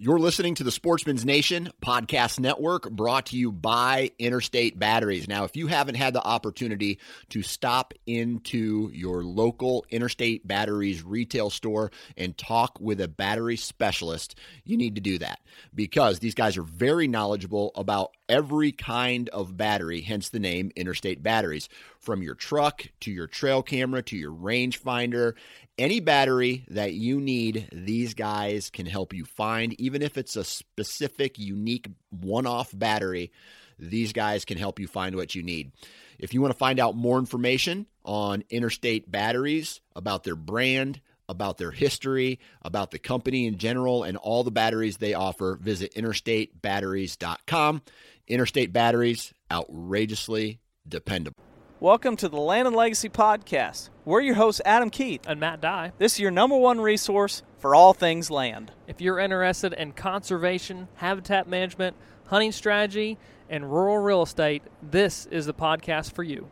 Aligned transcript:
You're 0.00 0.20
listening 0.20 0.54
to 0.54 0.62
the 0.62 0.70
Sportsman's 0.70 1.24
Nation 1.24 1.70
Podcast 1.84 2.38
Network 2.38 2.88
brought 2.88 3.26
to 3.26 3.36
you 3.36 3.50
by 3.50 4.12
Interstate 4.20 4.78
Batteries. 4.78 5.26
Now, 5.26 5.42
if 5.42 5.56
you 5.56 5.66
haven't 5.66 5.96
had 5.96 6.14
the 6.14 6.22
opportunity 6.22 7.00
to 7.30 7.42
stop 7.42 7.92
into 8.06 8.92
your 8.94 9.24
local 9.24 9.84
Interstate 9.90 10.46
Batteries 10.46 11.02
retail 11.02 11.50
store 11.50 11.90
and 12.16 12.38
talk 12.38 12.78
with 12.80 13.00
a 13.00 13.08
battery 13.08 13.56
specialist, 13.56 14.36
you 14.62 14.76
need 14.76 14.94
to 14.94 15.00
do 15.00 15.18
that 15.18 15.40
because 15.74 16.20
these 16.20 16.36
guys 16.36 16.56
are 16.56 16.62
very 16.62 17.08
knowledgeable 17.08 17.72
about 17.74 18.12
every 18.28 18.70
kind 18.70 19.28
of 19.30 19.56
battery, 19.56 20.00
hence 20.00 20.28
the 20.28 20.38
name 20.38 20.70
Interstate 20.76 21.24
Batteries. 21.24 21.68
From 21.98 22.22
your 22.22 22.36
truck 22.36 22.86
to 23.00 23.10
your 23.10 23.26
trail 23.26 23.64
camera 23.64 24.02
to 24.04 24.16
your 24.16 24.32
rangefinder, 24.32 25.34
any 25.78 26.00
battery 26.00 26.64
that 26.68 26.92
you 26.92 27.20
need, 27.20 27.68
these 27.72 28.14
guys 28.14 28.70
can 28.70 28.86
help 28.86 29.14
you 29.14 29.24
find. 29.24 29.78
Even 29.80 30.02
if 30.02 30.18
it's 30.18 30.36
a 30.36 30.44
specific, 30.44 31.38
unique, 31.38 31.88
one 32.10 32.46
off 32.46 32.70
battery, 32.76 33.32
these 33.78 34.12
guys 34.12 34.44
can 34.44 34.58
help 34.58 34.80
you 34.80 34.88
find 34.88 35.14
what 35.14 35.34
you 35.34 35.42
need. 35.42 35.72
If 36.18 36.34
you 36.34 36.42
want 36.42 36.52
to 36.52 36.58
find 36.58 36.80
out 36.80 36.96
more 36.96 37.18
information 37.18 37.86
on 38.04 38.42
Interstate 38.50 39.10
Batteries, 39.10 39.80
about 39.94 40.24
their 40.24 40.36
brand, 40.36 41.00
about 41.28 41.58
their 41.58 41.70
history, 41.70 42.40
about 42.62 42.90
the 42.90 42.98
company 42.98 43.46
in 43.46 43.58
general, 43.58 44.02
and 44.02 44.16
all 44.16 44.42
the 44.42 44.50
batteries 44.50 44.96
they 44.96 45.14
offer, 45.14 45.58
visit 45.60 45.94
interstatebatteries.com. 45.94 47.82
Interstate 48.26 48.72
Batteries, 48.72 49.32
outrageously 49.50 50.60
dependable. 50.86 51.47
Welcome 51.80 52.16
to 52.16 52.28
the 52.28 52.40
Land 52.40 52.66
and 52.66 52.74
Legacy 52.76 53.08
Podcast. 53.08 53.90
We're 54.04 54.20
your 54.20 54.34
hosts, 54.34 54.60
Adam 54.64 54.90
Keith. 54.90 55.24
and 55.28 55.38
Matt 55.38 55.60
Dye. 55.60 55.92
This 55.98 56.14
is 56.14 56.18
your 56.20 56.32
number 56.32 56.56
one 56.56 56.80
resource 56.80 57.42
for 57.58 57.74
all 57.74 57.92
things 57.92 58.30
land. 58.32 58.72
If 58.88 59.00
you're 59.00 59.20
interested 59.20 59.72
in 59.74 59.92
conservation, 59.92 60.88
habitat 60.96 61.46
management, 61.46 61.94
hunting 62.26 62.50
strategy, 62.50 63.16
and 63.48 63.70
rural 63.72 63.98
real 63.98 64.22
estate, 64.22 64.62
this 64.82 65.26
is 65.26 65.46
the 65.46 65.54
podcast 65.54 66.12
for 66.12 66.24
you. 66.24 66.50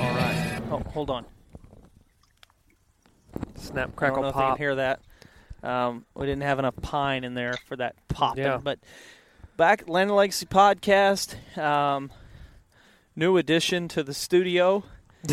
All 0.00 0.14
right. 0.16 0.62
Oh, 0.70 0.82
hold 0.90 1.10
on. 1.10 1.26
Snap, 3.62 3.76
I 3.76 3.80
don't 3.80 3.90
know 3.90 3.96
crackle, 3.96 4.24
if 4.24 4.26
you 4.26 4.32
can 4.32 4.40
pop. 4.40 4.58
hear 4.58 4.74
that. 4.76 5.00
Um, 5.62 6.04
we 6.14 6.26
didn't 6.26 6.42
have 6.42 6.58
enough 6.58 6.74
pine 6.82 7.24
in 7.24 7.34
there 7.34 7.54
for 7.68 7.76
that 7.76 7.94
popping. 8.08 8.44
Yeah. 8.44 8.58
But 8.58 8.80
back 9.56 9.88
Land 9.88 10.10
and 10.10 10.16
Legacy 10.16 10.46
Podcast, 10.46 11.36
um, 11.56 12.10
new 13.14 13.36
addition 13.36 13.88
to 13.88 14.02
the 14.02 14.14
studio. 14.14 14.84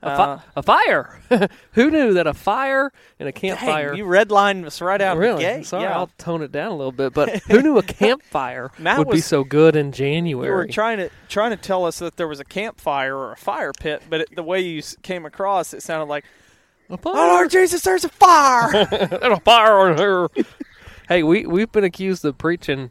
A, 0.00 0.16
fi- 0.16 0.42
a 0.54 0.62
fire. 0.62 1.20
Who 1.72 1.90
knew 1.90 2.14
that 2.14 2.28
a 2.28 2.32
fire 2.32 2.92
and 3.18 3.28
a 3.28 3.32
campfire? 3.32 3.88
Dang, 3.88 3.98
you 3.98 4.04
redlined 4.04 4.64
us 4.64 4.80
right 4.80 5.00
out 5.00 5.16
really? 5.18 5.44
the 5.44 5.50
gate. 5.56 5.66
Sorry, 5.66 5.82
yeah. 5.82 5.96
I'll 5.96 6.10
tone 6.18 6.42
it 6.42 6.52
down 6.52 6.70
a 6.70 6.76
little 6.76 6.92
bit. 6.92 7.12
But 7.12 7.42
who 7.48 7.60
knew 7.60 7.78
a 7.78 7.82
campfire 7.82 8.70
would 8.78 9.10
be 9.10 9.20
so 9.20 9.42
good 9.42 9.74
in 9.74 9.90
January? 9.90 10.46
You 10.46 10.54
were 10.54 10.68
trying 10.68 10.98
to 10.98 11.10
trying 11.28 11.50
to 11.50 11.56
tell 11.56 11.84
us 11.84 11.98
that 11.98 12.16
there 12.16 12.28
was 12.28 12.38
a 12.38 12.44
campfire 12.44 13.16
or 13.16 13.32
a 13.32 13.36
fire 13.36 13.72
pit, 13.72 14.04
but 14.08 14.20
it, 14.20 14.36
the 14.36 14.44
way 14.44 14.60
you 14.60 14.82
came 15.02 15.26
across, 15.26 15.74
it 15.74 15.82
sounded 15.82 16.06
like, 16.06 16.24
a 16.90 16.98
"Oh. 17.04 17.12
Lord 17.12 17.50
Jesus, 17.50 17.82
there's 17.82 18.04
a 18.04 18.08
fire!" 18.08 18.84
There's 18.90 19.12
a 19.22 19.40
fire 19.40 19.78
on 19.90 19.98
her. 19.98 20.28
hey, 21.08 21.22
we 21.22 21.46
we've 21.46 21.70
been 21.72 21.84
accused 21.84 22.24
of 22.24 22.38
preaching, 22.38 22.90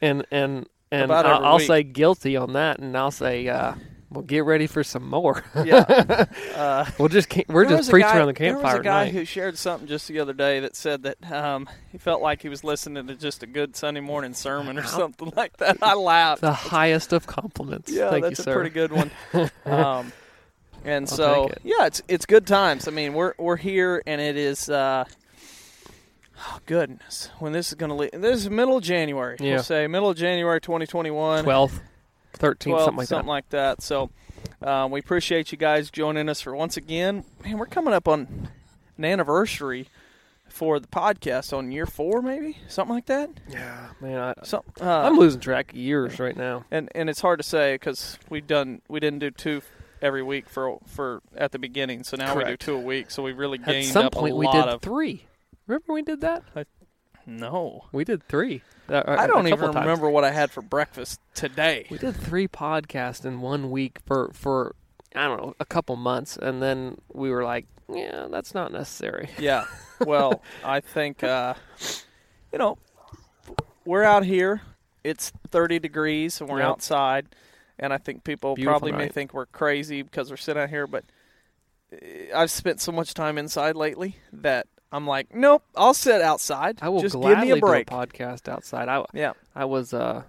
and 0.00 0.24
and 0.30 0.66
and 0.90 1.02
About 1.04 1.26
I'll, 1.26 1.34
every 1.36 1.46
I'll 1.46 1.56
week. 1.58 1.66
say 1.66 1.82
guilty 1.82 2.36
on 2.36 2.52
that, 2.54 2.78
and 2.78 2.96
I'll 2.96 3.10
say, 3.10 3.48
uh, 3.48 3.74
well, 4.10 4.22
get 4.22 4.44
ready 4.44 4.66
for 4.68 4.84
some 4.84 5.08
more. 5.10 5.44
yeah. 5.64 6.24
Uh, 6.56 6.86
we'll 6.98 7.08
just 7.08 7.28
we're 7.48 7.66
there 7.66 7.76
just 7.76 7.90
a 7.90 7.92
preaching 7.92 8.08
guy- 8.08 8.16
around 8.16 8.28
the 8.28 8.32
campfire 8.34 8.62
There 8.62 8.72
was 8.78 8.80
a 8.80 8.82
guy 8.82 9.04
tonight. 9.08 9.18
who 9.18 9.24
shared 9.26 9.58
something 9.58 9.86
just 9.86 10.08
the 10.08 10.20
other 10.20 10.32
day 10.32 10.60
that 10.60 10.74
said 10.74 11.02
that 11.02 11.30
um, 11.30 11.68
he 11.92 11.98
felt 11.98 12.22
like 12.22 12.40
he 12.40 12.48
was 12.48 12.64
listening 12.64 13.06
to 13.08 13.14
just 13.14 13.42
a 13.42 13.46
good 13.46 13.76
Sunday 13.76 14.00
morning 14.00 14.32
sermon 14.32 14.78
or 14.78 14.84
something 14.84 15.30
like 15.36 15.58
that. 15.58 15.76
I 15.82 15.92
laughed. 15.94 16.40
the 16.40 16.52
highest 16.52 17.12
of 17.12 17.26
compliments. 17.26 17.92
yeah, 17.92 18.08
Thank 18.10 18.24
that's 18.24 18.38
you, 18.38 18.42
a 18.42 18.44
sir. 18.44 18.54
pretty 18.54 18.70
good 18.70 18.90
one. 18.92 19.10
um, 19.66 20.12
and 20.86 21.08
I'll 21.08 21.16
so 21.16 21.48
it. 21.48 21.60
yeah, 21.64 21.86
it's 21.86 22.02
it's 22.08 22.26
good 22.26 22.46
times. 22.46 22.88
I 22.88 22.90
mean, 22.90 23.14
we're 23.14 23.34
we're 23.38 23.56
here, 23.56 24.02
and 24.06 24.20
it 24.20 24.36
is. 24.36 24.68
Uh, 24.68 25.04
oh 26.38 26.58
goodness, 26.66 27.30
when 27.38 27.52
this 27.52 27.68
is 27.68 27.74
going 27.74 27.90
to 27.90 27.96
leave? 27.96 28.10
This 28.12 28.36
is 28.36 28.50
middle 28.50 28.76
of 28.76 28.82
January. 28.84 29.36
Yeah. 29.40 29.54
We'll 29.54 29.62
say 29.62 29.86
middle 29.86 30.10
of 30.10 30.16
January, 30.16 30.60
2021. 30.60 31.44
12th, 31.44 31.80
13th, 32.38 32.60
12, 32.60 32.84
something 32.84 32.96
like 32.96 32.96
that. 32.96 33.08
something 33.08 33.26
that. 33.26 33.30
like 33.30 33.48
that. 33.50 33.82
So 33.82 34.10
um, 34.62 34.90
we 34.90 35.00
appreciate 35.00 35.52
you 35.52 35.58
guys 35.58 35.90
joining 35.90 36.28
us 36.28 36.40
for 36.40 36.54
once 36.54 36.76
again. 36.76 37.24
Man, 37.44 37.58
we're 37.58 37.66
coming 37.66 37.92
up 37.92 38.08
on 38.08 38.48
an 38.96 39.04
anniversary 39.04 39.88
for 40.48 40.80
the 40.80 40.86
podcast 40.86 41.56
on 41.56 41.70
year 41.72 41.86
four, 41.86 42.22
maybe 42.22 42.56
something 42.68 42.94
like 42.94 43.06
that. 43.06 43.28
yeah, 43.48 43.88
man, 44.00 44.18
I, 44.18 44.34
Some, 44.44 44.62
uh, 44.80 45.00
I'm 45.02 45.18
losing 45.18 45.40
track 45.40 45.72
of 45.72 45.76
years 45.76 46.18
right 46.18 46.36
now. 46.36 46.64
and 46.70 46.88
and 46.94 47.10
it's 47.10 47.20
hard 47.20 47.38
to 47.40 47.42
say 47.42 47.74
because 47.74 48.18
we've 48.30 48.46
done 48.46 48.80
we 48.88 49.00
didn't 49.00 49.18
do 49.18 49.30
two 49.30 49.60
every 50.02 50.22
week 50.22 50.48
for 50.48 50.78
for 50.86 51.20
at 51.36 51.52
the 51.52 51.58
beginning, 51.58 52.04
so 52.04 52.16
now 52.16 52.36
we 52.36 52.44
do 52.44 52.56
two 52.56 52.74
a 52.76 52.80
week. 52.80 53.10
So 53.10 53.22
we 53.22 53.32
really 53.32 53.58
gained 53.58 53.88
At 53.88 53.92
some 53.92 54.06
up 54.06 54.12
point, 54.12 54.36
we 54.36 54.46
did 54.46 54.64
of 54.64 54.82
three. 54.82 55.26
Remember 55.66 55.92
we 55.92 56.02
did 56.02 56.20
that? 56.20 56.44
I, 56.54 56.64
no. 57.26 57.86
We 57.92 58.04
did 58.04 58.26
three. 58.28 58.62
Uh, 58.88 59.02
I 59.06 59.24
a 59.24 59.26
don't 59.26 59.48
even 59.48 59.58
times. 59.72 59.76
remember 59.76 60.08
what 60.08 60.22
I 60.24 60.30
had 60.30 60.50
for 60.52 60.62
breakfast 60.62 61.20
today. 61.34 61.86
We 61.90 61.98
did 61.98 62.14
three 62.14 62.46
podcasts 62.46 63.24
in 63.24 63.40
one 63.40 63.70
week 63.70 63.98
for 64.06 64.30
for 64.32 64.74
I 65.14 65.26
don't 65.26 65.38
know 65.38 65.54
a 65.58 65.64
couple 65.64 65.96
months, 65.96 66.36
and 66.36 66.62
then 66.62 66.98
we 67.12 67.30
were 67.30 67.42
like, 67.42 67.66
yeah, 67.92 68.28
that's 68.30 68.54
not 68.54 68.72
necessary. 68.72 69.28
Yeah. 69.38 69.64
Well, 70.00 70.42
I 70.62 70.80
think 70.80 71.24
uh, 71.24 71.54
you 72.52 72.58
know 72.58 72.78
we're 73.84 74.04
out 74.04 74.24
here. 74.24 74.60
It's 75.02 75.30
30 75.50 75.78
degrees 75.78 76.40
and 76.40 76.50
we're 76.50 76.58
Yep. 76.58 76.68
outside, 76.68 77.26
and 77.78 77.92
I 77.92 77.98
think 77.98 78.24
people 78.24 78.54
Beautiful 78.54 78.80
probably 78.80 78.92
may 78.92 79.08
think 79.08 79.34
we're 79.34 79.46
crazy 79.46 80.02
because 80.02 80.30
we're 80.30 80.36
sitting 80.36 80.62
out 80.62 80.70
here. 80.70 80.86
But 80.86 81.04
uh, 81.92 81.96
I've 82.34 82.50
spent 82.50 82.80
so 82.80 82.92
much 82.92 83.14
time 83.14 83.38
inside 83.38 83.76
lately 83.76 84.16
that 84.32 84.66
I'm 84.92 85.06
like, 85.06 85.34
nope, 85.34 85.64
I'll 85.76 85.94
sit 85.94 86.22
outside. 86.22 86.78
I 86.80 86.88
will 86.88 87.00
Just 87.00 87.14
give 87.14 87.22
gladly 87.22 87.52
me 87.52 87.58
a 87.58 87.60
break. 87.60 87.88
do 87.88 87.94
a 87.94 87.98
podcast 88.06 88.48
outside. 88.48 88.88
I 88.88 89.04
yeah. 89.12 89.32
I 89.54 89.64
was 89.64 89.92
uh, 89.92 90.22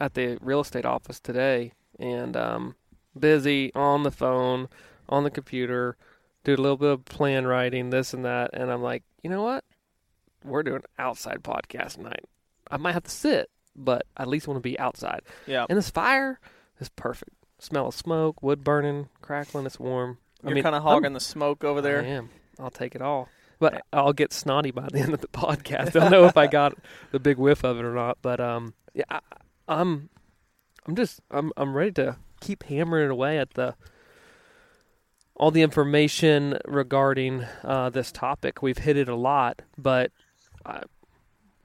at 0.00 0.14
the 0.14 0.38
real 0.40 0.60
estate 0.60 0.84
office 0.84 1.20
today 1.20 1.72
and 1.98 2.36
um, 2.36 2.74
busy 3.18 3.72
on 3.74 4.02
the 4.02 4.10
phone, 4.10 4.68
on 5.08 5.24
the 5.24 5.30
computer, 5.30 5.96
did 6.44 6.58
a 6.58 6.62
little 6.62 6.76
bit 6.76 6.90
of 6.90 7.04
plan 7.04 7.46
writing, 7.46 7.90
this 7.90 8.14
and 8.14 8.24
that, 8.24 8.50
and 8.54 8.70
I'm 8.70 8.82
like, 8.82 9.02
you 9.22 9.30
know 9.30 9.42
what? 9.42 9.64
We're 10.44 10.62
doing 10.62 10.82
outside 10.98 11.42
podcast 11.42 11.98
night. 11.98 12.24
I 12.70 12.78
might 12.78 12.92
have 12.92 13.04
to 13.04 13.10
sit, 13.10 13.50
but 13.76 14.06
I 14.16 14.22
at 14.22 14.28
least 14.28 14.48
want 14.48 14.56
to 14.56 14.62
be 14.62 14.78
outside. 14.78 15.20
Yeah. 15.46 15.66
And 15.68 15.76
this 15.76 15.90
fire 15.90 16.40
is 16.80 16.88
perfect. 16.90 17.32
Smell 17.58 17.88
of 17.88 17.94
smoke, 17.94 18.42
wood 18.42 18.64
burning, 18.64 19.08
crackling. 19.20 19.66
It's 19.66 19.78
warm. 19.78 20.18
You're 20.42 20.52
I 20.52 20.54
mean, 20.54 20.62
kind 20.62 20.74
of 20.74 20.84
I'm- 20.86 20.94
hogging 20.94 21.12
the 21.12 21.20
smoke 21.20 21.62
over 21.64 21.80
there. 21.80 22.00
I 22.00 22.06
am. 22.06 22.30
I'll 22.58 22.70
take 22.70 22.94
it 22.94 23.02
all. 23.02 23.28
But 23.58 23.84
I'll 23.92 24.14
get 24.14 24.32
snotty 24.32 24.70
by 24.70 24.88
the 24.90 25.00
end 25.00 25.12
of 25.12 25.20
the 25.20 25.28
podcast. 25.32 26.00
I'll 26.00 26.08
know 26.10 26.24
if 26.24 26.36
I 26.38 26.46
got 26.46 26.74
the 27.10 27.18
big 27.20 27.36
whiff 27.36 27.62
of 27.64 27.78
it 27.78 27.84
or 27.84 27.94
not. 27.94 28.16
But 28.22 28.40
um, 28.40 28.72
yeah, 28.94 29.04
I, 29.10 29.20
I'm, 29.68 30.08
I'm 30.86 30.96
just, 30.96 31.20
I'm, 31.30 31.52
I'm 31.58 31.76
ready 31.76 31.92
to 31.92 32.16
keep 32.40 32.62
hammering 32.64 33.10
away 33.10 33.38
at 33.38 33.52
the 33.54 33.74
all 35.36 35.50
the 35.50 35.62
information 35.62 36.58
regarding 36.66 37.44
uh, 37.64 37.90
this 37.90 38.12
topic. 38.12 38.62
We've 38.62 38.78
hit 38.78 38.96
it 38.96 39.08
a 39.08 39.14
lot, 39.16 39.62
but 39.78 40.10
uh, 40.66 40.80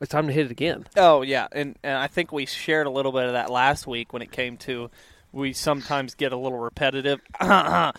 it's 0.02 0.12
time 0.12 0.28
to 0.28 0.34
hit 0.34 0.48
it 0.48 0.52
again. 0.52 0.86
Oh 0.98 1.22
yeah, 1.22 1.48
and, 1.52 1.78
and 1.84 1.98
I 1.98 2.08
think 2.08 2.32
we 2.32 2.46
shared 2.46 2.88
a 2.88 2.90
little 2.90 3.12
bit 3.12 3.26
of 3.26 3.34
that 3.34 3.50
last 3.50 3.88
week 3.88 4.14
when 4.14 4.22
it 4.22 4.32
came 4.32 4.58
to 4.58 4.90
we 5.32 5.54
sometimes 5.54 6.16
get 6.16 6.32
a 6.32 6.38
little 6.38 6.58
repetitive. 6.58 7.20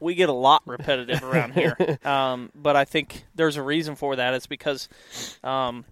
we 0.00 0.14
get 0.14 0.28
a 0.28 0.34
lot 0.34 0.62
repetitive 0.66 1.22
around 1.22 1.54
here, 1.54 1.76
um, 2.04 2.50
but 2.54 2.76
I 2.76 2.84
think 2.84 3.24
there's 3.34 3.56
a 3.56 3.62
reason 3.62 3.94
for 3.94 4.16
that. 4.16 4.34
It's 4.34 4.46
because 4.46 4.88
um, 5.42 5.84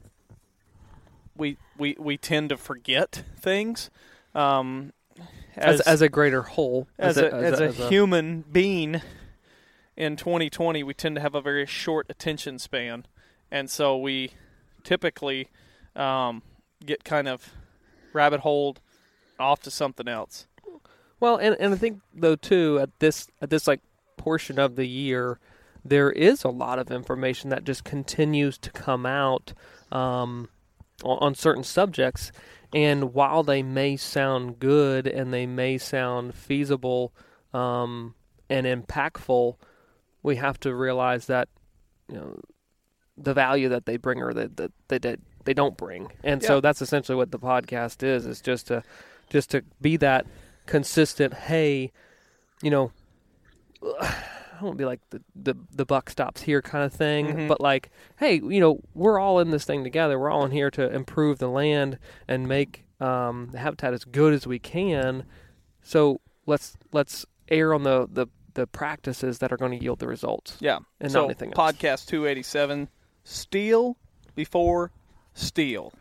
we 1.37 1.57
we 1.79 1.97
we 1.99 2.17
tend 2.17 2.51
to 2.51 2.57
forget 2.57 3.25
things. 3.39 3.91
Um, 4.35 4.93
As, 5.55 5.83
as, 5.83 6.01
a 6.01 6.09
greater 6.09 6.41
whole, 6.41 6.89
as 6.99 7.19
a, 7.19 7.31
as 7.33 7.61
a, 7.61 7.65
as 7.65 7.81
a- 7.81 7.89
human 7.91 8.43
being 8.51 9.03
in 9.95 10.17
2020 10.17 10.83
we 10.83 10.95
tend 10.95 11.15
to 11.17 11.21
have 11.21 11.35
a 11.35 11.43
very 11.43 11.67
short 11.67 12.07
attention 12.09 12.59
span 12.59 13.05
and 13.51 13.69
so 13.69 13.97
we 13.97 14.33
typically 14.85 15.49
um, 15.97 16.43
get 16.85 17.05
kind 17.05 17.29
of 17.29 17.53
rabbit 18.13 18.41
holed 18.41 18.81
off 19.39 19.61
to 19.63 19.71
something 19.71 20.09
else. 20.09 20.47
Well, 21.21 21.37
and 21.37 21.57
and 21.61 21.75
I 21.75 21.77
think 21.77 22.01
though 22.15 22.37
too 22.37 22.79
at 22.81 22.91
this 22.99 23.29
at 23.41 23.51
this 23.51 23.67
like 23.67 23.81
portion 24.17 24.59
of 24.59 24.77
the 24.77 24.87
year, 24.87 25.39
there 25.85 26.11
is 26.11 26.45
a 26.45 26.49
lot 26.49 26.79
of 26.79 26.91
information 26.91 27.51
that 27.51 27.65
just 27.65 27.85
continues 27.85 28.59
to 28.59 28.71
come 28.71 29.07
out 29.07 29.53
um, 29.91 30.49
on, 31.05 31.19
on 31.19 31.35
certain 31.35 31.65
subjects, 31.65 32.33
and 32.75 33.15
while 33.15 33.43
they 33.43 33.63
may 33.63 33.97
sound 33.97 34.59
good 34.59 35.07
and 35.07 35.33
they 35.33 35.47
may 35.47 35.79
sound 35.79 36.35
feasible 36.35 37.13
um, 37.53 38.15
and 38.49 38.67
impactful, 38.67 39.57
we 40.23 40.37
have 40.37 40.59
to 40.61 40.75
realize 40.75 41.27
that 41.27 41.49
you 42.09 42.17
know 42.17 42.41
the 43.17 43.35
value 43.35 43.69
that 43.69 43.87
they 43.87 43.97
bring 43.97 44.23
or 44.23 44.33
that, 44.35 44.57
that 44.57 44.73
they 44.89 44.99
did 44.99 45.21
they 45.45 45.55
don't 45.55 45.77
bring. 45.77 46.09
And 46.23 46.43
so 46.43 46.61
that's 46.61 46.81
essentially 46.81 47.17
what 47.17 47.31
the 47.33 47.39
podcast 47.39 48.03
is, 48.05 48.27
is 48.27 48.41
just 48.41 48.69
to 48.69 48.83
just 49.29 49.51
to 49.51 49.63
be 49.81 49.97
that 49.99 50.27
consistent, 50.67 51.35
hey, 51.35 51.91
you 52.63 52.71
know, 52.71 52.93
I 54.01 54.65
won't 54.65 54.77
be 54.79 54.85
like 54.85 55.01
the, 55.11 55.21
the 55.35 55.55
the 55.75 55.85
buck 55.85 56.09
stops 56.11 56.43
here 56.43 56.63
kind 56.63 56.85
of 56.85 56.93
thing, 56.93 57.27
Mhm. 57.27 57.49
but 57.49 57.61
like, 57.61 57.91
hey, 58.19 58.35
you 58.37 58.61
know, 58.61 58.81
we're 58.95 59.19
all 59.19 59.41
in 59.41 59.51
this 59.51 59.65
thing 59.65 59.83
together. 59.83 60.19
We're 60.19 60.31
all 60.31 60.45
in 60.45 60.53
here 60.53 60.71
to 60.71 60.93
improve 60.95 61.39
the 61.39 61.49
land 61.49 61.99
and 62.29 62.47
make 62.47 62.85
um, 63.01 63.49
the 63.51 63.59
habitat 63.59 63.93
as 63.93 64.05
good 64.05 64.33
as 64.33 64.47
we 64.47 64.61
can. 64.61 65.25
So 65.83 66.21
let's 66.47 66.77
let's 66.93 67.27
err 67.49 67.75
on 67.75 67.83
the 67.83 68.07
the, 68.11 68.29
the 68.55 68.69
practices 68.69 69.39
that 69.39 69.53
are 69.53 69.57
going 69.57 69.77
to 69.77 69.83
yield 69.83 69.99
the 69.99 70.07
results. 70.07 70.57
Yeah. 70.61 70.79
And 71.01 71.11
so 71.11 71.23
not 71.23 71.25
anything 71.31 71.53
else. 71.53 71.73
podcast 71.73 72.07
287, 72.07 72.89
steal 73.25 73.97
before 74.35 74.91
steal. 75.35 75.93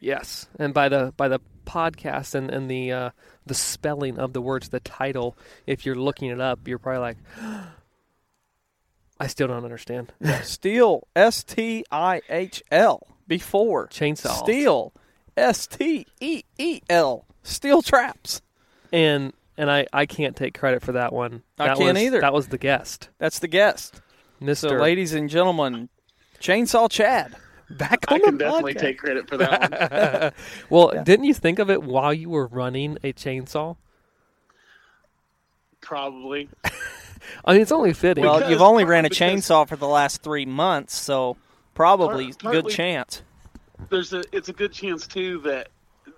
Yes, 0.00 0.48
and 0.58 0.72
by 0.72 0.88
the 0.88 1.12
by 1.16 1.28
the 1.28 1.40
podcast 1.66 2.34
and 2.34 2.50
and 2.50 2.70
the 2.70 2.92
uh, 2.92 3.10
the 3.46 3.54
spelling 3.54 4.18
of 4.18 4.32
the 4.32 4.40
words, 4.40 4.70
the 4.70 4.80
title. 4.80 5.36
If 5.66 5.84
you're 5.84 5.94
looking 5.94 6.30
it 6.30 6.40
up, 6.40 6.66
you're 6.66 6.78
probably 6.78 7.00
like, 7.00 7.16
I 9.20 9.26
still 9.26 9.48
don't 9.48 9.64
understand. 9.64 10.12
Stihl, 10.22 11.02
S 11.14 11.44
T 11.44 11.84
I 11.90 12.22
H 12.28 12.62
L, 12.70 13.06
before. 13.28 13.88
Chainsaw. 13.88 14.38
Steel, 14.38 14.92
S 15.36 15.66
T 15.66 16.06
E 16.20 16.42
E 16.58 16.80
L, 16.88 17.26
steel 17.42 17.82
traps. 17.82 18.40
And 18.92 19.32
and 19.56 19.70
I 19.70 19.86
I 19.92 20.06
can't 20.06 20.34
take 20.34 20.58
credit 20.58 20.82
for 20.82 20.92
that 20.92 21.12
one. 21.12 21.42
I 21.58 21.74
can't 21.74 21.94
was, 21.94 22.02
either. 22.02 22.20
That 22.20 22.32
was 22.32 22.48
the 22.48 22.58
guest, 22.58 23.10
That's 23.18 23.38
the 23.38 23.48
guest. 23.48 24.00
Mister. 24.40 24.70
So, 24.70 24.74
ladies 24.76 25.12
and 25.12 25.28
gentlemen, 25.28 25.90
Chainsaw 26.40 26.90
Chad. 26.90 27.34
back 27.70 28.04
on 28.08 28.16
I 28.16 28.18
can 28.24 28.38
the 28.38 28.44
definitely 28.44 28.74
podcast. 28.74 28.80
take 28.80 28.98
credit 28.98 29.28
for 29.28 29.36
that 29.36 30.20
one. 30.20 30.32
Well, 30.70 30.92
Yeah. 30.94 31.04
didn't 31.04 31.24
you 31.26 31.34
think 31.34 31.58
of 31.58 31.70
it 31.70 31.82
while 31.82 32.12
you 32.14 32.28
were 32.30 32.46
running 32.46 32.98
a 33.04 33.12
chainsaw? 33.12 33.76
Probably. 35.80 36.48
I 37.44 37.52
mean, 37.52 37.62
it's 37.62 37.72
only 37.72 37.92
fitting. 37.92 38.24
Well, 38.24 38.36
Because- 38.38 38.50
you've 38.50 38.62
only 38.62 38.84
ran 38.84 39.04
a 39.06 39.10
chainsaw 39.10 39.68
for 39.68 39.76
the 39.76 39.86
last 39.86 40.22
three 40.22 40.46
months, 40.46 40.94
so 40.96 41.36
probably 41.74 42.32
Part- 42.32 42.52
good 42.54 42.68
chance. 42.68 43.22
There's 43.88 44.12
a 44.12 44.22
it's 44.30 44.48
a 44.50 44.52
good 44.52 44.72
chance 44.72 45.06
too 45.06 45.38
that 45.40 45.68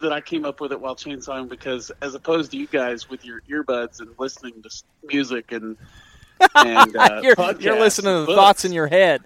that 0.00 0.12
I 0.12 0.20
came 0.20 0.44
up 0.44 0.60
with 0.60 0.72
it 0.72 0.80
while 0.80 0.96
chainsawing 0.96 1.48
because 1.48 1.92
as 2.02 2.14
opposed 2.16 2.50
to 2.50 2.56
you 2.56 2.66
guys 2.66 3.08
with 3.08 3.24
your 3.24 3.40
earbuds 3.42 4.00
and 4.00 4.10
listening 4.18 4.60
to 4.62 4.70
music 5.04 5.52
and 5.52 5.76
and 6.56 6.96
uh, 6.96 7.20
you're, 7.22 7.36
podcasts 7.36 7.60
you're 7.62 7.78
listening 7.78 8.06
to 8.14 8.18
and 8.20 8.28
the 8.28 8.34
thoughts 8.34 8.64
in 8.64 8.72
your 8.72 8.88
head. 8.88 9.22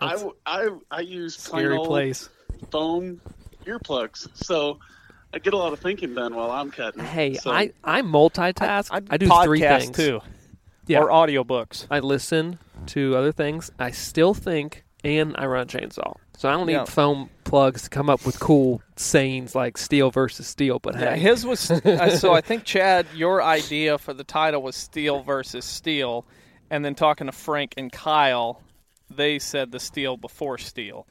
I, 0.00 0.12
w- 0.12 0.34
I 0.46 0.68
I 0.90 1.00
use 1.00 1.36
plain 1.48 1.62
scary 1.64 1.76
old 1.76 1.88
place. 1.88 2.28
phone 2.70 3.20
earplugs, 3.64 4.28
so 4.34 4.78
I 5.34 5.38
get 5.38 5.52
a 5.54 5.56
lot 5.56 5.72
of 5.72 5.80
thinking 5.80 6.14
done 6.14 6.34
while 6.34 6.50
I'm 6.50 6.70
cutting. 6.70 7.04
Hey, 7.04 7.34
So- 7.34 7.50
I 7.50 7.72
I 7.84 8.02
multitask. 8.02 8.88
I, 8.90 9.16
do 9.16 9.28
three 9.44 9.60
things 9.60 9.90
too, 9.96 10.20
Yeah. 10.86 11.00
or 11.00 11.08
audiobooks. 11.08 11.86
I 11.90 12.00
listen 12.00 12.58
to 12.86 13.16
other 13.16 13.32
things. 13.32 13.70
I 13.78 13.90
still 13.90 14.34
think, 14.34 14.84
and 15.04 15.34
I 15.38 15.46
run 15.46 15.62
a 15.62 15.66
chainsaw. 15.66 16.14
So 16.36 16.48
I 16.48 16.52
don't 16.52 16.66
need 16.66 16.74
Yeah. 16.74 16.84
foam 16.84 17.30
plugs 17.42 17.82
to 17.82 17.90
come 17.90 18.08
up 18.08 18.24
with 18.24 18.38
cool 18.38 18.80
sayings 18.94 19.54
like 19.56 19.76
steel 19.76 20.10
versus 20.12 20.46
steel. 20.46 20.78
But 20.78 20.94
Yeah, 20.94 21.14
hey, 21.16 21.20
his 21.20 21.44
was 21.44 21.58
so. 22.20 22.32
I 22.32 22.40
think 22.40 22.64
Chad, 22.64 23.06
your 23.14 23.42
idea 23.42 23.98
for 23.98 24.14
the 24.14 24.22
title 24.24 24.62
was 24.62 24.76
Steel 24.76 25.22
versus 25.24 25.64
Steel, 25.64 26.24
and 26.70 26.84
then 26.84 26.94
talking 26.94 27.26
to 27.26 27.32
Frank 27.32 27.74
and 27.76 27.90
Kyle, 27.90 28.62
they 29.10 29.38
said 29.38 29.72
the 29.72 29.78
Stihl 29.78 30.20
before 30.20 30.58
Steel. 30.58 31.06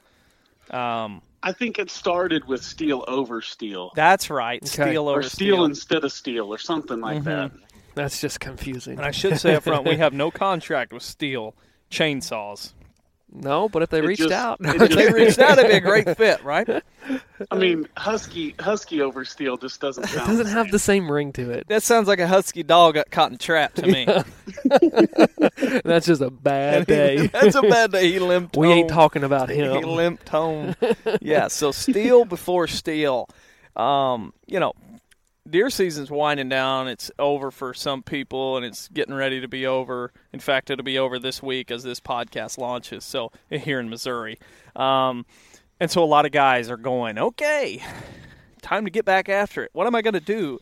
Um, 0.70 1.22
I 1.42 1.52
think 1.52 1.78
it 1.78 1.90
started 1.90 2.46
with 2.46 2.62
steel 2.62 3.04
over 3.08 3.40
steel. 3.40 3.92
that's 3.94 4.28
right, 4.28 4.60
Okay. 4.62 4.90
Steel 4.90 5.08
over 5.08 5.20
or 5.20 5.22
steel, 5.22 5.56
Steel. 5.56 5.64
instead 5.64 6.04
of 6.04 6.12
steel, 6.12 6.52
or 6.52 6.58
something 6.58 7.00
like 7.00 7.24
that. 7.24 7.52
that's 7.94 8.20
just 8.20 8.40
confusing. 8.40 8.98
and 8.98 9.06
I 9.06 9.12
should 9.12 9.38
say 9.38 9.54
up 9.54 9.62
front, 9.62 9.86
we 9.86 9.96
have 10.04 10.12
no 10.12 10.30
contract 10.30 10.92
with 10.92 11.02
Steel 11.02 11.54
chainsaws. 11.90 12.72
No, 13.30 13.68
but 13.68 13.82
if 13.82 13.90
they 13.90 13.98
It 13.98 14.04
reached 14.04 14.22
just- 14.22 14.32
out, 14.32 14.58
it 14.60 14.66
If 14.74 14.78
they 14.78 14.88
just- 14.88 15.14
reached 15.14 15.38
out, 15.38 15.58
it'd 15.58 15.70
be 15.70 15.76
a 15.76 15.80
great 15.80 16.16
fit, 16.16 16.42
right? 16.42 16.82
I 17.50 17.56
mean, 17.56 17.86
husky 17.96 18.54
husky 18.58 19.00
over 19.02 19.24
Stihl 19.24 19.60
just 19.60 19.80
doesn't 19.80 20.04
it 20.04 20.12
doesn't 20.16 20.46
the 20.46 20.50
have 20.50 20.66
same. 20.66 20.70
the 20.72 20.78
same 20.78 21.10
ring 21.12 21.32
to 21.34 21.50
it. 21.50 21.68
That 21.68 21.82
sounds 21.82 22.08
like 22.08 22.18
a 22.20 22.26
husky 22.26 22.62
dog 22.62 22.94
got 22.94 23.10
caught 23.10 23.30
in 23.32 23.38
trap 23.38 23.74
to 23.74 23.86
me. 23.86 24.06
That's 25.84 26.06
just 26.06 26.20
a 26.22 26.30
bad 26.30 26.86
day. 26.86 27.26
That's 27.28 27.54
a 27.54 27.62
bad 27.62 27.92
day. 27.92 28.10
He 28.12 28.18
limped. 28.18 28.56
we 28.56 28.68
ain't 28.68 28.88
talking 28.90 29.24
about 29.24 29.50
him. 29.50 29.72
he 29.78 29.84
limped 29.84 30.28
home. 30.28 30.74
yeah, 31.20 31.48
so 31.48 31.70
steel 31.72 32.24
before 32.24 32.66
steel. 32.66 33.28
Um, 33.76 34.32
you 34.46 34.58
know, 34.58 34.72
deer 35.50 35.70
season's 35.70 36.10
winding 36.10 36.48
down. 36.48 36.88
It's 36.88 37.10
over 37.18 37.50
for 37.50 37.74
some 37.74 38.02
people, 38.02 38.56
and 38.56 38.64
it's 38.66 38.88
getting 38.88 39.14
ready 39.14 39.40
to 39.40 39.48
be 39.48 39.66
over. 39.66 40.12
In 40.32 40.40
fact, 40.40 40.70
it'll 40.70 40.84
be 40.84 40.98
over 40.98 41.18
this 41.18 41.42
week 41.42 41.70
as 41.70 41.82
this 41.82 42.00
podcast 42.00 42.58
launches. 42.58 43.04
So 43.04 43.32
here 43.50 43.80
in 43.80 43.88
Missouri, 43.88 44.38
um, 44.76 45.26
and 45.80 45.90
so 45.90 46.02
a 46.02 46.06
lot 46.06 46.26
of 46.26 46.32
guys 46.32 46.70
are 46.70 46.76
going, 46.76 47.18
okay, 47.18 47.82
time 48.62 48.84
to 48.84 48.90
get 48.90 49.04
back 49.04 49.28
after 49.28 49.64
it. 49.64 49.70
What 49.72 49.86
am 49.86 49.94
I 49.94 50.02
going 50.02 50.14
to 50.14 50.20
do? 50.20 50.58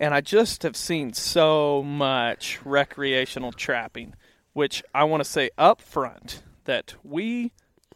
And 0.00 0.14
I 0.14 0.20
just 0.20 0.62
have 0.62 0.76
seen 0.76 1.12
so 1.12 1.82
much 1.82 2.60
recreational 2.64 3.52
trapping, 3.52 4.14
which 4.52 4.82
I 4.94 5.04
want 5.04 5.22
to 5.24 5.28
say 5.28 5.50
up 5.58 5.80
front 5.80 6.42
that 6.64 6.94
we 7.02 7.52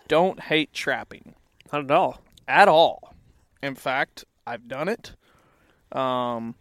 don't 0.08 0.40
hate 0.40 0.72
trapping 0.72 1.34
Not 1.72 1.84
at 1.84 1.90
all. 1.90 2.20
at 2.48 2.68
all. 2.68 3.14
In 3.62 3.76
fact, 3.76 4.24
I've 4.46 4.66
done 4.66 4.88
it. 4.88 5.14
Um, 5.92 6.54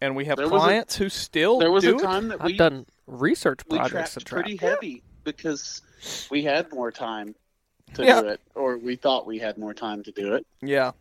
and 0.00 0.16
we 0.16 0.24
have 0.26 0.36
There 0.36 0.48
was 0.48 0.62
a- 0.62 0.64
clients 0.66 0.96
who 0.96 1.08
still 1.08 1.58
There 1.58 1.70
was 1.70 1.84
do 1.84 1.94
a 1.96 1.98
it. 1.98 2.02
time 2.02 2.28
that 2.28 2.40
I've 2.40 2.46
we 2.46 2.56
done 2.56 2.86
research 3.06 3.60
projects 3.68 4.14
to 4.14 4.20
trapped 4.20 4.26
trap. 4.28 4.44
pretty 4.44 4.56
heavy 4.56 5.02
because 5.24 5.82
we 6.30 6.42
had 6.44 6.72
more 6.72 6.90
time 6.90 7.34
to 7.94 8.04
Yeah. 8.04 8.22
do 8.22 8.28
it, 8.28 8.40
or 8.54 8.78
we 8.78 8.96
thought 8.96 9.26
we 9.26 9.38
had 9.40 9.58
more 9.58 9.74
time 9.74 10.02
to 10.04 10.12
do 10.12 10.34
it. 10.34 10.46
Yeah, 10.62 10.92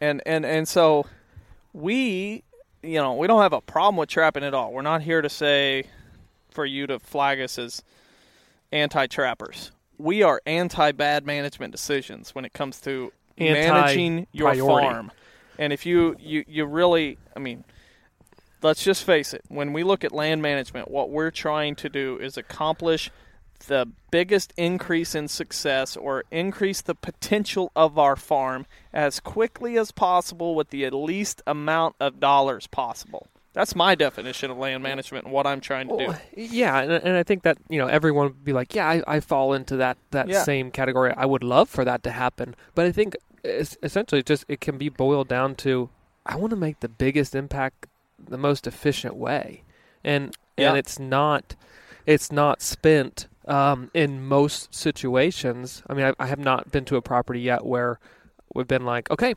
and 0.00 0.22
and 0.26 0.44
and 0.44 0.68
so 0.68 1.06
we, 1.72 2.44
you 2.82 3.00
know, 3.00 3.14
we 3.14 3.26
don't 3.26 3.40
have 3.42 3.52
a 3.54 3.60
problem 3.62 3.96
with 3.96 4.08
trapping 4.10 4.44
at 4.44 4.52
all. 4.54 4.72
We're 4.72 4.82
not 4.82 5.02
here 5.02 5.22
to 5.22 5.28
say 5.30 5.84
for 6.50 6.64
you 6.66 6.86
to 6.86 6.98
flag 7.00 7.40
us 7.40 7.58
as 7.58 7.82
anti-trappers. 8.72 9.72
We 9.98 10.22
are 10.22 10.40
anti-bad 10.46 11.24
management 11.26 11.72
decisions 11.72 12.34
when 12.34 12.44
it 12.44 12.52
comes 12.52 12.80
to 12.82 13.12
managing 13.38 14.26
your 14.32 14.48
Anti-priority. 14.50 14.86
farm. 14.88 15.12
And 15.58 15.72
if 15.72 15.86
you, 15.86 16.16
you 16.18 16.44
you 16.48 16.64
really, 16.66 17.18
I 17.36 17.38
mean, 17.38 17.64
let's 18.62 18.82
just 18.84 19.04
face 19.04 19.32
it. 19.34 19.42
When 19.48 19.72
we 19.72 19.82
look 19.84 20.04
at 20.04 20.12
land 20.12 20.42
management, 20.42 20.90
what 20.90 21.10
we're 21.10 21.30
trying 21.30 21.74
to 21.76 21.88
do 21.88 22.18
is 22.18 22.36
accomplish 22.36 23.10
the 23.66 23.88
biggest 24.10 24.52
increase 24.56 25.14
in 25.14 25.28
success 25.28 25.96
or 25.96 26.24
increase 26.30 26.82
the 26.82 26.94
potential 26.94 27.70
of 27.74 27.98
our 27.98 28.16
farm 28.16 28.66
as 28.92 29.20
quickly 29.20 29.78
as 29.78 29.90
possible 29.90 30.54
with 30.54 30.70
the 30.70 30.88
least 30.90 31.40
amount 31.46 31.94
of 32.00 32.20
dollars 32.20 32.66
possible. 32.66 33.28
That's 33.54 33.76
my 33.76 33.94
definition 33.94 34.50
of 34.50 34.58
land 34.58 34.82
management 34.82 35.24
and 35.26 35.32
what 35.32 35.46
I'm 35.46 35.60
trying 35.60 35.86
to 35.88 35.96
do. 35.96 36.14
Yeah, 36.36 36.80
and, 36.80 36.92
and 36.92 37.16
I 37.16 37.22
think 37.22 37.44
that 37.44 37.56
you 37.68 37.78
know 37.78 37.86
everyone 37.86 38.26
would 38.26 38.44
be 38.44 38.52
like, 38.52 38.74
yeah, 38.74 38.88
I, 38.88 39.02
I 39.06 39.20
fall 39.20 39.52
into 39.54 39.76
that 39.76 39.96
that 40.10 40.26
Yeah. 40.28 40.42
same 40.42 40.72
category. 40.72 41.14
I 41.16 41.24
would 41.24 41.44
love 41.44 41.68
for 41.70 41.84
that 41.84 42.02
to 42.02 42.10
happen, 42.10 42.56
but 42.74 42.84
I 42.86 42.90
think 42.92 43.14
essentially 43.44 44.20
it 44.20 44.26
just 44.26 44.44
it 44.48 44.60
can 44.60 44.78
be 44.78 44.88
boiled 44.88 45.28
down 45.28 45.54
to 45.56 45.90
I 46.26 46.36
want 46.36 46.50
to 46.50 46.56
make 46.56 46.80
the 46.80 46.88
biggest 46.88 47.34
impact 47.34 47.86
the 48.18 48.38
most 48.38 48.66
efficient 48.66 49.14
way, 49.16 49.62
and 50.02 50.34
Yeah. 50.56 50.70
and 50.70 50.78
it's 50.78 50.98
not 50.98 51.54
it's 52.06 52.32
not 52.32 52.62
spent 52.62 53.26
um, 53.46 53.90
in 53.94 54.24
most 54.26 54.74
situations. 54.74 55.82
I 55.86 55.94
mean, 55.94 56.06
I, 56.06 56.14
I 56.18 56.26
have 56.26 56.38
not 56.38 56.70
been 56.72 56.84
to 56.86 56.96
a 56.96 57.02
property 57.02 57.40
yet 57.40 57.64
where 57.66 57.98
we've 58.54 58.66
been 58.68 58.84
like, 58.86 59.10
okay. 59.10 59.34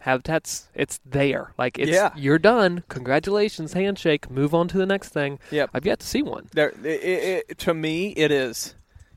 Habitats, 0.00 0.68
it's 0.74 0.98
there. 1.06 1.52
Like 1.58 1.78
it's 1.78 1.90
Yeah. 1.92 2.10
you're 2.16 2.38
done. 2.38 2.82
Congratulations, 2.88 3.72
handshake. 3.74 4.28
Move 4.30 4.52
on 4.52 4.66
to 4.68 4.76
the 4.78 4.86
next 4.86 5.10
thing. 5.10 5.38
Yep. 5.52 5.70
I've 5.74 5.86
yet 5.86 6.00
to 6.00 6.06
see 6.06 6.22
one. 6.22 6.48
There, 6.52 6.70
it, 6.82 7.46
it- 7.50 7.58
to 7.58 7.72
me, 7.74 8.08
it 8.16 8.32
is. 8.32 8.74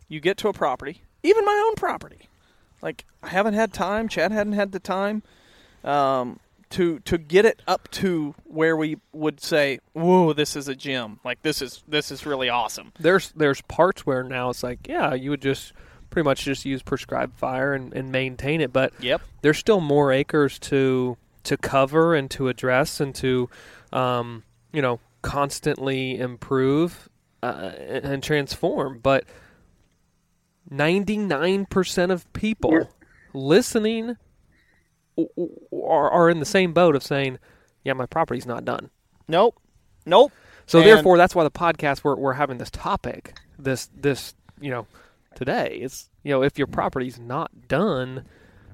You 0.07 0.19
get 0.19 0.37
to 0.37 0.47
a 0.49 0.53
property, 0.53 1.01
even 1.23 1.43
my 1.43 1.63
own 1.67 1.73
property. 1.75 2.29
Like 2.85 3.03
I 3.23 3.29
haven't 3.29 3.55
had 3.55 3.73
time. 3.73 4.07
Chad 4.07 4.31
hadn't 4.31 4.53
had 4.53 4.71
the 4.71 4.79
time 4.79 5.23
um, 5.83 6.39
to 6.69 6.99
to 6.99 7.17
get 7.17 7.43
it 7.43 7.61
up 7.67 7.89
to 7.91 8.35
where 8.43 8.77
we 8.77 8.97
would 9.11 9.41
say, 9.41 9.79
"Whoa, 9.93 10.33
this 10.33 10.55
is 10.55 10.67
a 10.67 10.75
gym! 10.75 11.19
Like 11.25 11.41
this 11.41 11.63
is 11.63 11.83
this 11.87 12.11
is 12.11 12.27
really 12.27 12.47
awesome." 12.47 12.93
There's 12.99 13.31
there's 13.31 13.61
parts 13.63 14.05
where 14.05 14.21
now 14.23 14.51
it's 14.51 14.61
like, 14.61 14.87
yeah, 14.87 15.15
you 15.15 15.31
would 15.31 15.41
just 15.41 15.73
pretty 16.11 16.25
much 16.25 16.45
just 16.45 16.63
use 16.63 16.83
prescribed 16.83 17.35
fire 17.37 17.73
and, 17.73 17.91
and 17.93 18.11
maintain 18.11 18.61
it, 18.61 18.71
but 18.71 18.93
Yep. 18.99 19.21
there's 19.41 19.57
still 19.57 19.81
more 19.81 20.11
acres 20.11 20.59
to 20.59 21.17
to 21.45 21.57
cover 21.57 22.13
and 22.13 22.29
to 22.31 22.49
address 22.49 22.99
and 22.99 23.15
to 23.15 23.49
um, 23.93 24.43
you 24.71 24.81
know 24.83 24.99
constantly 25.23 26.19
improve 26.19 27.09
uh, 27.41 27.71
and, 27.79 28.05
and 28.05 28.23
transform. 28.23 28.99
But 29.01 29.25
99% 30.71 32.11
of 32.11 32.31
people 32.33 32.71
Yeah. 32.73 32.83
listening 33.33 34.17
are, 35.71 36.09
are 36.09 36.29
in 36.29 36.39
the 36.39 36.45
same 36.45 36.73
boat 36.73 36.95
of 36.95 37.03
saying, 37.03 37.39
"Yeah, 37.83 37.93
my 37.93 38.05
property's 38.05 38.45
not 38.45 38.65
done." 38.65 38.89
Nope. 39.27 39.59
Nope. 40.05 40.31
So 40.65 40.79
And- 40.79 40.87
therefore, 40.87 41.17
that's 41.17 41.35
why 41.35 41.43
the 41.43 41.51
podcast 41.51 42.03
we're 42.03 42.15
we're 42.15 42.33
having 42.33 42.57
this 42.57 42.71
topic, 42.71 43.37
this 43.57 43.89
this 43.95 44.33
you 44.59 44.71
know 44.71 44.87
today. 45.35 45.79
It's 45.81 46.09
you 46.23 46.31
know 46.31 46.43
if 46.43 46.57
your 46.57 46.67
property's 46.67 47.19
not 47.19 47.67
done, 47.67 48.25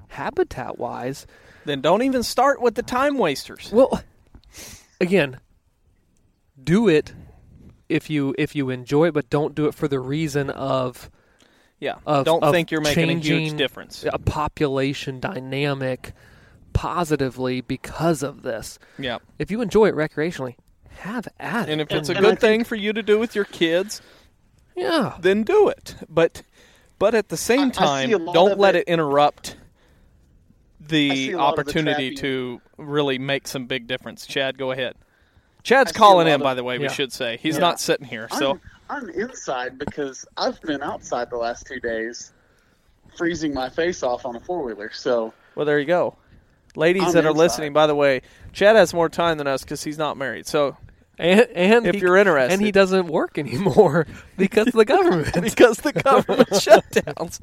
habitat 0.08 0.78
wise, 0.78 1.26
Then 1.64 1.80
don't 1.80 2.02
even 2.02 2.22
start 2.22 2.60
with 2.60 2.74
the 2.74 2.82
time 2.82 3.18
wasters. 3.18 3.70
well, 3.72 4.02
again, 5.00 5.38
do 6.62 6.88
it 6.88 7.14
if 7.88 8.10
you 8.10 8.34
if 8.38 8.56
you 8.56 8.70
enjoy 8.70 9.08
it, 9.08 9.14
but 9.14 9.30
don't 9.30 9.54
do 9.54 9.66
it 9.66 9.74
for 9.74 9.86
the 9.86 10.00
reason 10.00 10.50
of 10.50 11.10
Yeah. 11.82 11.96
Of- 12.06 12.24
don't 12.24 12.44
of 12.44 12.52
think 12.52 12.70
you're 12.70 12.80
making 12.80 13.10
a 13.10 13.14
huge 13.18 13.56
difference. 13.56 14.04
a 14.10 14.16
population 14.18 15.18
dynamic 15.18 16.12
positively 16.72 17.60
because 17.60 18.22
of 18.22 18.42
this. 18.42 18.78
Yeah. 19.00 19.18
If 19.40 19.50
you 19.50 19.60
enjoy 19.62 19.88
it 19.88 19.96
recreationally, 19.96 20.54
have 20.98 21.26
at 21.40 21.68
it. 21.68 21.72
And 21.72 21.80
if 21.80 21.90
it's 21.90 22.08
a 22.08 22.12
And 22.14 22.24
I 22.24 22.30
good 22.30 22.38
thing 22.40 22.62
for 22.62 22.76
you 22.76 22.92
to 22.92 23.02
do 23.02 23.18
with 23.18 23.34
your 23.34 23.44
kids, 23.46 24.00
yeah, 24.76 25.16
then 25.18 25.42
do 25.42 25.68
it. 25.68 25.96
But 26.08 26.42
but 27.00 27.16
at 27.16 27.30
the 27.30 27.36
same 27.36 27.68
I 27.68 27.70
time, 27.70 28.12
a 28.14 28.16
lot 28.16 28.32
don't 28.32 28.58
let 28.60 28.76
it- 28.76 28.86
it 28.86 28.92
interrupt 28.92 29.56
the 30.80 31.32
a 31.32 31.36
lot 31.36 31.50
of 31.50 31.56
the 31.56 31.62
opportunity 31.62 32.14
to 32.14 32.60
really 32.76 33.18
make 33.18 33.48
some 33.48 33.66
big 33.66 33.88
difference. 33.88 34.24
Chad, 34.24 34.56
go 34.56 34.70
ahead. 34.70 34.94
Chad's 35.64 35.90
I 35.90 35.92
see 35.92 35.96
a 35.96 35.98
calling 35.98 36.26
lot 36.28 36.34
in, 36.34 36.40
of- 36.40 36.44
by 36.44 36.54
the 36.54 36.62
way. 36.62 36.78
We 36.78 36.88
should 36.88 37.12
say 37.12 37.38
he's 37.42 37.54
Yeah. 37.56 37.60
not 37.60 37.80
sitting 37.80 38.06
here. 38.06 38.28
So 38.38 38.52
I'm, 38.52 38.60
I'm 38.92 39.08
inside 39.10 39.78
because 39.78 40.24
I've 40.36 40.60
been 40.62 40.82
outside 40.82 41.30
the 41.30 41.36
last 41.36 41.66
two 41.66 41.80
days, 41.80 42.32
freezing 43.16 43.54
my 43.54 43.68
face 43.68 44.02
off 44.02 44.26
on 44.26 44.36
a 44.36 44.40
four 44.40 44.62
wheeler. 44.62 44.90
So 44.92 45.32
well, 45.54 45.64
there 45.66 45.78
you 45.78 45.86
go. 45.86 46.16
Ladies 46.76 47.02
I'm 47.04 47.12
that 47.12 47.24
are 47.24 47.28
inside. 47.30 47.38
listening, 47.38 47.72
by 47.72 47.86
the 47.86 47.94
way, 47.94 48.22
Chad 48.52 48.76
has 48.76 48.92
more 48.94 49.08
time 49.08 49.38
than 49.38 49.46
us 49.46 49.62
because 49.62 49.82
he's 49.84 49.98
not 49.98 50.16
married. 50.16 50.46
So 50.46 50.76
and 51.18 51.40
and 51.54 51.86
if 51.86 51.94
he- 51.96 52.00
you're 52.00 52.16
interested, 52.16 52.52
and 52.52 52.62
he 52.62 52.72
doesn't 52.72 53.06
work 53.06 53.38
anymore 53.38 54.06
because 54.36 54.66
of 54.68 54.72
the 54.74 54.84
government. 54.84 55.34
because 55.42 55.78
the 55.78 55.92
government 55.92 56.48
shutdowns. 56.50 57.38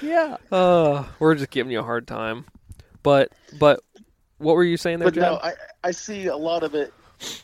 yeah. 0.00 0.36
Uh, 0.50 1.04
we're 1.18 1.34
just 1.34 1.50
giving 1.50 1.72
you 1.72 1.80
a 1.80 1.84
hard 1.84 2.06
time. 2.06 2.44
But 3.02 3.30
but 3.58 3.80
what 4.38 4.54
were 4.56 4.64
you 4.64 4.76
saying 4.76 4.98
there, 5.00 5.06
but 5.06 5.14
Chad? 5.14 5.22
no, 5.22 5.38
I, 5.42 5.52
I 5.84 5.90
see 5.92 6.26
a 6.26 6.36
lot 6.36 6.62
of 6.62 6.74
it, 6.76 6.92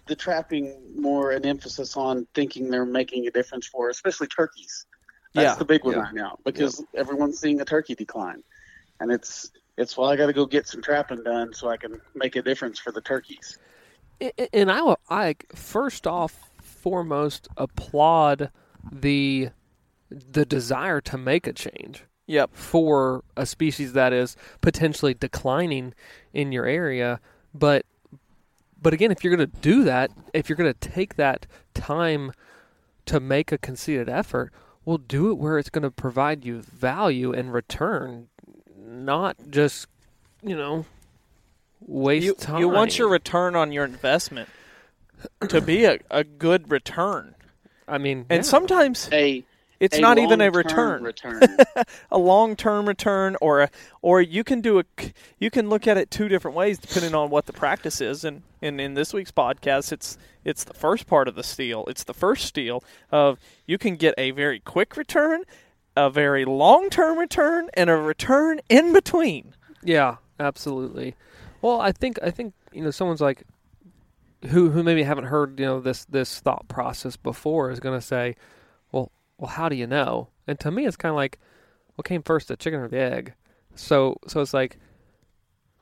the 0.07 0.17
trapping 0.17 0.81
more 1.01 1.33
an 1.33 1.45
emphasis 1.45 1.97
on 1.97 2.27
thinking 2.35 2.71
they're 2.71 2.85
making 2.85 3.27
a 3.27 3.31
difference 3.31 3.67
for, 3.67 3.91
especially 3.91 4.27
turkeys. 4.27 4.87
That's 5.35 5.45
Yeah, 5.53 5.55
the 5.57 5.65
big 5.65 5.85
one 5.85 5.95
yeah. 5.95 6.01
right 6.01 6.15
now 6.15 6.39
because 6.45 6.83
everyone's 6.95 7.39
seeing 7.39 7.61
a 7.61 7.65
turkey 7.65 7.95
decline, 7.95 8.43
and 9.01 9.13
it's 9.13 9.51
it's 9.77 9.97
well 9.97 10.09
I 10.09 10.17
got 10.17 10.27
to 10.27 10.33
go 10.33 10.47
get 10.47 10.67
some 10.67 10.83
trapping 10.83 11.23
done 11.23 11.53
so 11.53 11.69
I 11.69 11.77
can 11.77 12.01
make 12.15 12.35
a 12.37 12.43
difference 12.43 12.79
for 12.79 12.91
the 12.93 13.01
turkeys. 13.01 13.59
I- 14.21 14.33
I- 14.39 14.49
and 14.53 14.71
I, 14.73 14.81
will- 14.83 14.99
I 15.11 15.37
first 15.55 16.07
off 16.07 16.51
foremost 16.63 17.49
applaud 17.57 18.51
the 18.91 19.51
the 20.11 20.47
desire 20.47 21.01
to 21.03 21.19
make 21.19 21.47
a 21.47 21.53
change 21.53 22.05
Yep. 22.27 22.51
for 22.55 23.23
a 23.37 23.45
species 23.45 23.93
that 23.93 24.13
is 24.15 24.37
potentially 24.63 25.13
declining 25.15 25.93
in 26.33 26.51
your 26.53 26.65
area 26.65 27.21
but 27.55 27.85
but 28.81 28.93
again 28.93 29.11
if 29.11 29.23
you're 29.23 29.35
going 29.35 29.51
to 29.51 29.61
do 29.61 29.85
that 29.85 30.11
if 30.33 30.49
you're 30.49 30.57
going 30.57 30.73
to 30.73 30.89
take 30.89 31.17
that 31.17 31.47
time 31.75 32.33
to 33.07 33.21
make 33.21 33.53
a 33.53 33.59
conceited 33.59 34.09
effort 34.09 34.53
well 34.85 34.99
do 34.99 35.31
it 35.31 35.35
where 35.39 35.59
it's 35.59 35.71
going 35.71 35.83
to 35.83 35.91
provide 35.91 36.45
you 36.45 36.61
value 36.61 37.33
and 37.33 37.53
return 37.53 38.29
not 38.77 39.37
just 39.51 39.87
you 40.43 40.57
know 40.57 40.85
waste 41.81 42.27
You, 42.27 42.35
time 42.35 42.61
you 42.61 42.69
want 42.69 42.99
your 42.99 43.09
return 43.09 43.55
on 43.57 43.73
your 43.73 43.85
investment 43.85 44.49
to 45.49 45.61
be 45.61 45.85
a, 45.85 45.99
a 46.11 46.23
good 46.25 46.71
return. 46.71 47.35
i 47.87 47.99
mean 47.99 48.27
And 48.31 48.39
yeah. 48.39 48.51
sometimes 48.51 49.09
A 49.13 49.45
it's 49.81 49.97
a 49.97 50.01
not 50.01 50.19
even 50.19 50.41
a 50.41 50.51
return. 50.51 51.05
Return. 51.05 51.41
a 52.11 52.19
long-term 52.19 52.87
return 52.87 53.37
or 53.41 53.61
a, 53.63 53.71
or 54.03 54.21
you 54.21 54.43
can 54.43 54.61
do 54.61 54.81
a 54.81 54.85
you 55.39 55.51
can 55.51 55.69
look 55.69 55.87
at 55.87 55.97
it 55.97 56.11
two 56.11 56.29
different 56.29 56.57
ways 56.57 56.79
depending 56.79 57.15
on 57.15 57.31
what 57.31 57.47
the 57.47 57.53
practice 57.53 58.01
is 58.01 58.25
and, 58.25 58.43
and 58.61 58.81
in 58.81 58.95
this 58.95 59.13
week's 59.13 59.33
podcast 59.33 59.93
it's 59.93 60.19
it's 60.45 60.65
the 60.65 60.75
first 60.75 61.07
part 61.07 61.29
of 61.29 61.35
the 61.35 61.43
steal 61.43 61.85
it's 61.87 62.05
the 62.05 62.15
first 62.15 62.45
steal 62.45 62.83
of 63.11 63.39
you 63.67 63.79
can 63.79 63.97
get 63.97 64.15
a 64.19 64.31
very 64.31 64.61
quick 64.61 64.97
return 64.97 65.43
a 65.97 66.09
very 66.09 66.45
long-term 66.45 67.19
return 67.19 67.69
and 67.75 67.91
a 67.91 67.97
return 67.97 68.61
in 68.69 68.93
between 68.93 69.55
Yeah, 69.83 70.17
absolutely. 70.41 71.15
Well, 71.63 71.81
I 71.81 71.93
think 71.93 72.19
I 72.23 72.31
think 72.31 72.55
you 72.73 72.83
know 72.83 72.91
someone's 72.91 73.21
like 73.21 73.45
who 74.47 74.71
who 74.71 74.83
maybe 74.83 75.03
haven't 75.03 75.25
heard 75.25 75.59
you 75.59 75.67
know 75.67 75.81
this 75.81 76.05
this 76.05 76.41
thought 76.41 76.69
process 76.69 77.17
before 77.17 77.71
is 77.71 77.81
going 77.81 77.99
to 77.99 78.05
say, 78.05 78.37
well, 78.93 79.11
well, 79.39 79.51
how 79.51 79.69
do 79.69 79.77
you 79.77 79.87
know? 79.87 80.29
And 80.47 80.59
to 80.61 80.71
me, 80.71 80.87
it's 80.87 80.97
kind 80.97 81.11
of 81.11 81.17
like, 81.17 81.39
what 81.95 82.07
came 82.07 82.23
first, 82.23 82.49
the 82.49 82.57
chicken 82.57 82.81
or 82.81 82.89
the 82.89 82.99
egg? 82.99 83.35
So 83.75 84.19
so 84.27 84.41
it's 84.41 84.55
like 84.55 84.79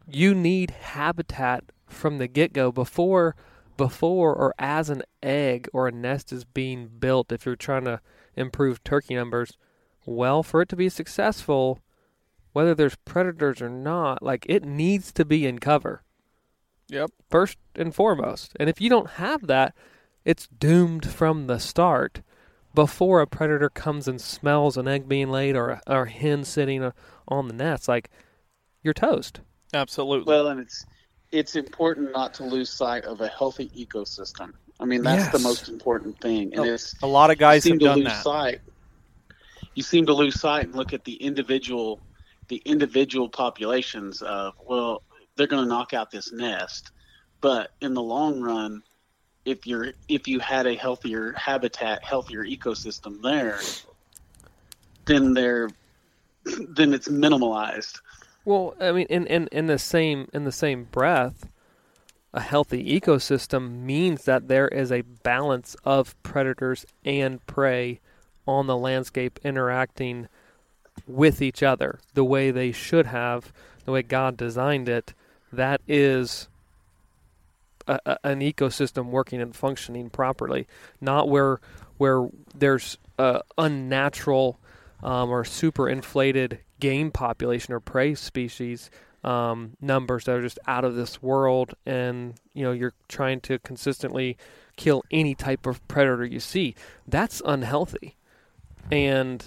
you 0.09 0.35
need 0.35 0.71
habitat 0.71 1.65
from 1.87 2.19
the 2.19 2.29
get 2.29 2.53
go 2.53 2.73
before 2.73 3.35
before 3.77 4.35
or 4.35 4.55
as 4.59 4.89
an 4.89 5.03
egg 5.23 5.69
or 5.73 5.87
a 5.87 5.93
nest 5.93 6.33
is 6.33 6.45
being 6.45 6.89
built. 6.89 7.31
If 7.31 7.45
you're 7.45 7.57
trying 7.57 7.85
to 7.85 8.01
improve 8.35 8.83
turkey 8.83 9.15
numbers, 9.15 9.57
well, 10.07 10.43
for 10.43 10.63
it 10.63 10.69
to 10.71 10.77
be 10.77 10.89
successful 10.89 11.81
whether 12.53 12.75
there's 12.75 12.97
predators 13.05 13.61
or 13.61 13.69
not, 13.69 14.23
like 14.23 14.47
it 14.49 14.65
needs 14.65 15.13
to 15.13 15.27
be 15.27 15.47
in 15.47 15.59
cover 15.59 16.03
yep 16.89 17.11
first 17.31 17.59
and 17.75 17.95
foremost. 17.95 18.53
And 18.59 18.71
if 18.71 18.81
you 18.81 18.89
don't 18.89 19.11
have 19.11 19.47
that, 19.47 19.75
it's 20.25 20.47
doomed 20.47 21.07
from 21.07 21.47
the 21.47 21.59
start 21.59 22.23
before 22.75 23.21
a 23.21 23.27
predator 23.27 23.69
comes 23.69 24.09
and 24.09 24.21
smells 24.21 24.77
an 24.77 24.89
egg 24.89 25.09
being 25.09 25.31
laid 25.31 25.57
or 25.57 25.71
a, 25.71 25.81
or 25.87 26.05
a 26.05 26.11
hen 26.11 26.45
sitting 26.45 26.83
uh, 26.83 26.93
on 27.29 27.49
the 27.49 27.55
nest. 27.55 27.89
Like 27.89 28.11
you're 28.83 28.95
toast. 28.95 29.41
absolutely 29.75 30.33
Well, 30.33 30.49
and 30.49 30.61
it's 30.61 30.87
it's 31.33 31.57
important 31.57 32.13
not 32.13 32.35
to 32.35 32.45
lose 32.45 32.71
sight 32.71 33.05
of 33.05 33.21
a 33.21 33.29
healthy 33.29 33.71
ecosystem. 33.77 34.53
I 34.79 34.85
mean, 34.85 35.03
that's 35.03 35.29
the 35.33 35.39
most 35.39 35.69
important 35.69 36.21
thing. 36.21 36.55
And 36.55 36.67
it's 36.67 36.95
a 37.03 37.07
lot 37.07 37.31
of 37.31 37.39
guys 37.39 37.63
seem 37.63 37.79
to 37.79 37.87
done 37.87 37.99
lose 37.99 38.09
that 38.09 38.23
sight. 38.23 38.61
You 39.75 39.83
seem 39.83 40.07
to 40.07 40.15
lose 40.15 40.41
sight 40.41 40.67
and 40.67 40.75
look 40.75 40.93
at 40.93 41.05
the 41.05 41.15
individual, 41.15 42.01
the 42.49 42.63
individual 42.65 43.29
populations 43.29 44.23
of 44.23 44.55
well, 44.67 45.03
they're 45.37 45.47
going 45.47 45.63
to 45.63 45.69
knock 45.69 45.95
out 45.95 46.11
this 46.11 46.33
nest, 46.33 46.91
but 47.41 47.73
in 47.81 47.95
the 47.95 48.03
long 48.03 48.41
run, 48.41 48.83
if 49.45 49.67
you're 49.67 49.93
if 50.09 50.29
you 50.29 50.41
had 50.41 50.67
a 50.67 50.75
healthier 50.75 51.33
habitat, 51.33 52.03
healthier 52.03 52.45
ecosystem 52.45 53.23
there, 53.23 53.61
then 55.07 55.33
they're 55.33 55.71
then 56.69 56.93
it's 56.93 57.09
minimalized. 57.09 58.01
Well, 58.47 58.77
I 58.81 58.93
mean, 58.93 59.07
in, 59.11 59.27
in, 59.27 59.49
in 59.51 59.67
the 59.67 59.77
same 59.77 60.29
in 60.33 60.45
the 60.45 60.53
same 60.53 60.85
breath, 60.85 61.49
a 62.33 62.41
healthy 62.41 62.99
ecosystem 62.99 63.81
means 63.81 64.25
that 64.25 64.47
there 64.47 64.69
is 64.69 64.93
a 64.93 65.01
balance 65.03 65.75
of 65.85 66.15
predators 66.23 66.87
and 67.05 67.45
prey 67.49 67.99
on 68.47 68.69
the 68.69 68.77
landscape 68.77 69.41
interacting 69.43 70.29
with 71.09 71.43
each 71.43 71.65
other 71.65 71.99
the 72.15 72.25
way 72.25 72.53
they 72.53 72.71
should 72.71 73.07
have, 73.07 73.53
the 73.85 73.91
way 73.91 74.03
God 74.03 74.37
designed 74.37 74.89
it. 74.89 75.13
That 75.53 75.81
is 75.89 76.49
a, 77.89 77.99
a, 78.07 78.19
an 78.23 78.41
ecosystem 78.43 79.07
working 79.07 79.41
and 79.43 79.57
functioning 79.57 80.09
properly, 80.09 80.69
not 81.01 81.29
where 81.29 81.59
where 81.97 82.29
there's 82.55 82.97
uh, 83.19 83.41
unnatural 83.59 84.61
um, 85.03 85.31
or 85.31 85.45
super 85.45 85.89
inflated 85.89 86.61
game 86.81 87.11
population 87.11 87.73
or 87.73 87.81
prey 87.81 88.15
species 88.15 88.91
um, 89.25 89.77
numbers 89.81 90.25
that 90.25 90.37
are 90.37 90.43
just 90.43 90.59
out 90.67 90.85
of 90.85 90.95
this 90.95 91.21
world, 91.21 91.75
and 91.85 92.35
you 92.55 92.63
know 92.63 92.73
you're 92.73 92.95
trying 93.09 93.41
to 93.41 93.59
consistently 93.59 94.39
kill 94.77 95.03
any 95.11 95.35
type 95.35 95.67
of 95.67 95.87
predator 95.89 96.25
you 96.25 96.41
see. 96.41 96.75
That's 97.09 97.43
unhealthy, 97.45 98.17
and 98.91 99.45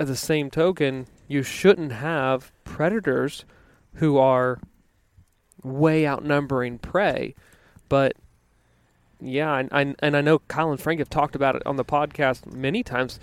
at 0.00 0.08
the 0.08 0.16
same 0.16 0.50
token, 0.50 1.06
you 1.28 1.44
shouldn't 1.44 1.92
have 1.92 2.50
predators 2.64 3.44
who 3.94 4.18
are 4.18 4.58
way 5.62 6.04
outnumbering 6.04 6.78
prey. 6.78 7.36
But 7.88 8.14
yeah, 9.20 9.62
and, 9.70 9.94
and, 10.00 10.16
I 10.16 10.20
know 10.20 10.40
Kyle 10.40 10.72
and 10.72 10.80
Frank 10.80 10.98
have 10.98 11.08
talked 11.08 11.36
about 11.36 11.54
it 11.54 11.62
on 11.64 11.76
the 11.76 11.84
podcast 11.84 12.52
many 12.52 12.82
times. 12.82 13.20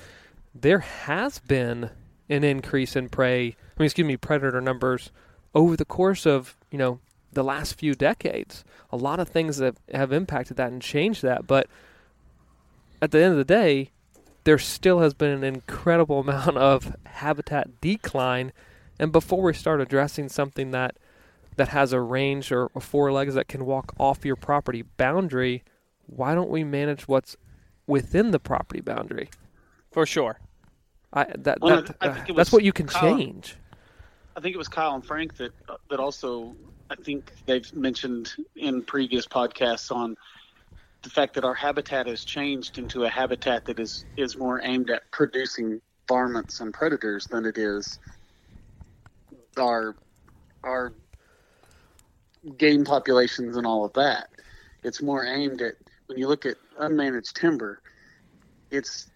There 0.53 0.79
has 0.79 1.39
been 1.39 1.91
an 2.29 2.43
increase 2.43 2.95
in 2.95 3.09
prey, 3.09 3.41
I 3.41 3.79
mean, 3.79 3.85
excuse 3.85 4.07
me, 4.07 4.17
predator 4.17 4.61
numbers 4.61 5.11
over 5.53 5.75
the 5.75 5.85
course 5.85 6.25
of, 6.25 6.55
you 6.71 6.77
know, 6.77 6.99
the 7.31 7.43
last 7.43 7.75
few 7.75 7.93
decades. 7.93 8.63
A 8.91 8.97
lot 8.97 9.19
of 9.19 9.29
things 9.29 9.57
that 9.57 9.75
have 9.93 10.11
impacted 10.11 10.57
that 10.57 10.71
and 10.71 10.81
changed 10.81 11.21
that. 11.23 11.47
But 11.47 11.67
at 13.01 13.11
the 13.11 13.21
end 13.21 13.31
of 13.31 13.37
the 13.37 13.43
day, 13.43 13.91
there 14.43 14.57
still 14.57 14.99
has 14.99 15.13
been 15.13 15.31
an 15.31 15.43
incredible 15.43 16.19
amount 16.27 16.57
of 16.57 16.95
habitat 17.05 17.81
decline. 17.81 18.51
And 18.99 19.11
before 19.11 19.41
we 19.41 19.53
start 19.53 19.81
addressing 19.81 20.29
something 20.29 20.71
that 20.71 20.97
that 21.55 21.69
has 21.69 21.91
a 21.91 21.99
range 21.99 22.53
or, 22.53 22.69
four 22.79 23.11
legs 23.11 23.33
that 23.33 23.49
can 23.49 23.65
walk 23.65 23.93
off 23.99 24.23
your 24.23 24.37
property 24.37 24.81
boundary, 24.81 25.61
why 26.05 26.33
don't 26.33 26.49
we 26.49 26.63
manage 26.63 27.05
what's 27.05 27.35
within 27.85 28.31
the 28.31 28.39
property 28.39 28.79
boundary? 28.79 29.29
For 29.99 30.05
sure. 30.05 30.39
I, 31.11 31.25
that, 31.39 31.59
Well, 31.59 31.81
that 31.81 31.97
I 31.99 32.13
think 32.13 32.29
it 32.29 32.35
that's 32.37 32.53
what 32.53 32.63
you 32.63 32.71
can 32.71 32.87
Kyle- 32.87 33.17
change. 33.17 33.57
I 34.37 34.39
think 34.39 34.55
it 34.55 34.57
was 34.57 34.69
Kyle 34.69 34.95
and 34.95 35.05
Frank 35.05 35.35
that 35.35 35.51
that 35.89 35.99
also 35.99 36.55
I 36.89 36.95
think 36.95 37.33
they've 37.45 37.69
mentioned 37.75 38.31
in 38.55 38.81
previous 38.81 39.27
podcasts 39.27 39.93
on 39.93 40.15
the 41.01 41.09
fact 41.09 41.33
that 41.33 41.43
our 41.43 41.53
habitat 41.53 42.07
has 42.07 42.23
changed 42.23 42.77
into 42.77 43.03
a 43.03 43.09
habitat 43.09 43.65
that 43.65 43.77
is 43.77 44.05
is 44.15 44.37
more 44.37 44.61
aimed 44.63 44.89
at 44.89 45.01
producing 45.11 45.81
varmints 46.07 46.61
and 46.61 46.73
predators 46.73 47.27
than 47.27 47.43
it 47.43 47.57
is 47.57 47.99
our 49.57 49.97
our 50.63 50.93
game 52.57 52.85
populations 52.85 53.57
and 53.57 53.67
all 53.67 53.83
of 53.83 53.91
that. 53.95 54.29
It's 54.81 55.01
more 55.01 55.25
aimed 55.25 55.61
at 55.61 55.73
when 56.05 56.17
you 56.17 56.29
look 56.29 56.45
at 56.45 56.55
unmanaged 56.79 57.33
timber, 57.33 57.81
it's 58.71 59.08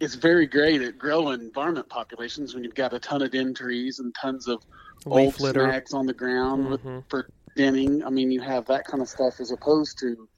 it's 0.00 0.14
very 0.14 0.46
great 0.46 0.80
at 0.82 0.98
growing 0.98 1.50
varmint 1.52 1.88
populations 1.88 2.54
when 2.54 2.64
you've 2.64 2.74
got 2.74 2.92
a 2.92 2.98
ton 2.98 3.22
of 3.22 3.30
den 3.32 3.54
trees 3.54 3.98
and 3.98 4.14
tons 4.14 4.46
of 4.48 4.62
old 5.06 5.16
Leaf 5.16 5.40
litter. 5.40 5.64
snags 5.64 5.92
on 5.94 6.06
the 6.06 6.12
ground 6.14 6.70
with, 6.70 6.82
Mhm. 6.84 7.04
for 7.08 7.28
denning. 7.56 8.04
I 8.04 8.10
mean, 8.10 8.30
you 8.30 8.40
have 8.40 8.66
that 8.66 8.86
kind 8.86 9.02
of 9.02 9.08
stuff 9.08 9.40
as 9.40 9.50
opposed 9.50 9.98
to 10.00 10.28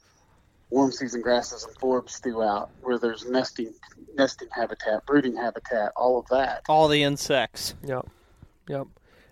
warm 0.70 0.92
season 0.92 1.20
grasses 1.20 1.64
and 1.64 1.76
forbs 1.78 2.22
throughout, 2.22 2.70
where 2.82 2.98
there's 2.98 3.28
nesting, 3.28 3.74
nesting 4.14 4.48
habitat, 4.52 5.04
brooding 5.04 5.36
habitat, 5.36 5.92
all 5.96 6.18
of 6.18 6.26
that. 6.28 6.62
All 6.68 6.86
the 6.88 7.02
insects. 7.02 7.74
Yep, 7.84 8.06
yep, 8.68 8.86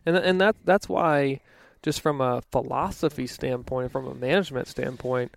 and 0.04 0.16
th- 0.16 0.26
and 0.28 0.40
that 0.40 0.56
that's 0.64 0.88
why, 0.88 1.40
just 1.82 2.00
from 2.00 2.20
a 2.20 2.42
philosophy 2.50 3.26
standpoint, 3.28 3.92
from 3.92 4.06
a 4.06 4.14
management 4.14 4.66
standpoint, 4.66 5.32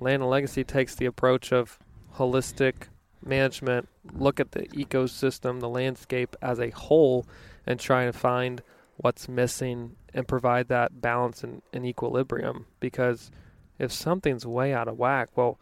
Land 0.00 0.22
and 0.22 0.30
Legacy 0.30 0.64
takes 0.64 0.94
the 0.94 1.04
approach 1.06 1.52
of 1.52 1.78
holistic 2.16 2.88
management. 3.26 3.88
Look 4.12 4.40
at 4.40 4.52
the 4.52 4.62
ecosystem, 4.68 5.60
the 5.60 5.68
landscape 5.68 6.36
as 6.42 6.58
a 6.60 6.70
whole, 6.70 7.26
and 7.66 7.78
try 7.80 8.02
and 8.04 8.14
find 8.14 8.62
what's 8.96 9.28
missing 9.28 9.96
and 10.12 10.28
provide 10.28 10.68
that 10.68 11.00
balance 11.00 11.42
and, 11.42 11.62
and 11.72 11.84
equilibrium. 11.84 12.66
Because 12.80 13.30
if 13.78 13.90
something's 13.92 14.46
way 14.46 14.72
out 14.72 14.86
of 14.88 14.98
whack, 14.98 15.30
well, 15.36 15.58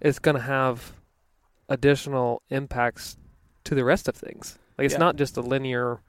it's 0.00 0.18
going 0.18 0.36
to 0.36 0.42
have 0.42 0.92
additional 1.68 2.42
impacts 2.50 3.16
to 3.64 3.74
the 3.74 3.84
rest 3.84 4.08
of 4.08 4.14
things. 4.14 4.58
Like 4.78 4.86
it's 4.86 4.94
Yeah. 4.94 4.98
not 4.98 5.16
just 5.16 5.36
a 5.36 5.40
linear 5.40 6.00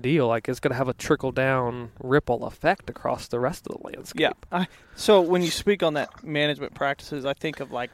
deal. 0.00 0.26
Like 0.28 0.48
it's 0.48 0.60
going 0.60 0.72
to 0.72 0.76
have 0.76 0.88
a 0.88 0.94
trickle 0.94 1.32
down 1.32 1.92
ripple 2.02 2.44
effect 2.44 2.88
across 2.90 3.28
the 3.28 3.38
rest 3.38 3.66
of 3.66 3.76
the 3.80 3.86
landscape. 3.88 4.20
Yeah. 4.20 4.32
I, 4.50 4.66
so 4.96 5.20
when 5.20 5.42
you 5.42 5.50
speak 5.50 5.82
on 5.82 5.94
that 5.94 6.24
management 6.24 6.74
practices, 6.74 7.24
I 7.24 7.34
think 7.34 7.60
of 7.60 7.70
like 7.70 7.90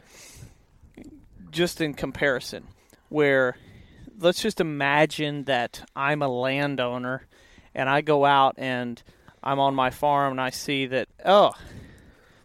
just 1.50 1.80
in 1.80 1.94
comparison, 1.94 2.66
where 3.08 3.56
let's 4.18 4.42
just 4.42 4.60
imagine 4.60 5.44
that 5.44 5.88
I'm 5.94 6.22
a 6.22 6.28
landowner 6.28 7.26
and 7.74 7.88
I 7.88 8.00
go 8.00 8.24
out 8.24 8.54
and 8.58 9.02
I'm 9.42 9.60
on 9.60 9.74
my 9.74 9.90
farm 9.90 10.32
and 10.32 10.40
I 10.40 10.50
see 10.50 10.86
that, 10.86 11.08
oh, 11.24 11.52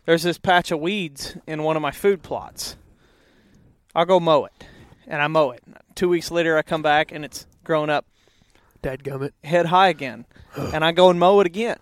there's 0.05 0.23
this 0.23 0.37
patch 0.37 0.71
of 0.71 0.79
weeds 0.79 1.35
in 1.47 1.63
one 1.63 1.75
of 1.75 1.81
my 1.81 1.91
food 1.91 2.21
plots. 2.21 2.75
I'll 3.95 4.05
go 4.05 4.19
mow 4.19 4.45
it. 4.45 4.65
And 5.07 5.21
I 5.21 5.27
mow 5.27 5.51
it. 5.51 5.63
Two 5.95 6.09
weeks 6.09 6.31
later, 6.31 6.57
I 6.57 6.61
come 6.61 6.81
back 6.81 7.11
and 7.11 7.25
it's 7.25 7.45
grown 7.63 7.89
up 7.89 8.05
Dead 8.81 9.03
Dadgummit. 9.03 9.31
head 9.43 9.67
high 9.67 9.87
again, 9.87 10.25
and 10.55 10.83
I 10.83 10.91
go 10.91 11.09
and 11.09 11.17
mow 11.17 11.39
it 11.39 11.47
again. 11.47 11.79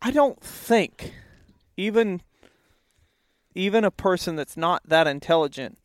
I 0.00 0.12
don't 0.12 0.40
think 0.40 1.12
even 1.76 2.22
even 3.54 3.84
a 3.84 3.90
person 3.90 4.36
that's 4.36 4.56
not 4.56 4.82
that 4.86 5.06
intelligent, 5.06 5.78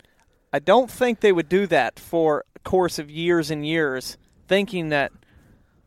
I 0.51 0.59
don't 0.59 0.89
think 0.89 1.19
they 1.19 1.31
would 1.31 1.49
do 1.49 1.67
that 1.67 1.99
for 1.99 2.45
a 2.55 2.59
course 2.59 2.99
of 2.99 3.09
years 3.09 3.51
and 3.51 3.65
years, 3.65 4.17
thinking 4.47 4.89
that 4.89 5.11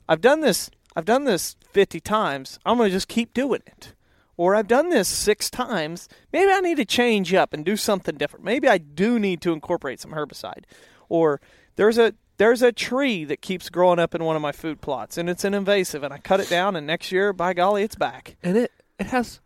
I've 0.08 0.20
done 0.20 0.40
this 0.40 0.70
I've 0.96 1.04
done 1.04 1.24
this 1.24 1.56
50 1.70 2.00
times, 2.00 2.58
I'm 2.66 2.76
going 2.76 2.88
to 2.88 2.94
just 2.94 3.08
keep 3.08 3.32
doing 3.32 3.62
it. 3.66 3.94
Or 4.36 4.54
I've 4.54 4.66
done 4.68 4.88
this 4.88 5.08
6 5.08 5.50
times, 5.50 6.08
maybe 6.32 6.50
I 6.50 6.60
need 6.60 6.78
to 6.78 6.84
change 6.84 7.32
up 7.34 7.52
and 7.52 7.64
do 7.64 7.76
something 7.76 8.16
different. 8.16 8.44
Maybe 8.44 8.68
I 8.68 8.78
do 8.78 9.18
need 9.18 9.40
to 9.42 9.52
incorporate 9.52 10.00
some 10.00 10.12
herbicide. 10.12 10.64
Or 11.08 11.40
there's 11.76 11.98
a 11.98 12.14
there's 12.38 12.62
a 12.62 12.72
tree 12.72 13.24
that 13.26 13.42
keeps 13.42 13.68
growing 13.68 13.98
up 13.98 14.14
in 14.14 14.24
one 14.24 14.34
of 14.34 14.40
my 14.40 14.52
food 14.52 14.80
plots 14.80 15.18
and 15.18 15.28
it's 15.28 15.44
an 15.44 15.52
invasive 15.52 16.02
and 16.02 16.12
I 16.14 16.16
cut 16.18 16.40
it 16.40 16.48
down 16.48 16.74
and 16.74 16.86
next 16.86 17.12
year 17.12 17.34
by 17.34 17.52
golly 17.52 17.82
it's 17.82 17.96
back. 17.96 18.36
And 18.42 18.56
it 18.56 18.72
it 18.98 19.08
has 19.08 19.40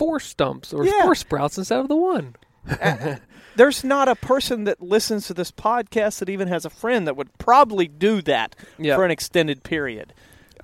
four 0.00 0.18
stumps 0.18 0.72
or 0.72 0.84
Yeah. 0.86 1.02
four 1.02 1.14
sprouts 1.14 1.58
instead 1.58 1.78
of 1.80 1.88
the 1.88 1.94
one. 1.96 2.34
There's 3.56 3.84
not 3.84 4.08
a 4.08 4.14
person 4.14 4.64
that 4.64 4.80
listens 4.80 5.26
to 5.26 5.34
this 5.34 5.50
podcast 5.52 6.20
that 6.20 6.30
even 6.30 6.48
has 6.48 6.64
a 6.64 6.70
friend 6.70 7.06
that 7.06 7.16
would 7.16 7.36
probably 7.36 7.86
do 7.86 8.22
that 8.22 8.56
Yeah. 8.78 8.96
for 8.96 9.04
an 9.04 9.10
extended 9.10 9.62
period. 9.62 10.14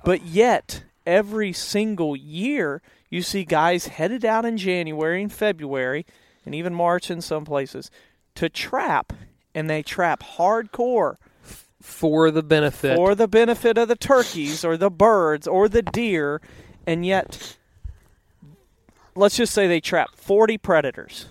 But 0.03 0.23
yet, 0.23 0.83
every 1.05 1.53
single 1.53 2.15
year, 2.15 2.81
you 3.11 3.21
see 3.21 3.43
guys 3.43 3.87
headed 3.87 4.25
out 4.25 4.43
in 4.45 4.57
January 4.57 5.21
and 5.21 5.31
February, 5.31 6.05
and 6.45 6.55
even 6.55 6.73
March 6.73 7.11
in 7.11 7.21
some 7.21 7.45
places, 7.45 7.91
to 8.35 8.49
trap, 8.49 9.13
and 9.53 9.69
they 9.69 9.83
trap 9.83 10.23
hardcore 10.37 11.17
For 11.81 12.31
the 12.31 12.43
benefit. 12.43 12.95
for 12.95 13.13
the 13.15 13.27
benefit 13.27 13.77
of 13.77 13.87
the 13.87 13.95
turkeys 13.95 14.65
or 14.65 14.77
the 14.77 14.89
birds 14.89 15.47
or 15.47 15.69
the 15.69 15.81
deer, 15.83 16.41
and 16.87 17.05
yet, 17.05 17.57
let's 19.17 19.35
just 19.35 19.53
say 19.53 19.67
they 19.67 19.81
trap 19.81 20.09
40 20.15 20.57
predators. 20.57 21.25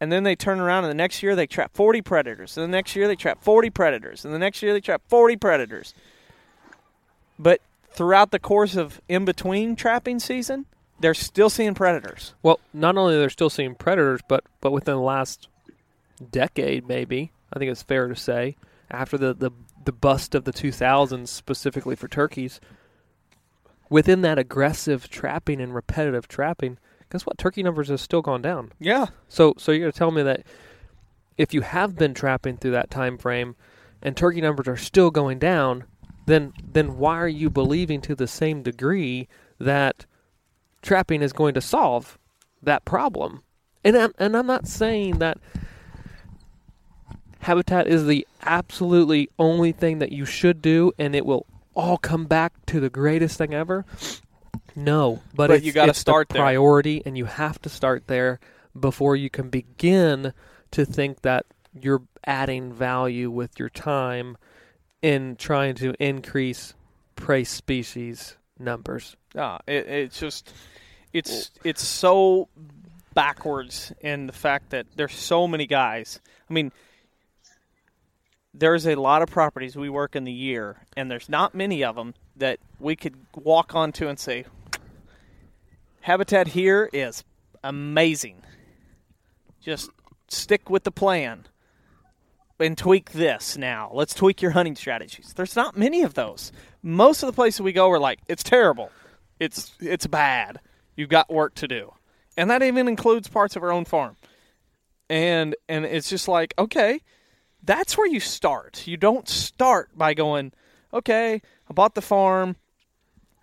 And 0.00 0.12
then 0.12 0.24
they 0.24 0.36
turn 0.36 0.60
around 0.60 0.84
and 0.84 0.90
the 0.90 0.96
next 0.96 1.22
year 1.22 1.34
they 1.34 1.46
trap 1.46 1.72
40 1.74 2.02
predators. 2.02 2.56
And 2.56 2.64
the 2.64 2.76
next 2.76 2.94
year 2.94 3.08
they 3.08 3.16
trap 3.16 3.42
40 3.42 3.70
predators. 3.70 4.24
And 4.24 4.34
the 4.34 4.38
next 4.38 4.62
year 4.62 4.72
they 4.72 4.80
trap 4.80 5.02
40 5.08 5.36
predators. 5.36 5.94
But 7.38 7.60
throughout 7.90 8.30
the 8.30 8.38
course 8.38 8.76
of 8.76 9.00
in 9.08 9.24
between 9.24 9.74
trapping 9.74 10.18
season, 10.18 10.66
they're 11.00 11.14
still 11.14 11.50
seeing 11.50 11.74
predators. 11.74 12.34
well, 12.42 12.58
not 12.72 12.96
only 12.96 13.16
they're 13.16 13.30
still 13.30 13.50
seeing 13.50 13.74
predators, 13.74 14.20
but 14.28 14.44
but 14.60 14.72
within 14.72 14.94
the 14.94 15.00
last 15.00 15.48
decade, 16.30 16.88
maybe 16.88 17.32
I 17.52 17.58
think 17.58 17.70
it's 17.70 17.82
fair 17.82 18.08
to 18.08 18.16
say, 18.16 18.56
after 18.90 19.18
the 19.18 19.34
the, 19.34 19.50
the 19.84 19.92
bust 19.92 20.34
of 20.34 20.44
the 20.44 20.52
2000s, 20.52 21.28
specifically 21.28 21.96
for 21.96 22.08
turkeys, 22.08 22.60
within 23.88 24.22
that 24.22 24.38
aggressive 24.38 25.08
trapping 25.08 25.60
and 25.60 25.74
repetitive 25.74 26.28
trapping, 26.28 26.78
guess 27.10 27.24
what? 27.24 27.38
Turkey 27.38 27.62
numbers 27.62 27.88
have 27.88 28.00
still 28.00 28.22
gone 28.22 28.42
down. 28.42 28.72
Yeah. 28.78 29.06
So 29.28 29.54
so 29.58 29.72
you're 29.72 29.80
gonna 29.80 29.92
tell 29.92 30.10
me 30.10 30.22
that 30.22 30.44
if 31.36 31.52
you 31.52 31.60
have 31.60 31.96
been 31.96 32.14
trapping 32.14 32.56
through 32.56 32.72
that 32.72 32.90
time 32.90 33.18
frame 33.18 33.56
and 34.02 34.16
turkey 34.16 34.40
numbers 34.40 34.68
are 34.68 34.76
still 34.76 35.10
going 35.10 35.38
down, 35.38 35.84
then 36.26 36.52
then 36.62 36.98
why 36.98 37.16
are 37.16 37.28
you 37.28 37.50
believing 37.50 38.00
to 38.02 38.14
the 38.14 38.26
same 38.26 38.62
degree 38.62 39.28
that 39.58 40.06
trapping 40.82 41.22
is 41.22 41.32
going 41.32 41.54
to 41.54 41.60
solve 41.60 42.18
that 42.62 42.84
problem? 42.84 43.42
And 43.84 43.96
I'm, 43.96 44.12
and 44.18 44.36
I'm 44.36 44.46
not 44.46 44.66
saying 44.66 45.18
that 45.18 45.38
habitat 47.38 47.86
is 47.86 48.06
the 48.06 48.26
absolutely 48.42 49.30
only 49.38 49.70
thing 49.70 50.00
that 50.00 50.10
you 50.10 50.24
should 50.24 50.60
do 50.60 50.92
and 50.98 51.14
it 51.14 51.24
will 51.24 51.46
all 51.76 51.98
come 51.98 52.24
back 52.24 52.54
to 52.66 52.80
the 52.80 52.90
greatest 52.90 53.38
thing 53.38 53.54
ever. 53.54 53.84
No, 54.74 55.22
but, 55.34 55.48
But 55.48 55.50
it's, 55.58 55.66
you 55.66 55.72
it's 55.76 55.86
the 55.86 55.94
start 55.94 56.28
there. 56.30 56.42
priority, 56.42 57.02
and 57.06 57.16
you 57.16 57.26
have 57.26 57.60
to 57.62 57.68
start 57.68 58.08
there 58.08 58.40
before 58.78 59.16
you 59.16 59.30
can 59.30 59.48
begin 59.48 60.32
to 60.72 60.84
think 60.84 61.22
that 61.22 61.46
you're 61.80 62.02
adding 62.26 62.72
value 62.72 63.30
with 63.30 63.58
your 63.58 63.68
time 63.70 64.36
in 65.02 65.36
trying 65.36 65.74
to 65.76 65.94
increase 66.02 66.74
prey 67.14 67.44
species 67.44 68.36
numbers. 68.58 69.16
Ah, 69.36 69.58
it, 69.66 69.86
it's 69.86 70.18
just 70.18 70.52
it's 71.12 71.50
it's 71.64 71.82
so 71.82 72.48
backwards 73.14 73.92
in 74.00 74.26
the 74.26 74.32
fact 74.32 74.70
that 74.70 74.86
there's 74.96 75.14
so 75.14 75.46
many 75.46 75.66
guys. 75.66 76.20
I 76.50 76.52
mean, 76.52 76.72
there's 78.58 78.86
a 78.86 78.94
lot 78.94 79.22
of 79.22 79.28
properties 79.28 79.76
we 79.76 79.90
work 79.90 80.16
in 80.16 80.24
the 80.24 80.32
year, 80.32 80.78
and 80.96 81.10
there's 81.10 81.28
not 81.28 81.54
many 81.54 81.84
of 81.84 81.96
them 81.96 82.14
that 82.36 82.58
we 82.80 82.96
could 82.96 83.14
walk 83.34 83.74
onto 83.74 84.08
and 84.08 84.18
say, 84.18 84.46
habitat 86.00 86.48
here 86.48 86.88
is 86.92 87.22
amazing. 87.62 88.42
Just 89.60 89.90
stick 90.28 90.70
with 90.70 90.84
the 90.84 90.90
plan 90.90 91.46
and 92.58 92.78
tweak 92.78 93.12
this 93.12 93.56
now. 93.56 93.90
Let's 93.92 94.14
tweak 94.14 94.40
your 94.40 94.52
hunting 94.52 94.76
strategies. 94.76 95.34
There's 95.34 95.56
not 95.56 95.76
many 95.76 96.02
of 96.02 96.14
those. 96.14 96.52
Most 96.82 97.22
of 97.22 97.26
the 97.26 97.32
places 97.32 97.60
we 97.60 97.72
go 97.72 97.90
are 97.90 97.98
like, 97.98 98.20
it's 98.28 98.42
terrible. 98.42 98.90
It's 99.38 99.72
it's 99.80 100.06
bad. 100.06 100.60
You've 100.96 101.10
got 101.10 101.30
work 101.30 101.54
to 101.56 101.68
do. 101.68 101.92
And 102.38 102.50
that 102.50 102.62
even 102.62 102.88
includes 102.88 103.28
parts 103.28 103.56
of 103.56 103.62
our 103.62 103.72
own 103.72 103.84
farm. 103.84 104.16
And 105.10 105.54
and 105.68 105.84
it's 105.84 106.08
just 106.08 106.28
like, 106.28 106.54
okay, 106.58 107.00
that's 107.66 107.98
where 107.98 108.06
you 108.06 108.20
start. 108.20 108.86
You 108.86 108.96
don't 108.96 109.28
start 109.28 109.90
by 109.96 110.14
going, 110.14 110.52
okay, 110.94 111.42
I 111.68 111.72
bought 111.72 111.94
the 111.94 112.02
farm. 112.02 112.56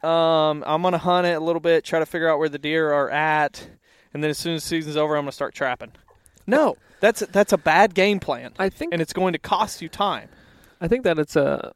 Um, 0.01 0.63
I'm 0.65 0.81
gonna 0.81 0.97
hunt 0.97 1.27
it 1.27 1.33
a 1.33 1.39
little 1.39 1.59
bit, 1.59 1.83
try 1.83 1.99
to 1.99 2.05
figure 2.05 2.27
out 2.29 2.39
where 2.39 2.49
the 2.49 2.57
deer 2.57 2.91
are 2.91 3.09
at, 3.09 3.69
and 4.13 4.23
then 4.23 4.31
as 4.31 4.37
soon 4.37 4.55
as 4.55 4.63
the 4.63 4.67
season's 4.67 4.97
over, 4.97 5.15
I'm 5.15 5.23
gonna 5.23 5.31
start 5.31 5.53
trapping. 5.53 5.91
No, 6.45 6.75
that's 6.99 7.21
that's 7.21 7.53
a 7.53 7.57
bad 7.57 7.93
game 7.93 8.19
plan. 8.19 8.53
I 8.59 8.69
think 8.69 8.93
and 8.93 9.01
it's 9.01 9.13
going 9.13 9.33
to 9.33 9.39
cost 9.39 9.81
you 9.81 9.89
time. 9.89 10.29
I 10.81 10.87
think 10.89 11.03
that 11.05 11.17
it's 11.19 11.37
a, 11.37 11.73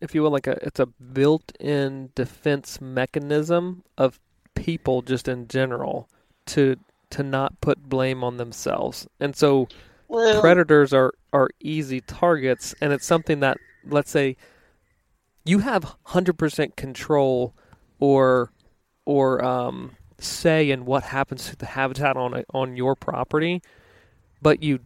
if 0.00 0.14
you 0.14 0.22
will, 0.22 0.30
like 0.30 0.46
a 0.46 0.56
it's 0.62 0.80
a 0.80 0.86
built-in 0.86 2.10
defense 2.14 2.80
mechanism 2.80 3.84
of 3.98 4.18
people 4.54 5.02
just 5.02 5.28
in 5.28 5.46
general 5.48 6.08
to 6.46 6.76
to 7.10 7.22
not 7.22 7.60
put 7.60 7.88
blame 7.88 8.24
on 8.24 8.38
themselves, 8.38 9.06
and 9.20 9.36
so 9.36 9.68
Well, 10.08 10.40
predators 10.40 10.92
are 10.92 11.12
are 11.32 11.50
easy 11.60 12.00
targets, 12.00 12.74
and 12.80 12.92
it's 12.92 13.06
something 13.06 13.40
that 13.40 13.58
let's 13.84 14.10
say 14.10 14.36
you 15.44 15.60
have 15.60 15.96
hundred 16.04 16.38
percent 16.38 16.76
control 16.76 17.54
or 18.00 18.52
or 19.04 19.44
um, 19.44 19.96
say 20.18 20.70
in 20.70 20.84
what 20.84 21.04
happens 21.04 21.48
to 21.48 21.56
the 21.56 21.66
habitat 21.66 22.16
on 22.16 22.34
a, 22.34 22.44
on 22.52 22.76
your 22.76 22.94
property, 22.94 23.62
but 24.42 24.62
you 24.62 24.80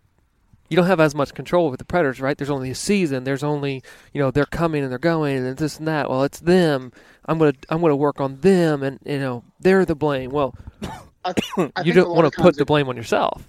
you 0.68 0.76
don't 0.76 0.86
have 0.86 1.00
as 1.00 1.14
much 1.14 1.34
control 1.34 1.68
with 1.70 1.78
the 1.78 1.84
predators, 1.84 2.20
right? 2.20 2.38
There's 2.38 2.48
only 2.48 2.70
a 2.70 2.74
season. 2.74 3.24
There's 3.24 3.42
only 3.42 3.82
you 4.12 4.20
know 4.20 4.30
they're 4.30 4.46
coming 4.46 4.82
and 4.82 4.90
they're 4.90 4.98
going 4.98 5.36
and 5.36 5.56
this 5.56 5.78
and 5.78 5.86
that. 5.86 6.08
Well, 6.08 6.24
it's 6.24 6.40
them. 6.40 6.92
I'm 7.26 7.38
gonna 7.38 7.52
I'm 7.68 7.80
gonna 7.80 7.96
work 7.96 8.20
on 8.20 8.40
them, 8.40 8.82
and 8.82 8.98
you 9.04 9.18
know 9.18 9.44
they're 9.60 9.84
the 9.84 9.94
blame. 9.94 10.30
Well, 10.30 10.54
I, 11.24 11.34
I 11.76 11.82
you 11.84 11.92
don't 11.92 12.14
want 12.14 12.32
to 12.32 12.40
put 12.40 12.56
the 12.56 12.64
blame 12.64 12.88
on 12.88 12.96
yourself. 12.96 13.46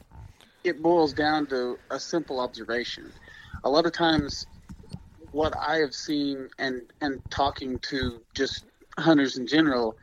It 0.63 0.82
boils 0.82 1.13
down 1.13 1.45
to 1.47 1.78
a 1.91 1.99
simple 1.99 2.39
observation. 2.39 3.12
A 3.63 3.69
lot 3.69 3.86
of 3.86 3.91
times, 3.91 4.45
what 5.32 5.54
I 5.58 5.78
have 5.78 5.93
seen 5.93 6.49
and 6.60 6.82
and 7.02 7.21
talking 7.30 7.80
to 7.89 8.21
just 8.34 8.65
hunters 8.97 9.38
in 9.38 9.47
general, 9.47 9.95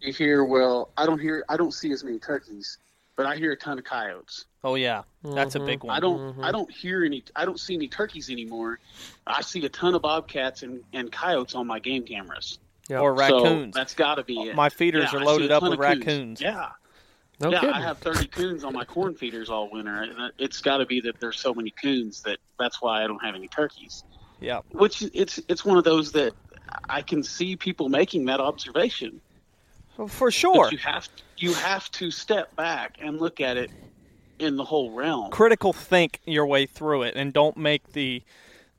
you 0.00 0.12
hear, 0.12 0.44
well, 0.44 0.90
I 0.96 1.06
don't 1.06 1.20
hear, 1.20 1.44
I 1.48 1.56
don't 1.56 1.72
see 1.72 1.92
as 1.92 2.02
many 2.02 2.18
turkeys, 2.18 2.78
but 3.16 3.26
I 3.26 3.36
hear 3.36 3.52
a 3.52 3.56
ton 3.56 3.78
of 3.78 3.84
coyotes. 3.84 4.46
Oh 4.64 4.74
yeah, 4.74 5.02
that's 5.22 5.54
a 5.54 5.60
Mhm. 5.60 5.66
big 5.66 5.84
one. 5.84 5.96
I 5.96 6.00
don't, 6.00 6.36
Mhm. 6.36 6.44
I 6.44 6.50
don't 6.52 6.70
hear 6.70 7.04
any, 7.04 7.22
I 7.36 7.44
don't 7.44 7.60
see 7.60 7.74
any 7.74 7.88
turkeys 7.88 8.30
anymore. 8.30 8.80
I 9.26 9.42
see 9.42 9.64
a 9.64 9.68
ton 9.68 9.94
of 9.94 10.02
bobcats 10.02 10.62
and, 10.62 10.82
and 10.92 11.12
coyotes 11.12 11.54
on 11.54 11.66
my 11.66 11.78
game 11.78 12.04
cameras. 12.04 12.58
Yeah. 12.88 12.98
Or 12.98 13.16
So 13.16 13.20
raccoons. 13.36 13.74
that's 13.74 13.94
got 13.94 14.16
to 14.16 14.24
be 14.24 14.48
it. 14.48 14.56
My 14.56 14.68
feeders 14.68 15.12
Yeah, 15.12 15.20
are 15.20 15.24
loaded 15.24 15.52
up 15.52 15.62
with 15.62 15.74
of 15.74 15.78
coons. 15.78 16.06
raccoons. 16.06 16.40
Yeah, 16.40 16.70
No 17.42 17.50
yeah, 17.50 17.60
kidding. 17.60 17.74
I 17.74 17.80
have 17.80 17.98
30 17.98 18.28
coons 18.28 18.62
on 18.62 18.72
my 18.72 18.84
corn 18.84 19.16
feeders 19.16 19.50
all 19.50 19.68
winter. 19.68 20.30
It's 20.38 20.60
got 20.60 20.76
to 20.76 20.86
be 20.86 21.00
that 21.00 21.18
there's 21.18 21.40
so 21.40 21.52
many 21.52 21.70
coons 21.70 22.22
that 22.22 22.38
that's 22.56 22.80
why 22.80 23.02
I 23.02 23.08
don't 23.08 23.22
have 23.22 23.34
any 23.34 23.48
turkeys. 23.48 24.04
Yeah. 24.40 24.60
Which 24.70 25.02
it's 25.12 25.40
it's 25.48 25.64
one 25.64 25.76
of 25.76 25.82
those 25.82 26.12
that 26.12 26.34
I 26.88 27.02
can 27.02 27.24
see 27.24 27.56
people 27.56 27.88
making 27.88 28.26
that 28.26 28.38
observation. 28.38 29.20
Well, 29.96 30.06
for 30.06 30.28
But 30.28 30.34
sure. 30.34 30.68
you 30.70 30.78
have 30.78 31.08
you 31.36 31.52
have 31.54 31.90
to 31.92 32.12
step 32.12 32.54
back 32.54 32.96
and 33.00 33.20
look 33.20 33.40
at 33.40 33.56
it 33.56 33.72
in 34.38 34.56
the 34.56 34.64
whole 34.64 34.92
realm. 34.92 35.30
Critical 35.32 35.72
think 35.72 36.20
your 36.24 36.46
way 36.46 36.66
through 36.66 37.02
it, 37.02 37.14
and 37.16 37.32
don't 37.32 37.56
make 37.56 37.92
the 37.92 38.22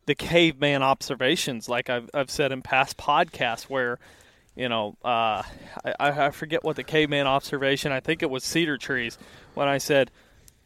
the 0.06 0.15
caveman 0.15 0.82
observations 0.84 1.67
like 1.67 1.89
I've 1.89 2.10
I've 2.13 2.30
said 2.30 2.54
in 2.54 2.62
past 2.62 2.95
podcasts 2.95 3.63
where. 3.63 3.99
You 4.56 4.70
know, 4.70 4.96
uh, 5.04 5.42
I, 5.84 5.94
I 6.00 6.30
forget 6.32 6.63
what 6.63 6.76
the 6.76 6.84
caveman 6.84 7.26
observation. 7.26 7.92
I 7.92 8.00
think 8.00 8.22
it 8.22 8.30
was 8.30 8.44
cedar 8.44 8.78
trees. 8.78 9.18
When 9.56 9.68
I 9.68 9.80
said, 9.80 10.12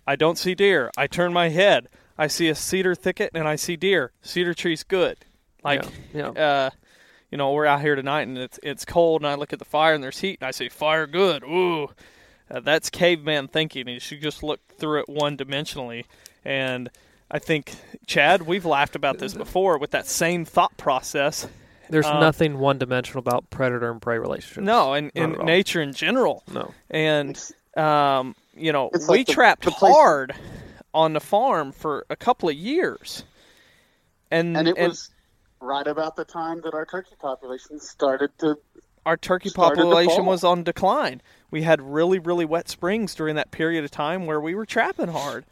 "I 0.06 0.16
don't 0.16 0.38
see 0.38 0.56
deer," 0.56 0.92
I 0.98 1.08
turn 1.08 1.32
my 1.32 1.50
head. 1.50 1.88
I 2.18 2.28
see 2.28 2.50
a 2.50 2.56
cedar 2.56 2.96
thicket 2.96 3.32
and 3.34 3.48
I 3.48 3.56
see 3.56 3.76
deer. 3.76 4.12
Cedar 4.22 4.54
tree's 4.54 4.84
good. 4.84 5.20
Like, 5.64 5.86
yeah. 6.14 6.30
uh, 6.30 6.70
you 7.32 7.38
know, 7.38 7.52
we're 7.52 7.66
out 7.66 7.82
here 7.82 7.96
tonight 7.96 8.28
and 8.28 8.38
it's 8.38 8.60
it's 8.64 8.86
cold, 8.86 9.22
and 9.22 9.28
I 9.28 9.36
look 9.36 9.54
at 9.54 9.60
the 9.60 9.66
fire 9.66 9.94
and 9.94 10.04
there's 10.04 10.20
heat, 10.20 10.40
and 10.42 10.48
I 10.48 10.52
say, 10.52 10.70
"Fire 10.70 11.08
good." 11.08 11.44
Ooh, 11.44 11.90
uh, 12.50 12.60
that's 12.60 12.90
caveman 12.90 13.48
thinking. 13.48 13.88
You 13.88 14.00
should 14.00 14.22
just 14.22 14.44
look 14.44 14.60
through 14.78 15.02
it 15.02 15.10
one 15.10 15.38
dimensionally. 15.38 16.06
And 16.44 16.90
I 17.30 17.40
think 17.40 17.76
Chad, 18.06 18.44
we've 18.44 18.66
laughed 18.66 18.96
about 18.96 19.20
this 19.20 19.34
before 19.34 19.78
with 19.78 19.92
that 19.92 20.08
same 20.08 20.46
thought 20.46 20.76
process. 20.78 21.48
There's 21.90 22.06
Uh, 22.06 22.20
nothing 22.20 22.60
one 22.60 22.78
dimensional 22.78 23.20
about 23.20 23.50
predator 23.50 23.90
and 23.92 24.02
prey 24.02 24.18
relationships. 24.20 24.66
No, 24.66 24.94
and 24.94 25.12
in 25.16 25.34
nature 25.46 25.82
in 25.82 25.94
general. 25.94 26.44
No. 26.52 26.74
And 26.90 27.40
um, 27.76 28.36
you 28.56 28.72
know, 28.72 28.90
It's 28.94 29.08
we 29.08 29.20
like 29.20 29.28
the- 29.28 29.34
trapped 29.34 29.66
the 29.66 29.72
place- 29.72 29.94
hard 29.94 30.34
on 30.94 31.14
the 31.14 31.20
farm 31.20 31.72
for 31.72 32.06
a 32.10 32.16
couple 32.16 32.50
of 32.50 32.56
years. 32.56 33.24
And 34.32 34.58
and 34.58 34.68
it 34.68 34.78
was 34.78 35.10
right 35.62 35.88
about 35.88 36.16
the 36.16 36.26
time 36.26 36.62
that 36.62 36.74
our 36.74 36.86
turkey 36.86 37.16
population 37.20 37.80
started 37.80 38.32
to 38.40 38.58
our 39.06 39.16
turkey 39.16 39.50
population 39.52 40.26
was 40.26 40.44
on 40.44 40.64
decline. 40.64 41.22
We 41.50 41.62
had 41.62 41.82
really, 41.82 42.20
really 42.20 42.44
wet 42.44 42.68
springs 42.68 43.16
during 43.16 43.36
that 43.38 43.52
period 43.52 43.86
of 43.86 43.92
time 43.92 44.26
where 44.26 44.42
we 44.42 44.54
were 44.54 44.66
trapping 44.66 45.08
hard. 45.08 45.46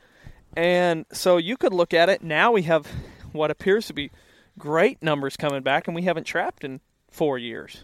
And 0.57 1.05
so 1.13 1.37
you 1.37 1.55
could 1.55 1.73
look 1.73 1.93
at 1.93 2.09
it. 2.09 2.21
Now 2.21 2.51
we 2.51 2.63
have 2.63 2.85
what 3.31 3.51
appears 3.51 3.87
to 3.87 3.93
be 3.93 4.11
great 4.57 5.01
numbers 5.03 5.37
coming 5.37 5.61
back, 5.61 5.87
and 5.87 5.95
we 5.95 6.03
haven't 6.03 6.25
trapped 6.25 6.63
in 6.63 6.79
four 7.09 7.37
years. 7.37 7.83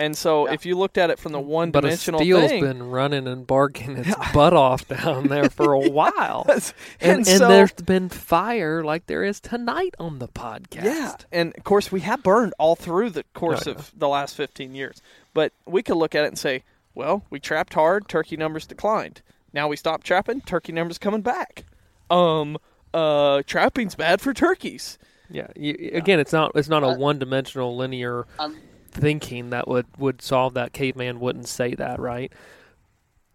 And 0.00 0.16
so 0.16 0.46
Yeah. 0.46 0.52
if 0.54 0.64
you 0.64 0.78
looked 0.78 0.96
at 0.96 1.10
it 1.10 1.18
from 1.18 1.32
the 1.32 1.40
one 1.40 1.72
But 1.72 1.84
a 1.84 1.88
dimensional 1.88 2.20
steel's 2.20 2.48
thing, 2.50 2.62
been 2.62 2.88
running 2.88 3.26
and 3.26 3.44
barking 3.44 3.96
its 3.96 4.14
butt 4.32 4.52
off 4.52 4.86
down 4.86 5.26
there 5.26 5.50
for 5.50 5.72
a 5.72 5.88
while. 5.90 6.46
and, 6.48 6.62
And, 7.00 7.16
and 7.18 7.26
so, 7.26 7.48
there's 7.48 7.72
been 7.72 8.08
fire 8.08 8.84
like 8.84 9.06
there 9.06 9.24
is 9.24 9.40
tonight 9.40 9.96
on 9.98 10.20
the 10.20 10.28
podcast. 10.28 10.84
Yeah, 10.84 11.16
and 11.32 11.52
of 11.58 11.64
course 11.64 11.90
we 11.90 12.00
have 12.02 12.22
burned 12.22 12.54
all 12.60 12.76
through 12.76 13.10
the 13.10 13.24
course 13.34 13.66
Oh, 13.66 13.70
yeah. 13.72 13.76
of 13.76 13.92
the 13.96 14.06
last 14.08 14.36
15 14.36 14.72
years. 14.76 15.02
But 15.34 15.52
we 15.66 15.82
could 15.82 15.96
look 15.96 16.14
at 16.14 16.22
it 16.24 16.28
and 16.28 16.38
say, 16.38 16.62
well, 16.94 17.24
we 17.28 17.40
trapped 17.40 17.74
hard, 17.74 18.08
turkey 18.08 18.36
numbers 18.36 18.66
declined. 18.66 19.20
Now 19.52 19.66
we 19.66 19.74
stopped 19.76 20.06
trapping, 20.06 20.42
turkey 20.42 20.70
numbers 20.72 20.98
coming 20.98 21.22
back. 21.22 21.64
Um, 22.08 22.56
uh, 22.94 23.42
trapping's 23.46 23.96
bad 23.96 24.20
for 24.20 24.32
turkeys. 24.32 24.96
Yeah. 25.30 25.48
You, 25.56 25.90
again, 25.92 26.20
it's 26.20 26.32
not 26.32 26.52
it's 26.54 26.68
not 26.68 26.82
a 26.82 26.88
uh, 26.88 26.94
I- 26.94 26.96
one 26.96 27.18
dimensional 27.18 27.76
linear 27.76 28.26
I'm, 28.38 28.56
thinking 28.90 29.50
that 29.50 29.68
would 29.68 29.86
would 29.98 30.22
solve 30.22 30.54
that. 30.54 30.72
Caveman 30.72 31.20
wouldn't 31.20 31.48
say 31.48 31.74
that, 31.74 32.00
right? 32.00 32.32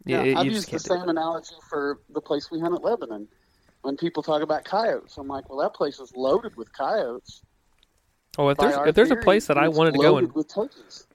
Yeah, 0.06 0.24
you 0.24 0.38
I've 0.38 0.46
used 0.46 0.68
the 0.68 0.72
can't 0.72 0.84
do 0.84 0.94
it. 0.94 1.00
same 1.00 1.10
analogy 1.10 1.56
for 1.70 2.00
the 2.10 2.20
place 2.20 2.52
we 2.52 2.60
hunt 2.60 2.76
at 2.76 2.84
Lebanon. 2.84 3.28
When 3.84 3.96
people 3.98 4.24
talk 4.24 4.42
about 4.42 4.66
coyotes, 4.66 5.18
I'm 5.18 5.28
like, 5.28 5.50
well, 5.50 5.60
that 5.60 5.74
place 5.74 6.00
is 6.00 6.12
loaded 6.16 6.56
with 6.58 6.72
coyotes. 6.74 7.42
Oh, 8.38 8.50
if 8.50 8.58
By 8.58 8.72
there's 8.72 8.88
if 8.90 8.96
there's 8.96 9.12
a 9.12 9.16
place 9.18 9.48
that 9.48 9.58
I 9.58 9.68
wanted 9.68 9.94
to 9.94 10.00
go 10.00 10.18
and 10.18 10.34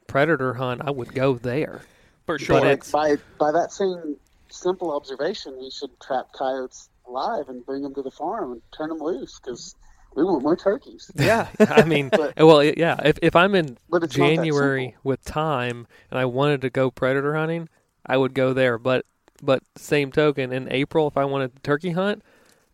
predator 0.06 0.54
hunt, 0.54 0.82
I 0.84 0.90
would 0.90 1.12
go 1.12 1.34
there. 1.34 1.82
For 2.26 2.38
sure. 2.38 2.58
it's- 2.58 2.90
by 2.90 3.16
by 3.38 3.52
that 3.52 3.72
same 3.72 4.16
simple 4.48 4.94
observation, 4.94 5.58
we 5.58 5.70
should 5.70 5.98
trap 6.00 6.32
coyotes 6.32 6.88
alive 7.06 7.48
and 7.48 7.64
bring 7.66 7.82
them 7.82 7.94
to 7.94 8.02
the 8.02 8.10
farm 8.10 8.52
and 8.52 8.62
turn 8.76 8.90
them 8.90 8.98
loose 8.98 9.38
because 9.40 9.74
we 10.18 10.24
want 10.24 10.42
more 10.42 10.56
turkeys. 10.56 11.10
yeah. 11.14 11.48
I 11.60 11.84
mean, 11.84 12.08
But- 12.12 12.34
well, 12.36 12.62
yeah. 12.62 12.96
If 13.04 13.18
if 13.22 13.36
I'm 13.36 13.54
in 13.54 13.78
But 13.88 14.02
it's 14.02 14.16
not 14.16 14.24
that 14.26 14.34
January 14.36 14.96
with 15.04 15.24
time 15.24 15.86
and 16.10 16.18
I 16.18 16.24
wanted 16.24 16.60
to 16.62 16.70
go 16.70 16.90
predator 16.90 17.34
hunting, 17.36 17.68
I 18.04 18.16
would 18.16 18.34
go 18.34 18.52
there. 18.52 18.78
But 18.78 19.06
but 19.42 19.62
same 19.76 20.10
token, 20.10 20.52
in 20.52 20.70
April, 20.72 21.06
if 21.06 21.16
I 21.16 21.24
wanted 21.24 21.54
to 21.54 21.62
turkey 21.62 21.92
hunt 21.92 22.22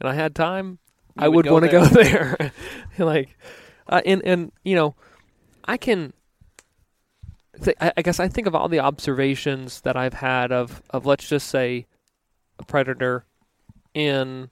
and 0.01 0.09
I 0.09 0.15
had 0.15 0.35
time, 0.35 0.79
You 1.17 1.25
I 1.25 1.29
would 1.29 1.45
would 1.47 1.53
want 1.53 1.65
to 1.67 1.71
go 1.71 1.85
there. 1.85 2.53
like, 2.99 3.37
uh, 3.89 4.01
and 4.07 4.23
and 4.25 4.53
you 4.65 4.75
know, 4.75 4.95
I 5.65 5.77
can. 5.77 6.13
Th- 7.63 7.77
I 7.81 7.93
I 7.99 8.03
guess 8.03 8.19
I 8.19 8.29
think 8.29 8.47
of 8.47 8.55
all 8.55 8.69
the 8.69 8.81
observations 8.81 9.83
that 9.83 9.97
I've 9.97 10.15
had 10.15 10.51
of 10.53 10.83
of 10.91 11.07
let's 11.07 11.29
just 11.29 11.49
say 11.49 11.87
a 12.59 12.65
predator 12.65 13.25
in 13.95 14.51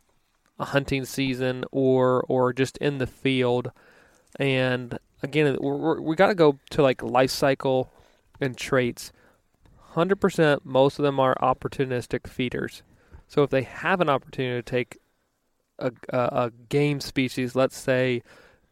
a 0.63 0.67
hunting 0.67 1.05
season 1.05 1.65
or 1.73 2.25
or 2.29 2.53
just 2.53 2.79
in 2.79 2.99
the 2.99 3.07
field, 3.07 3.73
and 4.39 4.99
again 5.23 5.57
we're, 5.61 5.77
we're, 5.77 6.01
we 6.01 6.17
got 6.17 6.29
to 6.29 6.35
go 6.35 6.59
to 6.71 6.83
like 6.83 7.03
life 7.03 7.31
cycle 7.31 7.93
and 8.41 8.57
traits. 8.57 9.13
Hundred 9.91 10.21
percent, 10.21 10.65
most 10.65 10.99
of 10.99 11.03
them 11.03 11.21
are 11.21 11.37
opportunistic 11.43 12.27
feeders. 12.27 12.83
So 13.27 13.43
if 13.43 13.51
they 13.51 13.63
have 13.63 14.01
an 14.01 14.09
opportunity 14.09 14.63
to 14.63 14.63
take 14.63 14.99
a, 15.79 15.91
a, 16.11 16.19
a 16.19 16.53
game 16.69 17.01
species, 17.01 17.57
let's 17.57 17.77
say 17.77 18.23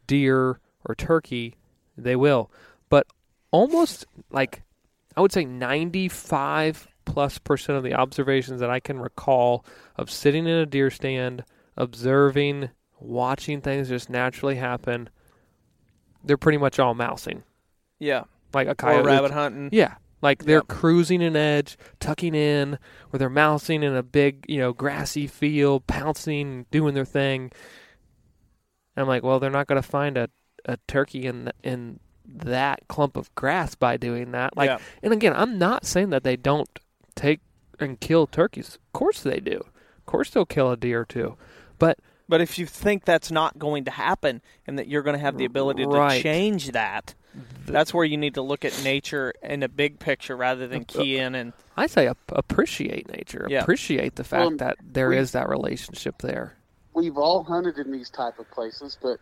deer 0.07 0.61
or 0.85 0.95
turkey, 0.95 1.57
they 1.99 2.15
will. 2.17 2.51
But 2.89 3.07
almost 3.51 4.07
like 4.31 4.63
I 5.17 5.21
would 5.21 5.33
say 5.33 5.45
95 5.45 6.87
plus 7.05 7.39
percent 7.39 7.77
of 7.77 7.85
the 7.85 7.95
observations 7.95 8.61
that 8.61 8.71
I 8.71 8.79
can 8.79 9.01
recall 9.01 9.65
of 9.97 10.11
sitting 10.11 10.47
in 10.47 10.55
a 10.55 10.67
deer 10.67 10.91
stand, 10.91 11.45
observing, 11.81 12.71
watching 12.99 13.61
things 13.61 13.89
just 13.89 14.11
naturally 14.11 14.57
happen, 14.57 15.09
they're 16.23 16.37
pretty 16.37 16.59
much 16.59 16.79
all 16.79 16.95
mousing. 16.95 17.43
Yeah. 17.99 18.25
Like 18.53 18.67
a 18.67 18.73
Or 18.73 18.75
coyote. 18.75 19.07
rabbit 19.07 19.31
hunting. 19.31 19.71
Yeah. 19.73 19.95
Like 20.23 20.45
they're 20.45 20.59
Yep. 20.59 20.69
cruising 20.69 21.23
an 21.23 21.35
edge, 21.37 21.79
tucking 21.99 22.35
in, 22.35 22.79
or 23.13 23.19
they're 23.19 23.31
mousing 23.31 23.83
in 23.83 23.95
a 23.97 24.03
big, 24.03 24.45
you 24.49 24.59
know, 24.59 24.73
grassy 24.73 25.27
field, 25.27 25.87
pouncing, 25.87 26.67
doing 26.71 26.95
their 26.95 27.07
thing. 27.07 27.51
I'm 28.97 29.07
like, 29.09 29.23
well, 29.23 29.41
they're 29.41 29.51
not 29.51 29.67
going 29.67 29.81
to 29.81 29.89
find 29.89 30.19
a, 30.19 30.29
a 30.67 30.77
turkey 30.87 31.25
in 31.27 31.51
in 31.63 32.01
that 32.27 32.87
clump 32.89 33.17
of 33.17 33.35
grass 33.35 33.75
by 33.75 33.97
doing 33.97 34.31
that. 34.33 34.57
Like, 34.57 34.69
Yeah. 34.69 34.79
and 35.03 35.13
again, 35.13 35.33
I'm 35.35 35.59
not 35.59 35.85
saying 35.87 36.11
that 36.11 36.23
they 36.23 36.37
don't 36.37 36.69
take 37.17 37.41
and 37.81 37.99
kill 37.99 38.27
turkeys. 38.27 38.75
Of 38.77 38.93
course 38.93 39.23
they 39.23 39.41
do. 39.41 39.57
Of 39.97 40.07
course 40.07 40.31
they'll 40.31 40.45
kill 40.47 40.71
a 40.71 40.77
deer 40.77 41.01
or 41.01 41.05
two. 41.07 41.37
But 42.31 42.37
But 42.37 42.43
if 42.43 42.59
you 42.61 42.65
think 42.67 43.05
that's 43.05 43.31
not 43.33 43.59
going 43.59 43.85
to 43.87 43.91
happen 43.91 44.41
and 44.67 44.79
that 44.79 44.87
you're 44.87 45.03
going 45.03 45.17
to 45.17 45.21
have 45.21 45.37
the 45.37 45.45
ability 45.45 45.85
Right. 45.85 46.17
to 46.19 46.23
change 46.23 46.69
that, 46.71 47.15
that's 47.67 47.93
where 47.93 48.05
you 48.05 48.17
need 48.17 48.35
to 48.35 48.43
look 48.43 48.65
at 48.65 48.83
nature 48.85 49.35
in 49.43 49.65
a 49.65 49.69
big 49.69 49.99
picture 49.99 50.37
rather 50.37 50.69
than 50.69 50.85
key 50.85 51.19
in 51.19 51.35
and 51.35 51.53
I 51.77 51.87
say 51.89 52.07
ap- 52.07 52.17
appreciate 52.31 53.11
nature. 53.13 53.47
Yeah. 53.51 53.63
Appreciate 53.63 54.15
the 54.15 54.23
fact 54.25 54.41
Well, 54.47 54.57
that 54.59 54.77
there 54.81 55.13
is 55.13 55.35
we- 55.35 55.41
that 55.41 55.49
relationship 55.49 56.23
there. 56.23 56.57
we've 56.95 57.17
all 57.19 57.43
hunted 57.43 57.79
in 57.79 57.91
these 57.91 58.11
type 58.11 58.39
of 58.39 58.49
places, 58.53 58.97
but 59.03 59.19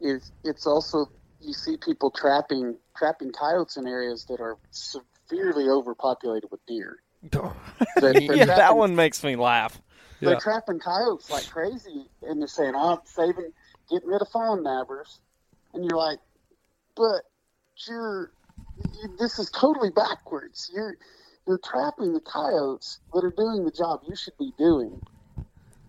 it's 0.00 0.30
it's 0.44 0.66
also 0.66 1.08
you 1.40 1.52
see 1.52 1.76
people 1.76 2.10
trapping 2.12 2.76
trapping 2.96 3.32
coyotes 3.32 3.76
in 3.76 3.86
areas 3.88 4.24
that 4.26 4.40
are 4.40 4.56
severely 4.70 5.68
overpopulated 5.68 6.50
with 6.52 6.64
deer. 6.66 6.98
That- 7.30 7.52
they're 8.00 8.22
yeah, 8.22 8.44
that 8.46 8.56
trapping- 8.56 8.76
one 8.78 8.94
makes 8.96 9.22
me 9.24 9.34
laugh. 9.36 9.80
Yeah. 10.24 10.30
They're 10.30 10.40
trapping 10.40 10.78
coyotes 10.80 11.30
like 11.30 11.48
crazy, 11.50 12.06
and 12.22 12.40
they're 12.40 12.48
saying, 12.48 12.74
"Oh, 12.74 12.94
I'm 12.94 13.00
saving, 13.04 13.52
getting 13.90 14.08
rid 14.08 14.22
of 14.22 14.28
fawn 14.28 14.64
nabbers," 14.64 15.18
and 15.72 15.84
you're 15.84 15.98
like, 15.98 16.18
"But 16.96 17.22
you're, 17.86 18.32
you, 18.78 19.16
this 19.18 19.38
is 19.38 19.50
totally 19.50 19.90
backwards. 19.90 20.70
You're, 20.72 20.96
you're 21.46 21.58
trapping 21.58 22.14
the 22.14 22.20
coyotes 22.20 23.00
that 23.12 23.24
are 23.24 23.34
doing 23.36 23.64
the 23.64 23.70
job 23.70 24.00
you 24.08 24.16
should 24.16 24.36
be 24.38 24.52
doing. 24.56 25.00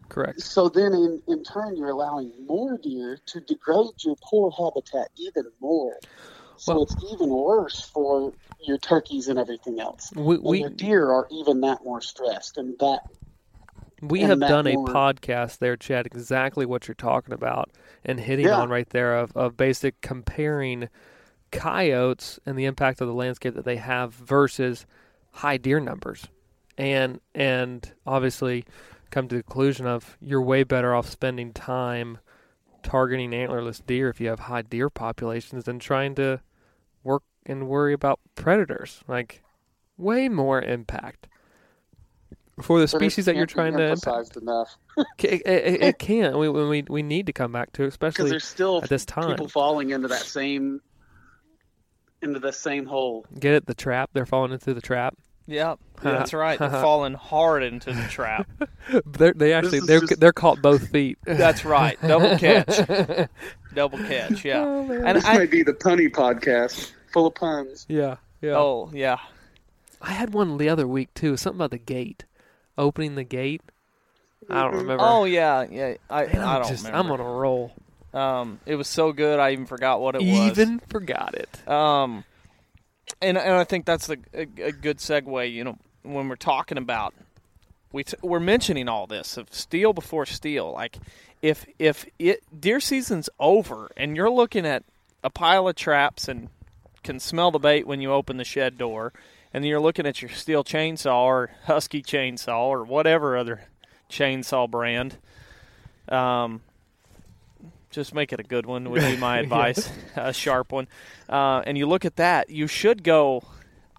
Correct. 0.09 0.41
So 0.41 0.69
then, 0.69 0.93
in 0.93 1.21
in 1.27 1.43
turn, 1.43 1.77
you're 1.77 1.89
allowing 1.89 2.31
more 2.45 2.77
deer 2.77 3.19
to 3.27 3.39
degrade 3.39 4.03
your 4.03 4.15
poor 4.21 4.51
habitat 4.51 5.09
even 5.15 5.45
more. 5.59 5.97
So 6.57 6.73
Well- 6.73 6.83
it's 6.83 6.95
even 7.11 7.29
worse 7.29 7.81
for 7.81 8.33
your 8.59 8.77
turkeys 8.77 9.27
and 9.27 9.37
everything 9.37 9.79
else. 9.79 10.11
We 10.13 10.35
And 10.35 10.43
we 10.43 10.59
your 10.61 10.69
deer 10.69 11.11
are 11.11 11.27
even 11.31 11.61
that 11.61 11.83
more 11.83 12.01
stressed, 12.01 12.57
and 12.57 12.77
that 12.79 13.03
We 14.07 14.21
have 14.21 14.39
done 14.39 14.67
a 14.67 14.75
podcast 14.75 15.59
there, 15.59 15.75
Chad, 15.77 16.05
exactly 16.05 16.65
what 16.65 16.87
you're 16.87 16.95
talking 16.95 17.33
about 17.33 17.71
and 18.03 18.19
hitting 18.19 18.45
Yeah. 18.47 18.59
on 18.59 18.69
right 18.69 18.89
there 18.89 19.17
of, 19.17 19.35
of 19.35 19.57
basic 19.57 19.99
comparing 20.01 20.89
coyotes 21.51 22.39
and 22.45 22.57
the 22.57 22.65
impact 22.65 23.01
of 23.01 23.07
the 23.07 23.13
landscape 23.13 23.55
that 23.55 23.65
they 23.65 23.77
have 23.77 24.13
versus 24.13 24.85
high 25.31 25.57
deer 25.57 25.79
numbers. 25.79 26.27
And 26.77 27.21
and 27.33 27.89
obviously 28.05 28.65
come 29.11 29.27
to 29.29 29.35
the 29.37 29.43
conclusion 29.43 29.87
of 29.87 30.17
you're 30.19 30.41
way 30.41 30.63
better 30.63 30.93
off 30.93 31.09
spending 31.09 31.53
time 31.53 32.17
targeting 32.83 33.31
antlerless 33.31 33.83
deer 33.85 34.09
if 34.09 34.19
you 34.19 34.27
have 34.27 34.41
high 34.41 34.61
deer 34.61 34.89
populations 34.89 35.63
than 35.63 35.79
trying 35.79 36.15
to 36.15 36.41
work 37.03 37.23
and 37.45 37.67
worry 37.67 37.93
about 37.93 38.19
predators. 38.35 39.03
Like 39.07 39.41
way 39.97 40.27
more 40.27 40.61
impact 40.61 41.27
for 42.61 42.79
the 42.79 42.85
but 42.85 42.89
species 42.99 43.25
that 43.25 43.35
you're 43.35 43.45
trying 43.45 43.75
to 43.77 43.83
impact. 43.83 44.07
emphasized 44.07 44.37
enough. 44.37 44.75
It, 45.19 45.41
it, 45.45 45.83
it 45.83 45.99
can. 45.99 46.37
We, 46.37 46.47
we 46.49 46.83
we 46.89 47.03
need 47.03 47.25
to 47.25 47.33
come 47.33 47.51
back 47.51 47.73
to, 47.73 47.83
it, 47.83 47.85
because 47.87 47.93
especially 47.93 48.29
there's 48.29 48.45
still 48.45 48.81
at 48.83 48.89
this 48.89 49.05
time. 49.05 49.29
people 49.29 49.49
falling 49.49 49.89
into 49.89 50.07
that 50.09 50.21
same 50.21 50.81
into 52.21 52.39
the 52.39 52.53
same 52.53 52.85
hole. 52.85 53.25
Get 53.39 53.53
it? 53.53 53.65
The 53.65 53.73
trap. 53.75 54.09
They're 54.13 54.25
falling 54.25 54.51
into 54.53 54.73
the 54.73 54.81
trap. 54.81 55.15
Yeah, 55.47 55.75
that's 56.01 56.33
right. 56.33 56.57
They're 56.57 56.69
falling 56.71 57.13
hard 57.13 57.61
into 57.61 57.93
the 57.93 58.07
trap. 58.09 58.49
They're, 59.05 59.31
they 59.33 59.53
actually 59.53 59.81
they're 59.81 59.99
just- 59.99 60.19
they're 60.19 60.33
caught 60.33 60.59
both 60.59 60.87
feet. 60.89 61.19
That's 61.23 61.63
right. 61.63 62.01
Double 62.01 62.35
catch. 62.39 63.27
Double 63.75 63.99
catch. 63.99 64.43
Yeah. 64.43 64.63
Oh. 64.65 64.89
And 64.91 65.17
This 65.17 65.25
I 65.25 65.37
may 65.37 65.45
be 65.45 65.61
the 65.61 65.73
punny 65.73 66.09
podcast, 66.09 66.93
full 67.13 67.27
of 67.27 67.35
puns. 67.35 67.85
yeah, 67.87 68.15
yeah. 68.41 68.53
oh 68.57 68.89
yeah. 68.91 69.17
I 70.01 70.11
had 70.13 70.33
one 70.33 70.57
the 70.57 70.67
other 70.69 70.87
week 70.87 71.13
too. 71.13 71.37
Something 71.37 71.57
about 71.59 71.69
the 71.71 71.77
gate, 71.77 72.25
opening 72.77 73.15
the 73.15 73.23
gate. 73.23 73.61
I 74.49 74.63
don't 74.63 74.75
remember. 74.75 75.03
Oh 75.03 75.25
yeah. 75.25 75.65
Yeah. 75.69 75.95
I 76.09 76.25
Man, 76.27 76.41
I 76.41 76.55
I'm 76.55 76.61
don't 76.61 76.71
just, 76.71 76.85
remember. 76.85 77.13
I'm 77.13 77.19
on 77.19 77.25
a 77.25 77.29
roll. 77.29 77.73
Um, 78.13 78.59
it 78.65 78.75
was 78.75 78.87
so 78.87 79.11
good 79.11 79.39
I 79.39 79.51
even 79.51 79.65
forgot 79.65 79.99
what 79.99 80.15
it 80.15 80.19
was. 80.19 80.27
Even 80.27 80.79
forgot 80.87 81.35
it. 81.35 81.67
Um, 81.67 82.23
and 83.21 83.37
and 83.37 83.53
I 83.53 83.63
think 83.63 83.85
that's 83.85 84.09
a, 84.09 84.17
a, 84.33 84.47
a 84.61 84.71
good 84.71 84.99
segue. 84.99 85.51
You 85.51 85.63
know, 85.63 85.77
when 86.03 86.29
we're 86.29 86.35
talking 86.35 86.77
about 86.77 87.13
we 87.91 88.03
t- 88.03 88.17
we're 88.21 88.39
mentioning 88.39 88.87
all 88.87 89.07
this 89.07 89.37
of 89.37 89.53
steel 89.53 89.93
before 89.93 90.25
steel. 90.25 90.71
Like 90.71 90.97
if 91.41 91.65
if 91.79 92.05
it 92.19 92.43
deer 92.57 92.79
season's 92.79 93.29
over 93.39 93.89
and 93.97 94.15
you're 94.15 94.29
looking 94.29 94.65
at 94.65 94.83
a 95.23 95.29
pile 95.29 95.67
of 95.67 95.75
traps 95.75 96.27
and 96.27 96.49
can 97.03 97.19
smell 97.19 97.51
the 97.51 97.59
bait 97.59 97.87
when 97.87 98.01
you 98.01 98.11
open 98.11 98.37
the 98.37 98.43
shed 98.43 98.77
door, 98.77 99.13
and 99.55 99.65
you're 99.65 99.79
looking 99.79 100.05
at 100.05 100.21
your 100.21 100.27
Stihl 100.27 100.65
chainsaw 100.65 101.23
or 101.23 101.49
husky 101.63 102.03
chainsaw 102.03 102.63
or 102.63 102.83
whatever 102.83 103.37
other 103.37 103.61
chainsaw 104.09 104.69
brand. 104.69 105.17
Um, 106.09 106.59
just 107.89 108.13
make 108.13 108.33
it 108.33 108.41
a 108.41 108.43
good 108.43 108.65
one 108.65 108.89
would 108.91 108.99
be 109.01 109.15
my 109.29 109.37
advice, 109.39 109.89
a 110.17 110.33
sharp 110.33 110.73
one. 110.73 110.89
Uh, 111.29 111.63
and 111.65 111.77
you 111.77 111.85
look 111.87 112.03
at 112.03 112.17
that, 112.17 112.49
you 112.49 112.67
should 112.67 113.01
go. 113.01 113.43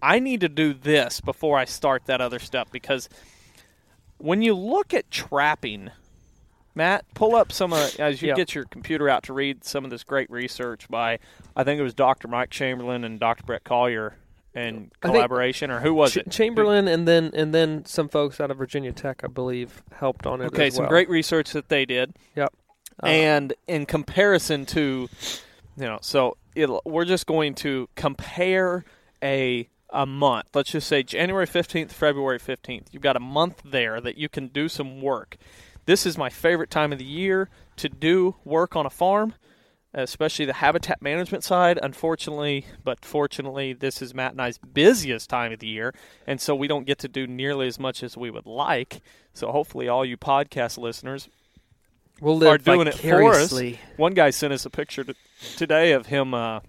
I 0.02 0.18
need 0.18 0.42
to 0.42 0.50
do 0.50 0.74
this 0.74 1.22
before 1.22 1.56
I 1.56 1.64
start 1.64 2.04
that 2.04 2.20
other 2.20 2.38
stuff 2.38 2.70
because 2.70 3.08
when 4.18 4.42
you 4.42 4.52
look 4.52 4.92
at 4.92 5.10
trapping, 5.10 5.90
Matt, 6.74 7.06
pull 7.14 7.34
up 7.34 7.50
some 7.50 7.72
of 7.72 7.98
as 7.98 8.20
you 8.20 8.28
Yeah. 8.28 8.34
get 8.34 8.54
your 8.54 8.64
computer 8.66 9.08
out 9.08 9.22
to 9.22 9.32
read 9.32 9.64
some 9.64 9.84
of 9.86 9.90
this 9.90 10.04
great 10.04 10.30
research 10.30 10.86
by 10.90 11.18
I 11.56 11.64
think 11.64 11.80
it 11.80 11.82
was 11.82 11.94
Dr. 11.94 12.28
Mike 12.28 12.50
Chamberlain 12.50 13.04
and 13.04 13.18
Dr. 13.18 13.44
Bret 13.44 13.64
Collier 13.64 14.16
think- 14.64 15.00
collaboration, 15.00 15.70
or 15.70 15.80
who 15.80 15.94
was 15.94 16.12
Ch- 16.12 16.18
it? 16.18 16.30
Chamberlain 16.30 16.88
and 16.88 17.06
then 17.06 17.30
and 17.34 17.54
then 17.54 17.84
some 17.84 18.08
folks 18.08 18.40
out 18.40 18.50
of 18.50 18.58
Virginia 18.58 18.92
Tech, 18.92 19.22
I 19.24 19.28
believe, 19.28 19.82
helped 19.92 20.26
on 20.26 20.40
it. 20.40 20.46
Okay, 20.46 20.70
some 20.70 20.84
well. 20.84 20.90
great 20.90 21.08
research 21.08 21.52
that 21.52 21.68
they 21.68 21.84
did. 21.84 22.14
Yep. 22.34 22.52
Uh, 23.02 23.06
and 23.06 23.52
in 23.66 23.84
comparison 23.84 24.64
to 24.64 25.08
you 25.76 25.84
know 25.84 25.98
so 26.00 26.36
it'll, 26.54 26.80
we're 26.86 27.04
just 27.04 27.26
going 27.26 27.54
to 27.54 27.88
compare 27.94 28.84
a 29.22 29.68
a 29.90 30.06
month 30.06 30.46
let's 30.54 30.70
just 30.70 30.88
say 30.88 31.02
january 31.02 31.46
15th 31.46 31.90
february 31.90 32.38
15th 32.38 32.86
you've 32.92 33.02
got 33.02 33.14
a 33.16 33.20
month 33.20 33.60
there 33.64 34.00
that 34.00 34.16
you 34.16 34.30
can 34.30 34.48
do 34.48 34.66
some 34.66 35.02
work 35.02 35.36
this 35.84 36.06
is 36.06 36.16
my 36.16 36.30
favorite 36.30 36.70
time 36.70 36.90
of 36.90 36.98
the 36.98 37.04
year 37.04 37.50
to 37.76 37.88
do 37.90 38.34
work 38.44 38.74
on 38.74 38.86
a 38.86 38.90
farm 38.90 39.34
especially 39.96 40.44
the 40.44 40.52
habitat 40.52 41.00
management 41.00 41.42
side 41.42 41.78
unfortunately 41.82 42.66
but 42.84 43.04
fortunately 43.04 43.72
this 43.72 44.02
is 44.02 44.14
matt 44.14 44.32
and 44.32 44.40
i's 44.42 44.58
busiest 44.58 45.28
time 45.30 45.52
of 45.52 45.58
the 45.58 45.66
year 45.66 45.94
and 46.26 46.40
so 46.40 46.54
we 46.54 46.68
don't 46.68 46.86
get 46.86 46.98
to 46.98 47.08
do 47.08 47.26
nearly 47.26 47.66
as 47.66 47.78
much 47.78 48.02
as 48.02 48.16
we 48.16 48.30
would 48.30 48.46
like 48.46 49.00
so 49.32 49.50
hopefully 49.50 49.88
all 49.88 50.04
you 50.04 50.16
podcast 50.16 50.76
listeners 50.78 51.28
we'll 52.20 52.46
are 52.46 52.58
doing 52.58 52.86
it 52.86 52.94
for 52.94 53.24
us. 53.32 53.52
One 53.96 54.14
guy 54.14 54.30
sent 54.30 54.52
us 54.52 54.64
a 54.64 54.70
picture 54.70 55.04
t- 55.04 55.14
today 55.56 55.92
of 55.92 56.06
him 56.06 56.32
uh, 56.34 56.60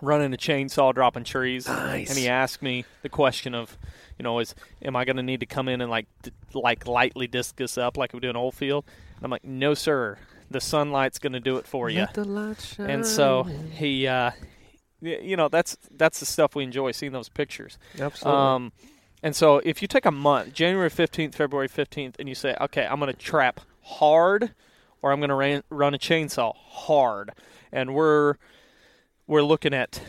running 0.00 0.32
a 0.32 0.36
chainsaw, 0.36 0.94
dropping 0.94 1.24
trees, 1.24 1.66
Nice. 1.68 2.08
and 2.08 2.18
he 2.18 2.28
asked 2.28 2.62
me 2.62 2.84
the 3.02 3.08
question 3.08 3.54
of, 3.54 3.76
you 4.18 4.22
know, 4.22 4.38
is 4.38 4.54
am 4.82 4.96
I 4.96 5.04
going 5.04 5.16
to 5.16 5.22
need 5.22 5.40
to 5.40 5.46
come 5.46 5.68
in 5.68 5.80
and 5.80 5.90
like 5.90 6.06
d- 6.22 6.32
like 6.54 6.86
lightly 6.86 7.26
disc 7.26 7.56
this 7.56 7.76
up 7.76 7.96
like 7.96 8.12
we 8.12 8.20
do 8.20 8.30
in 8.30 8.36
old 8.36 8.54
field? 8.54 8.84
And 9.16 9.24
I'm 9.24 9.30
like, 9.30 9.44
no, 9.44 9.74
sir. 9.74 10.18
The 10.50 10.60
sunlight's 10.60 11.18
going 11.18 11.32
to 11.32 11.40
do 11.40 11.56
it 11.56 11.66
for 11.66 11.90
you. 11.90 12.00
Let 12.00 12.14
the 12.14 12.24
light 12.24 12.60
shine. 12.60 12.90
And 12.90 13.06
so 13.06 13.42
he, 13.42 14.06
uh, 14.06 14.30
you 15.00 15.36
know, 15.36 15.48
that's 15.48 15.76
that's 15.90 16.20
the 16.20 16.26
stuff 16.26 16.54
we 16.54 16.64
enjoy 16.64 16.92
seeing 16.92 17.12
those 17.12 17.28
pictures. 17.28 17.78
absolutely. 17.98 18.40
Um, 18.40 18.72
and 19.22 19.34
so 19.34 19.58
if 19.64 19.82
you 19.82 19.88
take 19.88 20.06
a 20.06 20.10
month, 20.10 20.52
January 20.52 20.90
15th, 20.90 21.34
February 21.34 21.68
15th, 21.68 22.14
and 22.18 22.28
you 22.28 22.34
say, 22.34 22.56
okay, 22.60 22.86
I'm 22.86 23.00
going 23.00 23.12
to 23.12 23.18
trap 23.18 23.60
hard 23.82 24.52
or 25.02 25.12
I'm 25.12 25.20
going 25.20 25.30
to 25.30 25.34
ran, 25.34 25.62
run 25.70 25.94
a 25.94 25.98
chainsaw 25.98 26.54
hard. 26.56 27.30
And 27.72 27.94
we're 27.94 28.34
we're 29.26 29.42
looking 29.42 29.74
at 29.74 30.00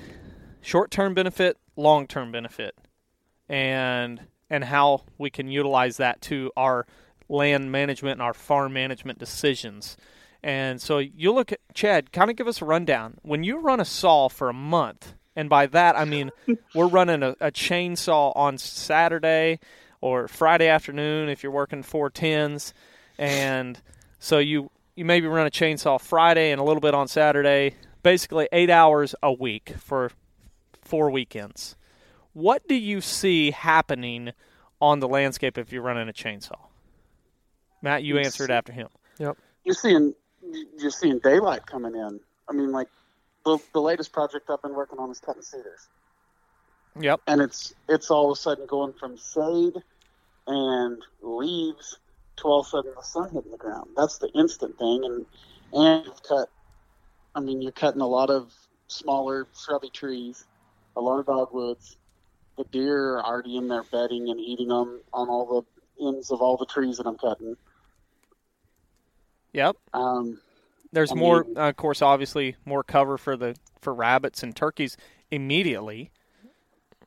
short-term 0.62 1.14
benefit, 1.14 1.58
long-term 1.76 2.32
benefit. 2.32 2.76
And 3.50 4.22
and 4.50 4.64
how 4.64 5.04
we 5.18 5.30
can 5.30 5.48
utilize 5.48 5.98
that 5.98 6.22
to 6.22 6.52
our 6.56 6.86
land 7.30 7.72
management 7.72 8.14
and 8.14 8.22
our 8.22 8.34
farm 8.34 8.74
management 8.74 9.20
decisions. 9.20 9.98
And 10.44 10.82
so 10.82 11.00
you 11.00 11.34
look 11.34 11.52
at 11.52 11.60
Chad, 11.74 12.12
kind 12.12 12.30
of 12.30 12.36
give 12.36 12.48
us 12.48 12.62
a 12.62 12.66
rundown. 12.66 13.18
When 13.24 13.44
you 13.44 13.60
run 13.60 13.80
a 13.80 13.86
saw 13.86 14.30
for 14.30 14.50
a 14.50 14.54
month 14.54 15.14
And 15.38 15.50
by 15.50 15.68
that, 15.68 15.96
I 15.98 16.04
mean 16.06 16.32
we're 16.76 16.88
running 16.88 17.22
a, 17.24 17.36
a 17.40 17.52
chainsaw 17.52 18.36
on 18.36 18.58
Saturday 18.58 19.60
or 20.02 20.28
Friday 20.28 20.68
afternoon 20.68 21.30
if 21.30 21.44
you're 21.44 21.52
working 21.52 21.84
four 21.84 22.10
tens, 22.10 22.74
and 23.18 23.80
so 24.20 24.40
you 24.40 24.70
you 24.96 25.06
maybe 25.06 25.28
run 25.28 25.46
a 25.46 25.52
chainsaw 25.52 26.02
Friday 26.02 26.52
and 26.52 26.60
a 26.60 26.64
little 26.64 26.82
bit 26.82 26.96
on 26.96 27.08
Saturday, 27.08 27.76
basically 28.02 28.50
eight 28.52 28.72
hours 28.72 29.14
a 29.22 29.32
week 29.32 29.74
for 29.78 30.12
four 30.82 31.12
weekends. 31.12 31.76
What 32.34 32.68
do 32.68 32.76
you 32.76 33.00
see 33.02 33.52
happening 33.52 34.32
on 34.82 35.00
the 35.00 35.08
landscape 35.08 35.58
if 35.58 35.72
you're 35.72 35.84
running 35.84 36.10
a 36.10 36.14
chainsaw? 36.14 36.68
Matt, 37.82 38.04
you 38.04 38.18
answered 38.18 38.50
after 38.50 38.72
him. 38.74 38.88
Yep. 39.20 39.38
You're 39.64 39.76
seeing 39.76 40.14
you're 40.78 40.92
seeing 40.92 41.20
daylight 41.20 41.66
coming 41.66 41.96
in. 41.96 42.20
I 42.50 42.54
mean, 42.54 42.72
like 42.72 42.88
the, 43.46 43.60
the 43.74 43.82
latest 43.82 44.12
project 44.14 44.50
I've 44.50 44.62
been 44.62 44.74
working 44.76 45.00
on 45.00 45.12
is 45.12 45.20
cutting 45.20 45.42
cedars, 45.42 45.88
Yep. 47.00 47.22
and 47.28 47.42
it's 47.42 47.74
it's 47.88 48.10
all 48.12 48.32
of 48.32 48.38
a 48.38 48.40
sudden 48.40 48.66
going 48.68 48.94
from 48.94 49.18
shade 49.18 49.76
and 50.48 51.02
leaves 51.22 52.00
to 52.38 52.44
all 52.46 52.62
of 52.62 52.68
a 52.68 52.70
sudden 52.70 52.94
the 52.96 53.04
sun 53.04 53.30
hitting 53.32 53.52
the 53.52 53.58
ground. 53.58 53.92
That's 53.96 54.18
the 54.20 54.30
instant 54.34 54.78
thing, 54.78 55.04
and 55.06 55.26
and 55.74 56.06
you've 56.06 56.24
cut. 56.24 56.50
I 57.36 57.40
mean, 57.40 57.62
you're 57.62 57.72
cutting 57.72 58.02
a 58.02 58.08
lot 58.08 58.30
of 58.30 58.54
smaller 58.88 59.48
shrubby 59.56 59.90
trees, 59.90 60.46
a 60.96 61.02
lot 61.02 61.20
of 61.20 61.26
dogwoods. 61.26 61.98
The 62.58 62.66
deer 62.66 63.16
are 63.16 63.24
already 63.26 63.58
in 63.58 63.68
there 63.68 63.84
bedding 63.84 64.30
and 64.30 64.40
eating 64.40 64.70
them 64.70 65.02
on 65.14 65.30
all 65.30 65.66
the 66.00 66.06
ends 66.08 66.32
of 66.32 66.42
all 66.42 66.58
the 66.58 66.66
trees 66.66 66.98
that 66.98 67.06
I'm 67.06 67.18
cutting. 67.18 67.56
Yep. 69.54 69.76
Um, 69.94 70.40
There's 70.92 71.12
I 71.12 71.16
more, 71.16 71.44
mean- 71.44 71.58
uh, 71.58 71.70
of 71.70 71.76
course, 71.78 72.02
obviously 72.02 72.56
more 72.66 72.84
cover 72.84 73.18
for 73.18 73.36
the 73.38 73.56
for 73.82 73.94
rabbits 73.94 74.44
and 74.44 74.56
turkeys 74.56 74.98
immediately, 75.32 76.12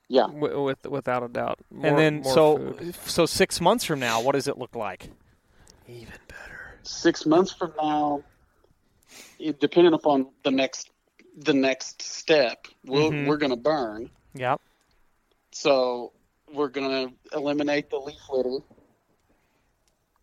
yeah, 0.09 0.27
w- 0.27 0.63
with 0.63 0.85
without 0.87 1.23
a 1.23 1.29
doubt. 1.29 1.59
More, 1.71 1.87
and 1.87 1.99
then 1.99 2.21
more 2.23 2.35
so 2.35 2.57
food. 2.75 2.95
so 3.07 3.27
six 3.27 3.61
months 3.61 3.85
from 3.85 4.01
now, 4.01 4.21
what 4.23 4.33
does 4.33 4.49
it 4.49 4.59
look 4.59 4.75
like? 4.77 5.11
even 5.89 6.15
better. 6.29 6.79
six 6.85 7.27
months 7.27 7.53
from 7.53 7.73
now, 7.83 8.23
it, 9.41 9.59
depending 9.61 9.93
upon 9.93 10.29
the 10.45 10.51
next 10.51 10.91
the 11.37 11.53
next 11.55 12.03
step, 12.03 12.67
we'll, 12.85 13.11
Mhm. 13.11 13.27
we're 13.27 13.37
going 13.39 13.51
to 13.51 13.57
burn. 13.57 14.11
Yep. 14.35 14.61
So 15.53 16.13
we're 16.53 16.69
going 16.69 17.09
to 17.09 17.37
eliminate 17.37 17.91
the 17.91 17.99
leaf 17.99 18.21
litter 18.31 18.59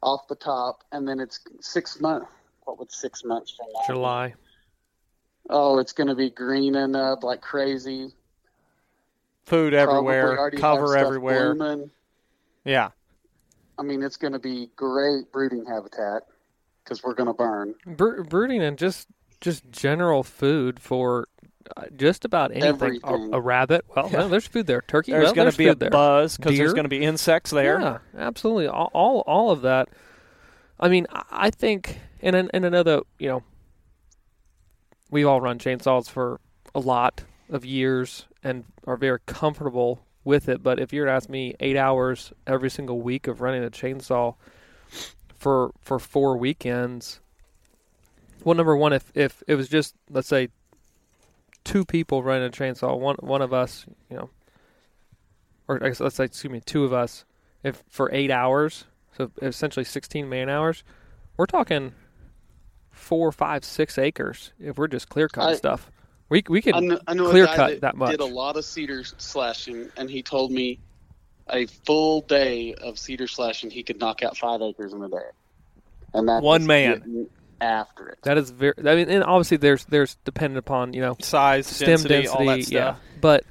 off 0.01 0.27
the 0.27 0.35
top, 0.35 0.83
and 0.91 1.07
then 1.07 1.19
it's 1.19 1.39
six 1.61 1.99
months. 1.99 2.27
What 2.65 2.79
would 2.79 2.91
six 2.91 3.23
months 3.23 3.55
from 3.55 3.67
now? 3.73 3.93
July. 3.93 4.33
Oh, 5.49 5.79
it's 5.79 5.93
going 5.93 6.07
to 6.07 6.15
be 6.15 6.29
greening 6.29 6.95
up 6.95 7.23
like 7.23 7.41
crazy. 7.41 8.11
Food 9.45 9.73
everywhere, 9.73 10.51
cover 10.51 10.97
everywhere. 10.97 11.55
blooming. 11.55 11.89
Yeah. 12.65 12.89
I 13.79 13.83
mean, 13.83 14.03
it's 14.03 14.17
going 14.17 14.33
to 14.33 14.39
be 14.39 14.69
great 14.75 15.31
breeding 15.31 15.65
habitat 15.65 16.23
because 16.83 17.01
we're 17.03 17.13
going 17.13 17.27
to 17.27 17.33
burn. 17.33 17.75
Bro- 17.85 18.23
brooding 18.23 18.61
and 18.61 18.77
just 18.77 19.07
just 19.39 19.69
general 19.71 20.23
food 20.23 20.79
for 20.79 21.27
Uh, 21.75 21.83
just 21.95 22.23
about 22.25 22.51
anything. 22.51 22.69
Everything. 22.69 23.33
A, 23.33 23.37
a 23.37 23.41
rabbit. 23.41 23.85
Well, 23.95 24.09
Yeah. 24.11 24.27
there's 24.27 24.47
food 24.47 24.67
there. 24.67 24.81
Turkey. 24.81 25.11
There's 25.11 25.25
well, 25.25 25.33
going 25.33 25.51
to 25.51 25.57
be 25.57 25.67
a 25.67 25.75
there. 25.75 25.89
buzz 25.89 26.37
because 26.37 26.57
there's 26.57 26.73
going 26.73 26.85
to 26.85 26.89
be 26.89 27.03
insects 27.03 27.51
there. 27.51 27.79
Yeah, 27.79 27.97
absolutely. 28.17 28.67
All, 28.67 28.89
all 28.93 29.19
all 29.27 29.51
of 29.51 29.61
that. 29.63 29.89
I 30.79 30.87
mean, 30.89 31.07
I- 31.11 31.49
think, 31.49 31.99
and 32.21 32.35
an- 32.35 32.51
and 32.53 32.63
another, 32.65 33.01
you 33.19 33.29
know, 33.29 33.43
We've 35.09 35.25
all 35.27 35.39
run 35.39 35.57
chainsaws 35.57 36.09
for 36.09 36.39
a 36.75 36.79
lot 36.81 37.23
of 37.49 37.63
years 37.63 38.25
and 38.43 38.65
are 38.85 38.97
very 38.97 39.19
comfortable 39.25 40.01
with 40.25 40.49
it. 40.49 40.61
But 40.61 40.79
if 40.79 40.91
you 40.91 40.99
were 41.01 41.07
to 41.07 41.13
ask 41.13 41.29
me, 41.29 41.55
eight 41.61 41.77
hours 41.77 42.33
every 42.45 42.69
single 42.69 42.99
week 43.01 43.25
of 43.27 43.39
running 43.39 43.63
a 43.63 43.69
chainsaw 43.69 44.35
for 45.33 45.71
for 45.79 45.97
four 45.97 46.37
weekends. 46.37 47.21
Well, 48.43 48.55
number 48.55 48.75
one, 48.75 48.91
if 48.93 49.11
if 49.15 49.41
it 49.47 49.55
was 49.55 49.69
just 49.69 49.95
let's 50.09 50.27
say 50.27 50.49
two 51.67 51.83
people 51.83 52.23
running 52.23 52.47
a 52.47 52.49
chainsaw, 52.49 52.97
one 52.97 53.17
one 53.19 53.41
of 53.41 53.53
us, 53.53 53.85
you 54.09 54.15
know, 54.15 54.29
or 55.67 55.83
I 55.83 55.89
guess 55.89 55.99
let's 55.99 56.15
say 56.15 56.23
excuse 56.23 56.51
me, 56.51 56.61
two 56.61 56.85
of 56.85 56.93
us, 56.93 57.25
if 57.61 57.83
for 57.89 58.09
eight 58.13 58.31
hours, 58.31 58.85
so 59.15 59.29
essentially 59.41 59.83
sixteen 59.83 60.29
man 60.29 60.49
hours, 60.49 60.85
we're 61.35 61.45
talking 61.45 61.93
four, 62.89 63.33
five, 63.33 63.65
six 63.65 63.97
acres 63.97 64.53
if 64.59 64.77
we're 64.77 64.87
just 64.87 65.09
clear 65.09 65.27
cutting 65.27 65.57
stuff. 65.57 65.91
We 66.29 66.43
we 66.47 66.61
could 66.61 66.75
I 66.75 66.79
know, 66.79 66.99
I 67.05 67.13
know 67.13 67.29
clear 67.29 67.47
cut 67.47 67.69
that, 67.69 67.81
that 67.81 67.97
much. 67.97 68.11
did 68.11 68.21
a 68.21 68.25
lot 68.25 68.55
of 68.55 68.63
cedar 68.63 69.03
slashing, 69.03 69.89
and 69.97 70.09
he 70.09 70.23
told 70.23 70.51
me 70.51 70.79
a 71.49 71.65
full 71.65 72.21
day 72.21 72.75
of 72.75 72.97
cedar 72.97 73.27
slashing 73.27 73.69
he 73.69 73.83
could 73.83 73.99
knock 73.99 74.23
out 74.23 74.37
five 74.37 74.61
acres 74.61 74.93
in 74.93 75.03
a 75.03 75.09
day, 75.09 75.17
and 76.13 76.29
that's 76.29 76.41
One 76.41 76.65
man. 76.65 77.27
Getting 77.59 77.73
after 77.73 78.07
it. 78.09 78.19
That 78.23 78.37
is 78.37 78.49
very. 78.51 78.73
I 78.79 78.95
mean, 78.95 79.09
and 79.09 79.23
obviously 79.23 79.57
there's 79.57 79.85
there's 79.85 80.15
dependent 80.25 80.59
upon 80.59 80.93
you 80.93 81.01
know 81.01 81.15
Size, 81.21 81.67
stem 81.67 81.87
density, 81.87 82.13
density, 82.15 82.27
all 82.37 82.45
that 82.45 82.63
stuff. 82.63 82.71
yeah. 82.73 82.95
But 83.21 83.43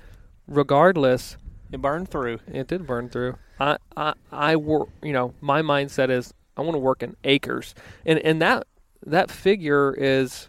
regardless, 0.47 1.37
It 1.73 1.81
burned 1.81 2.09
through. 2.11 2.39
it 2.53 2.67
did 2.67 2.87
burn 2.87 3.09
through. 3.09 3.37
I 3.59 3.79
I 3.97 4.15
I 4.33 4.57
work. 4.57 4.89
You 5.03 5.13
know, 5.13 5.35
my 5.41 5.63
mindset 5.63 6.11
is 6.11 6.33
I 6.57 6.61
want 6.63 6.75
to 6.75 6.79
work 6.79 7.03
in 7.03 7.17
acres, 7.25 7.75
and 8.05 8.19
and 8.21 8.41
that 8.43 8.67
that 9.07 9.31
figure 9.31 9.95
is 9.97 10.49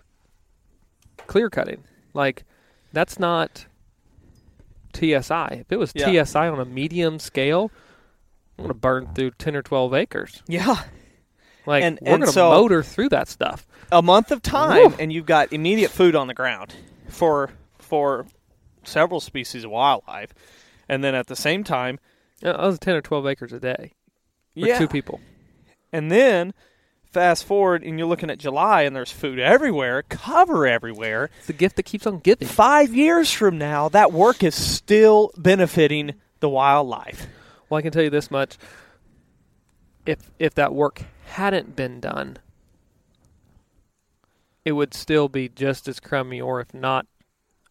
clear 1.28 1.50
cutting. 1.50 1.84
Like 2.14 2.44
that's 2.94 3.20
not 3.20 3.66
TSI. 4.94 5.48
If 5.62 5.72
it 5.72 5.78
was 5.78 5.92
Yeah. 5.96 6.24
TSI 6.24 6.48
on 6.48 6.60
a 6.60 6.66
medium 6.66 7.20
scale, 7.20 7.72
I'm 8.58 8.64
gonna 8.66 8.74
burn 8.74 9.08
through 9.14 9.32
ten 9.32 9.56
or 9.56 9.62
twelve 9.62 9.94
acres. 9.94 10.42
Yeah. 10.48 10.76
Like 11.68 11.84
And- 11.84 12.00
we're 12.02 12.14
and 12.14 12.22
gonna 12.24 12.32
so- 12.32 12.50
motor 12.50 12.82
through 12.82 13.10
that 13.10 13.28
stuff. 13.28 13.68
a 13.92 14.02
month 14.02 14.32
of 14.32 14.42
time 14.42 14.92
Woo. 14.92 14.96
and 15.00 15.14
you've 15.14 15.26
got 15.28 15.54
immediate 15.54 15.92
food 15.92 16.16
on 16.16 16.28
the 16.28 16.34
ground 16.34 16.74
for 17.08 17.52
for 17.78 18.26
several 18.84 19.20
species 19.22 19.64
of 19.64 19.72
wildlife 19.72 20.34
and 20.90 21.04
then 21.04 21.14
at 21.16 21.28
the 21.28 21.36
same 21.36 21.64
time 21.64 22.00
Uh, 22.44 22.52
That 22.54 22.60
was 22.62 22.80
ten 22.80 22.96
or 22.96 23.02
twelve 23.02 23.26
acres 23.28 23.52
a 23.54 23.60
day 23.60 23.94
for 24.54 24.60
yeah 24.68 24.78
two 24.80 24.88
people. 24.88 25.20
and 25.94 26.12
then 26.12 26.54
fast 27.12 27.46
forward 27.46 27.82
and 27.84 27.98
you're 27.98 28.08
looking 28.10 28.30
at 28.30 28.38
July 28.40 28.82
and 28.84 28.94
there's 28.96 29.12
food 29.12 29.40
everywhere 29.40 30.04
cover 30.04 30.68
everywhere 30.68 31.30
It's 31.40 31.48
the 31.48 31.54
gift 31.54 31.78
that 31.78 31.84
keeps 31.84 32.06
on 32.06 32.20
giving. 32.20 32.48
5 32.48 32.94
years 32.94 33.32
from 33.32 33.58
now 33.58 33.88
that 33.90 34.12
work 34.12 34.44
is 34.44 34.54
still 34.56 35.32
benefiting 35.38 36.14
the 36.42 36.50
wildlife 36.50 37.26
Well, 37.70 37.78
I 37.78 37.82
can 37.82 37.92
tell 37.92 38.04
you 38.04 38.10
this 38.10 38.30
much: 38.32 38.58
if 40.06 40.30
if 40.40 40.54
that 40.56 40.74
work 40.74 41.04
hadn't 41.28 41.76
been 41.76 42.00
done, 42.00 42.38
it 44.66 44.74
would 44.74 44.94
still 44.94 45.30
be 45.30 45.50
just 45.50 45.88
as 45.88 46.00
crummy, 46.00 46.42
or 46.42 46.60
if 46.60 46.74
not 46.74 47.06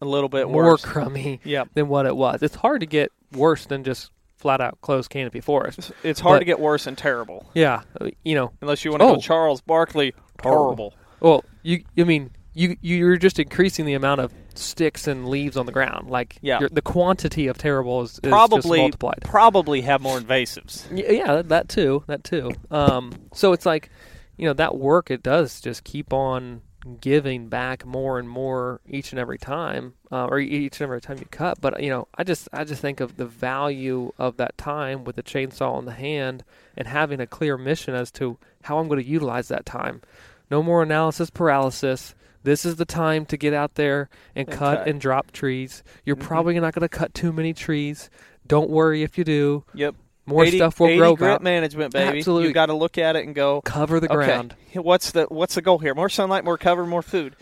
a 0.01 0.05
little 0.05 0.29
bit 0.29 0.49
more 0.49 0.63
worse 0.63 0.83
crummy 0.85 1.39
yep 1.43 1.69
than 1.73 1.87
what 1.87 2.05
it 2.05 2.15
was. 2.15 2.41
It's 2.43 2.55
hard 2.55 2.81
to 2.81 2.85
get 2.85 3.11
worse 3.33 3.65
than 3.65 3.83
just 3.83 4.11
flat 4.37 4.61
out 4.61 4.79
closed 4.81 5.09
canopy 5.09 5.41
forest. 5.41 5.91
It's- 6.03 6.19
hard 6.19 6.35
But- 6.35 6.39
to 6.39 6.45
get 6.45 6.59
worse 6.59 6.85
and 6.87 6.97
terrible 6.97 7.49
Yeah, 7.55 7.81
uh, 7.99 8.09
you 8.23 8.35
know. 8.35 8.51
unless 8.61 8.85
you 8.85 8.91
want 8.91 9.01
to 9.01 9.07
Oh. 9.07 9.15
go 9.15 9.21
Charles 9.21 9.61
Barkley 9.61 10.13
Horrible. 10.41 10.63
horrible 10.63 10.93
Well, 11.19 11.43
you 11.63 11.83
I 11.97 12.03
mean 12.03 12.29
you 12.53 12.77
you're 12.81 13.17
just 13.17 13.39
increasing 13.39 13.85
the 13.85 13.95
amount 13.95 14.21
of 14.21 14.33
sticks 14.57 15.07
and 15.07 15.27
leaves 15.29 15.57
on 15.57 15.65
the 15.65 15.71
ground. 15.71 16.09
Like 16.09 16.37
Yeah. 16.41 16.59
the 16.71 16.81
quantity 16.81 17.47
of 17.47 17.57
terrible 17.57 18.01
is, 18.01 18.11
is 18.11 18.19
just 18.23 18.29
probably 18.31 18.79
multiplied. 18.79 19.19
probably 19.23 19.81
have 19.81 20.01
more 20.01 20.19
invasives 20.19 20.85
Yeah, 20.91 21.35
that- 21.35 21.49
that 21.49 21.69
too. 21.69 22.03
That 22.07 22.23
too. 22.23 22.51
Um, 22.71 23.11
so 23.33 23.53
it's 23.53 23.65
like, 23.65 23.89
you 24.37 24.45
know, 24.47 24.53
that 24.53 24.77
work 24.77 25.09
it 25.11 25.23
does 25.23 25.61
just 25.61 25.83
keep 25.83 26.13
on 26.13 26.61
giving 27.01 27.49
back 27.49 27.85
more 27.85 28.17
and 28.17 28.29
more 28.29 28.79
each 28.87 29.11
and 29.11 29.19
every 29.19 29.37
time, 29.37 29.93
uh, 30.11 30.25
or 30.27 30.39
each 30.39 30.79
and 30.79 30.83
every 30.85 31.01
time 31.01 31.17
you 31.17 31.25
cut. 31.31 31.59
But 31.59 31.83
you 31.83 31.89
know, 31.89 32.07
I 32.15 32.23
just 32.23 32.47
I 32.53 32.63
just 32.63 32.81
think 32.81 32.99
of 33.01 33.17
the 33.17 33.25
value 33.25 34.13
of 34.17 34.37
that 34.37 34.57
time 34.57 35.03
with 35.03 35.15
the 35.17 35.23
chainsaw 35.23 35.79
in 35.79 35.85
the 35.85 35.91
hand 35.91 36.43
and 36.77 36.87
having 36.87 37.19
a 37.19 37.27
clear 37.27 37.57
mission 37.57 37.93
as 37.93 38.09
to 38.11 38.37
how 38.63 38.77
I'm 38.77 38.87
going 38.87 39.01
to 39.03 39.09
utilize 39.09 39.47
that 39.49 39.65
time. 39.65 40.01
No 40.49 40.63
more 40.63 40.81
analysis 40.83 41.29
paralysis. 41.29 42.15
This 42.43 42.65
is 42.65 42.75
the 42.77 42.85
time 42.85 43.25
to 43.27 43.37
get 43.37 43.53
out 43.53 43.75
there 43.75 44.09
and, 44.35 44.47
And 44.47 44.57
cut, 44.57 44.79
cut. 44.79 44.87
and 44.87 45.01
drop 45.01 45.31
trees. 45.31 45.83
You're 46.05 46.15
Mhm. 46.15 46.21
probably 46.21 46.59
not 46.59 46.73
going 46.73 46.87
to 46.87 46.89
cut 46.89 47.13
too 47.13 47.33
many 47.33 47.53
trees. 47.53 48.09
Don't 48.45 48.69
worry 48.69 49.03
if 49.03 49.17
you 49.17 49.23
do. 49.23 49.63
yep 49.73 49.95
More 50.25 50.43
80 50.43 50.57
stuff 50.57 50.79
will 50.79 50.87
80 50.87 50.97
grow 50.97 51.15
grit 51.15 51.31
back. 51.35 51.41
management, 51.41 51.93
baby. 51.93 52.19
Absolutely. 52.19 52.47
You 52.49 52.53
got 52.53 52.67
to 52.67 52.73
look 52.73 52.97
at 52.97 53.15
it 53.15 53.25
and 53.25 53.33
go, 53.35 53.61
Cover 53.61 53.99
the 53.99 54.07
ground. 54.07 54.55
okay, 54.69 54.79
what's 54.79 55.11
the 55.11 55.25
what's 55.25 55.55
the 55.55 55.61
goal 55.61 55.79
here? 55.79 55.93
More 55.95 56.09
sunlight, 56.09 56.43
more 56.45 56.57
cover, 56.57 56.85
more 56.85 57.01
food. 57.01 57.35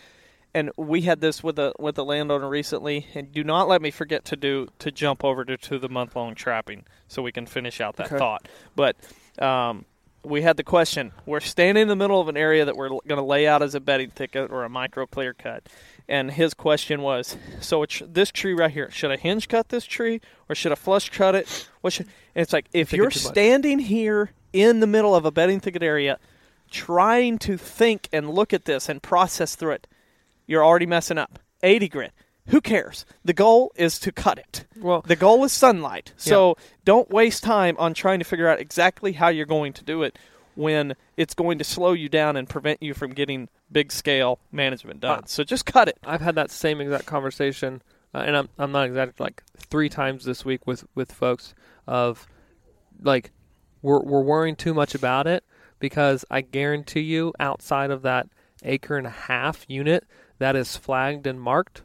And 0.54 0.70
we 0.78 1.02
had 1.02 1.20
this 1.20 1.42
with 1.44 1.58
a 1.58 1.72
with 1.78 1.98
a 1.98 2.02
landowner 2.02 2.48
recently. 2.48 3.06
And 3.14 3.30
do 3.30 3.44
not 3.44 3.68
let 3.68 3.82
me 3.82 3.90
forget 3.90 4.24
to 4.26 4.36
do 4.36 4.68
to 4.78 4.90
jump 4.90 5.22
over 5.22 5.44
to, 5.44 5.56
to 5.58 5.78
the 5.78 5.88
month 5.88 6.16
long 6.16 6.34
trapping 6.34 6.84
so 7.08 7.22
we 7.22 7.30
can 7.32 7.44
finish 7.46 7.80
out 7.80 7.96
that 7.96 8.06
Okay. 8.06 8.18
thought. 8.18 8.48
But 8.74 8.96
um, 9.44 9.84
we 10.26 10.42
had 10.42 10.56
the 10.56 10.64
question: 10.64 11.12
We're 11.24 11.40
standing 11.40 11.82
in 11.82 11.88
the 11.88 11.96
middle 11.96 12.20
of 12.20 12.28
an 12.28 12.36
area 12.36 12.64
that 12.64 12.76
we're 12.76 12.88
going 12.88 13.16
to 13.16 13.22
lay 13.22 13.46
out 13.46 13.62
as 13.62 13.74
a 13.74 13.80
bedding 13.80 14.10
thicket 14.10 14.50
or 14.50 14.64
a 14.64 14.68
micro 14.68 15.06
clear 15.06 15.32
cut, 15.32 15.68
and 16.08 16.30
his 16.30 16.54
question 16.54 17.02
was, 17.02 17.36
"So 17.60 17.84
this 18.00 18.30
tree 18.30 18.52
right 18.52 18.70
here. 18.70 18.90
Should 18.90 19.12
I 19.12 19.16
hinge 19.16 19.48
cut 19.48 19.68
this 19.68 19.84
tree 19.84 20.20
or 20.48 20.54
should 20.54 20.72
I 20.72 20.74
flush 20.74 21.10
cut 21.10 21.34
it? 21.34 21.68
What 21.80 21.92
should?" 21.92 22.06
And 22.34 22.42
it's 22.42 22.52
like 22.52 22.66
if 22.72 22.92
you're 22.92 23.10
standing 23.10 23.78
here 23.78 24.32
in 24.52 24.80
the 24.80 24.86
middle 24.86 25.14
of 25.14 25.24
a 25.24 25.30
bedding 25.30 25.60
thicket 25.60 25.82
area, 25.82 26.18
trying 26.70 27.38
to 27.38 27.56
think 27.56 28.08
and 28.12 28.30
look 28.30 28.52
at 28.52 28.64
this 28.64 28.88
and 28.88 29.02
process 29.02 29.54
through 29.54 29.72
it, 29.72 29.86
you're 30.46 30.64
already 30.64 30.86
messing 30.86 31.18
up. 31.18 31.38
80 31.62 31.88
grit. 31.88 32.12
Who 32.48 32.60
cares? 32.60 33.04
The 33.24 33.32
goal 33.32 33.72
is 33.74 33.98
to 34.00 34.12
cut 34.12 34.38
it. 34.38 34.64
Well, 34.78 35.02
The 35.02 35.16
goal 35.16 35.44
is 35.44 35.52
sunlight. 35.52 36.12
So 36.16 36.56
don't 36.84 37.10
waste 37.10 37.42
time 37.42 37.76
on 37.78 37.92
trying 37.94 38.20
to 38.20 38.24
figure 38.24 38.48
out 38.48 38.60
exactly 38.60 39.12
how 39.12 39.28
you're 39.28 39.46
going 39.46 39.72
to 39.74 39.84
do 39.84 40.02
it 40.02 40.16
when 40.54 40.94
it's 41.16 41.34
going 41.34 41.58
to 41.58 41.64
slow 41.64 41.92
you 41.92 42.08
down 42.08 42.36
and 42.36 42.48
prevent 42.48 42.82
you 42.82 42.94
from 42.94 43.12
getting 43.12 43.48
big 43.70 43.92
scale 43.92 44.38
management 44.52 45.00
done. 45.00 45.20
Ah. 45.22 45.26
so 45.26 45.44
just 45.44 45.66
cut 45.66 45.88
it. 45.88 45.98
I've 46.04 46.20
had 46.20 46.34
that 46.36 46.50
same 46.50 46.80
exact 46.80 47.06
conversation, 47.06 47.82
uh, 48.14 48.18
and 48.18 48.36
I'm 48.36 48.48
I'm 48.58 48.72
not 48.72 48.86
exactly 48.86 49.22
like 49.22 49.42
three 49.56 49.88
times 49.88 50.24
this 50.24 50.44
week 50.44 50.66
with 50.66 50.86
with 50.94 51.12
folks 51.12 51.54
of 51.86 52.26
like 53.02 53.32
we're 53.82 54.00
we're 54.00 54.22
worrying 54.22 54.56
too 54.56 54.72
much 54.72 54.94
about 54.94 55.26
it 55.26 55.44
because 55.78 56.24
I 56.30 56.40
guarantee 56.40 57.00
you 57.00 57.34
outside 57.38 57.90
of 57.90 58.02
that 58.02 58.28
acre 58.62 58.96
and 58.96 59.06
a 59.06 59.10
half 59.10 59.66
unit 59.68 60.04
that 60.38 60.56
is 60.56 60.76
flagged 60.76 61.26
and 61.26 61.40
marked. 61.40 61.82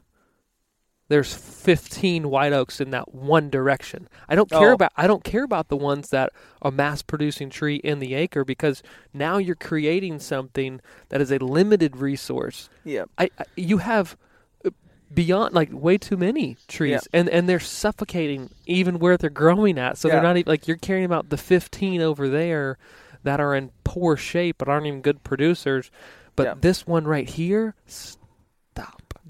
There's 1.12 1.34
15 1.34 2.30
white 2.30 2.54
oaks 2.54 2.80
in 2.80 2.90
that 2.92 3.14
one 3.14 3.50
direction. 3.50 4.08
I 4.30 4.34
don't 4.34 4.48
care 4.50 4.70
Oh. 4.70 4.74
about 4.74 4.92
I 4.96 5.06
don't 5.06 5.22
care 5.22 5.44
about 5.44 5.68
the 5.68 5.76
ones 5.76 6.08
that 6.08 6.30
are 6.62 6.70
mass 6.70 7.02
producing 7.02 7.50
tree 7.50 7.76
in 7.76 7.98
the 7.98 8.14
acre 8.14 8.46
because 8.46 8.82
now 9.12 9.36
you're 9.36 9.54
creating 9.54 10.20
something 10.20 10.80
that 11.10 11.20
is 11.20 11.30
a 11.30 11.38
limited 11.38 11.98
resource 11.98 12.70
Yeah. 12.84 13.04
I, 13.18 13.28
I 13.38 13.44
you 13.56 13.76
have 13.78 14.16
uh, 14.64 14.70
beyond 15.12 15.54
like 15.54 15.68
way 15.70 15.98
too 15.98 16.16
many 16.16 16.56
trees 16.66 16.92
Yeah. 17.12 17.20
and 17.20 17.28
and 17.28 17.46
they're 17.46 17.60
suffocating 17.60 18.48
even 18.64 18.98
where 18.98 19.18
they're 19.18 19.28
growing 19.28 19.78
at 19.78 19.98
so 19.98 20.08
Yeah. 20.08 20.14
they're 20.14 20.22
not 20.22 20.38
even 20.38 20.50
like 20.50 20.66
you're 20.66 20.78
caring 20.78 21.04
about 21.04 21.28
the 21.28 21.36
15 21.36 22.00
over 22.00 22.26
there 22.28 22.78
that 23.22 23.38
are 23.38 23.54
in 23.54 23.70
poor 23.84 24.16
shape 24.16 24.56
but 24.58 24.66
aren't 24.68 24.86
even 24.86 25.02
good 25.02 25.22
producers 25.24 25.90
but 26.36 26.44
Yeah. 26.46 26.54
this 26.58 26.86
one 26.86 27.04
right 27.04 27.28
here 27.28 27.74
stop 27.86 28.21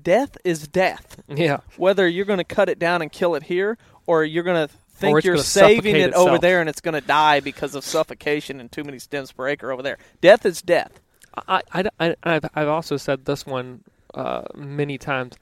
Death 0.02 0.36
is 0.44 0.68
death. 0.68 1.22
yeah 1.28 1.58
Whether 1.76 2.08
you're 2.08 2.24
going 2.24 2.38
to 2.38 2.44
cut 2.44 2.68
it 2.68 2.78
down 2.78 3.02
and 3.02 3.10
kill 3.10 3.34
it 3.34 3.44
here 3.44 3.78
or 4.06 4.24
you're 4.24 4.44
going 4.44 4.68
to 4.68 4.74
think 4.94 5.24
you're 5.24 5.38
saving 5.38 5.96
it 5.96 6.12
over 6.14 6.38
there 6.38 6.60
and 6.60 6.68
it's 6.68 6.80
going 6.80 6.94
to 6.94 7.06
die 7.06 7.40
because 7.40 7.74
of 7.74 7.84
suffocation 7.84 8.60
and 8.60 8.70
too 8.70 8.84
many 8.84 8.98
stems 8.98 9.32
per 9.32 9.48
acre 9.48 9.72
over 9.72 9.82
there. 9.82 9.98
Death 10.20 10.46
is 10.46 10.62
death. 10.62 11.00
I, 11.48 11.62
I, 11.72 11.84
I, 11.98 12.16
I've, 12.22 12.44
I've 12.54 12.68
also 12.68 12.96
said 12.96 13.24
this 13.24 13.46
one 13.46 13.84
uh, 14.14 14.42
many 14.54 14.98
times. 14.98 15.34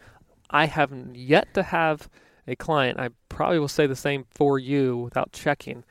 I 0.49 0.67
have 0.67 0.93
yet 1.15 1.53
to 1.55 1.63
have 1.63 2.09
a 2.47 2.57
client, 2.57 2.99
I 2.99 3.11
probably 3.29 3.59
will 3.59 3.69
say 3.69 3.87
the 3.87 3.97
same 3.97 4.27
for 4.31 4.59
you 4.59 4.97
without 4.97 5.33
checking, 5.33 5.85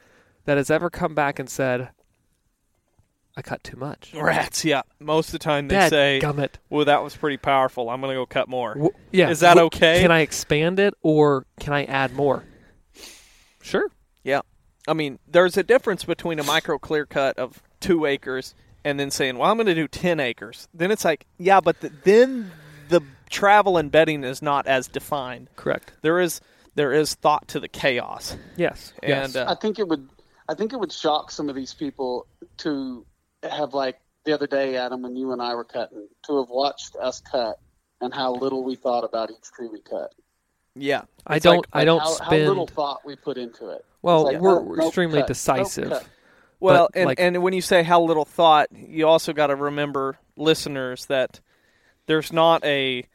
that 0.45 0.57
has 0.57 0.70
ever 0.70 0.89
come 0.89 1.15
back 1.15 1.39
and 1.39 1.49
said, 1.49 1.89
I 3.39 3.41
cut 3.41 3.63
too 3.63 3.77
much. 3.77 4.13
Rats, 4.13 4.65
yeah. 4.65 4.81
Most 4.99 5.29
of 5.29 5.31
the 5.31 5.39
time 5.39 5.69
they 5.69 5.75
Dad 5.75 5.89
say, 5.89 6.19
gummit. 6.21 6.55
well, 6.69 6.83
that 6.83 7.01
was 7.01 7.15
pretty 7.15 7.37
powerful. 7.37 7.89
I'm 7.89 8.01
going 8.01 8.13
to 8.13 8.19
go 8.19 8.25
cut 8.25 8.49
more. 8.49 8.73
W- 8.73 8.91
yeah. 9.13 9.29
Is 9.29 9.39
that 9.39 9.53
W- 9.55 9.67
okay? 9.67 10.01
Can 10.01 10.11
I 10.11 10.19
expand 10.19 10.77
it 10.77 10.93
or 11.01 11.45
can 11.57 11.71
I 11.71 11.85
add 11.85 12.13
more? 12.13 12.43
Sure. 13.61 13.89
Yeah. 14.25 14.41
I 14.89 14.93
mean, 14.93 15.19
there's 15.25 15.55
a 15.55 15.63
difference 15.63 16.03
between 16.03 16.37
a 16.39 16.43
micro 16.43 16.77
clear 16.77 17.05
cut 17.05 17.39
of 17.39 17.63
two 17.79 18.05
acres 18.05 18.55
and 18.83 18.99
then 18.99 19.09
saying, 19.09 19.37
well, 19.37 19.49
I'm 19.49 19.55
going 19.55 19.67
to 19.67 19.75
do 19.75 19.87
10 19.87 20.19
acres. 20.19 20.67
Then 20.73 20.91
it's 20.91 21.05
like, 21.05 21.25
yeah, 21.37 21.61
but 21.61 21.79
the, 21.79 21.93
then 22.03 22.51
the 22.89 23.01
travel 23.29 23.77
and 23.77 23.89
bedding 23.89 24.25
is 24.25 24.41
not 24.41 24.67
as 24.67 24.89
defined. 24.89 25.49
Correct. 25.55 25.93
There 26.01 26.19
is 26.19 26.41
there 26.75 26.91
is 26.91 27.15
thought 27.15 27.47
to 27.49 27.59
the 27.59 27.67
chaos. 27.69 28.35
Yes. 28.57 28.93
And 29.01 29.33
yes. 29.33 29.35
uh, 29.37 29.45
I 29.47 29.55
think 29.55 29.79
it 29.79 29.87
would. 29.87 30.09
I 30.47 30.55
think 30.55 30.73
it 30.73 30.79
would 30.79 30.91
shock 30.91 31.29
some 31.29 31.47
of 31.47 31.55
these 31.55 31.73
people 31.75 32.25
to 32.57 33.05
have 33.43 33.73
like 33.73 33.99
the 34.25 34.33
other 34.33 34.47
day, 34.47 34.75
Adam, 34.75 35.01
when 35.01 35.15
you 35.15 35.31
and 35.31 35.41
I 35.41 35.55
were 35.55 35.63
cutting, 35.63 36.07
to 36.27 36.37
have 36.39 36.49
watched 36.49 36.95
us 37.01 37.21
cut 37.21 37.57
and 38.01 38.13
how 38.13 38.33
little 38.33 38.63
we 38.63 38.75
thought 38.75 39.03
about 39.03 39.31
each 39.31 39.49
tree 39.55 39.67
we 39.71 39.81
cut. 39.81 40.13
yeah. 40.75 41.03
I 41.27 41.39
don't. 41.39 41.57
like- 41.57 41.65
I 41.73 41.85
don't 41.85 41.99
how, 41.99 42.07
spend. 42.11 42.31
how 42.43 42.49
little 42.49 42.67
thought 42.67 43.01
we 43.05 43.15
put 43.15 43.37
into 43.37 43.69
it. 43.69 43.85
well, 44.01 44.23
like, 44.23 44.39
we're, 44.39 44.59
oh, 44.59 44.63
we're 44.63 44.81
extremely 44.85 45.19
cut, 45.19 45.27
decisive. 45.27 45.91
Well, 46.61 46.89
But, 46.91 46.99
and, 46.99 47.05
like- 47.07 47.19
and 47.19 47.41
when 47.43 47.53
you 47.53 47.61
say 47.61 47.83
how 47.83 48.01
little 48.01 48.25
thought, 48.25 48.67
you 48.73 49.07
also 49.07 49.31
got 49.33 49.47
to 49.47 49.55
remember, 49.55 50.17
listeners, 50.35 51.05
that 51.05 51.39
there's 52.07 52.33
not 52.33 52.63
a. 52.65 53.05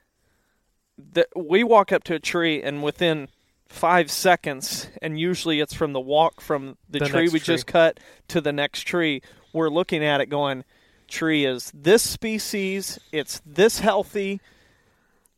That 1.12 1.26
we 1.34 1.64
walk 1.64 1.90
up 1.92 2.04
to 2.04 2.14
a 2.14 2.20
tree 2.20 2.62
and 2.62 2.82
within 2.82 3.28
five 3.68 4.10
seconds, 4.10 4.88
and 5.02 5.18
usually 5.18 5.58
it's 5.60 5.74
from 5.74 5.92
the 5.92 6.00
walk 6.00 6.40
from 6.40 6.76
the, 6.88 7.00
The 7.00 7.06
tree 7.08 7.22
we 7.24 7.40
tree. 7.40 7.54
just 7.54 7.66
cut 7.66 7.98
to 8.28 8.40
the 8.40 8.52
next 8.52 8.82
tree, 8.82 9.20
we're 9.54 9.70
looking 9.70 10.04
at 10.04 10.20
it 10.20 10.26
going, 10.26 10.64
tree 11.08 11.46
is 11.46 11.70
this 11.74 12.02
species, 12.08 12.98
it's 13.12 13.40
this 13.46 13.78
healthy, 13.78 14.40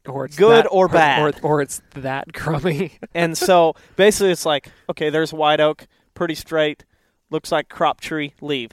or 0.06 0.24
it's 0.24 0.36
Good 0.36 0.64
that- 0.64 0.68
or 0.70 0.88
bad. 0.88 1.40
or, 1.42 1.48
or 1.58 1.62
it's 1.62 1.80
that 1.94 2.32
crummy. 2.32 2.98
and 3.14 3.36
so 3.36 3.74
basically 3.96 4.30
it's 4.30 4.46
like 4.46 4.68
okay 4.88 5.10
there's 5.10 5.32
white 5.32 5.58
oak 5.60 5.86
pretty 6.14 6.34
straight 6.36 6.84
looks 7.30 7.50
like 7.52 7.68
crop 7.68 8.00
tree 8.00 8.32
leave 8.40 8.70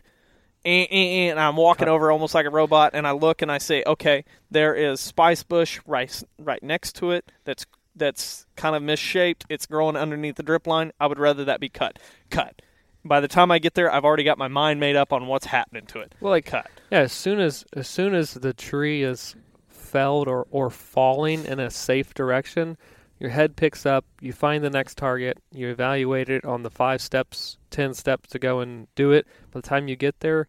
Eh, 0.66 0.84
eh, 0.84 0.88
eh, 0.91 1.30
and 1.32 1.39
i'm 1.39 1.58
walking 1.58 1.88
over 1.89 2.10
almost 2.12 2.34
like 2.36 2.46
a 2.46 2.50
robot 2.52 2.91
and 2.94 3.06
i 3.08 3.12
look 3.12 3.41
and 3.41 3.52
i 3.52 3.58
say 3.58 3.84
okay 3.88 4.24
there 4.52 4.74
is 4.76 5.02
spice 5.02 5.41
bush 5.44 5.80
right 5.88 6.24
right 6.38 6.62
next 6.64 6.96
to 6.96 7.10
it 7.12 7.32
that's 7.46 7.66
that's 7.96 8.46
kind 8.56 8.76
of 8.76 8.82
misshaped. 8.82 9.46
It's 9.50 9.68
growing 9.68 9.96
underneath 9.96 10.36
the 10.38 10.41
drip 10.41 10.66
line. 10.66 10.94
I 11.00 11.06
would 11.06 11.20
rather 11.20 11.46
that 11.46 11.60
be 11.60 11.70
cut. 11.70 12.00
Cut 12.32 12.60
by 13.06 13.20
the 13.20 13.28
time 13.28 13.51
i 13.51 13.60
get 13.60 13.74
there 13.74 13.91
i've 13.91 14.06
already 14.06 14.24
got 14.24 14.38
my 14.38 14.47
mind 14.47 14.80
made 14.80 14.95
up 14.95 15.12
on 15.14 15.28
what's 15.28 15.45
happening 15.47 15.86
to 15.86 15.99
it 15.99 16.14
well, 16.22 16.32
like 16.32 16.45
cut 16.45 16.70
Yeah, 16.91 16.99
as 16.99 17.12
soon 17.12 17.39
as 17.39 17.66
as 17.74 17.88
soon 17.88 18.14
as 18.16 18.34
the 18.34 18.54
tree 18.54 19.04
is 19.04 19.36
felled 19.68 20.28
or, 20.28 20.47
or 20.49 20.70
falling 20.70 21.45
in 21.45 21.60
a 21.60 21.70
safe 21.70 22.14
direction, 22.16 22.78
your 23.20 23.30
head 23.30 23.56
picks 23.56 23.86
up, 23.86 24.06
you 24.22 24.34
find 24.34 24.64
the 24.64 24.70
next 24.70 24.97
target, 24.97 25.38
you 25.51 25.70
evaluate 25.70 26.30
it 26.30 26.43
on 26.43 26.64
the 26.64 26.70
five 26.72 26.99
steps, 26.99 27.58
ten 27.70 27.93
steps 27.93 28.30
to 28.30 28.39
go 28.39 28.60
and 28.60 28.88
do 28.95 29.12
it. 29.12 29.28
By 29.51 29.60
the 29.62 29.68
time 29.68 29.88
you 29.88 29.95
get 29.95 30.20
there, 30.20 30.47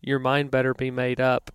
your 0.00 0.18
mind 0.18 0.50
better 0.50 0.72
be 0.72 0.90
made 0.90 1.20
up. 1.20 1.50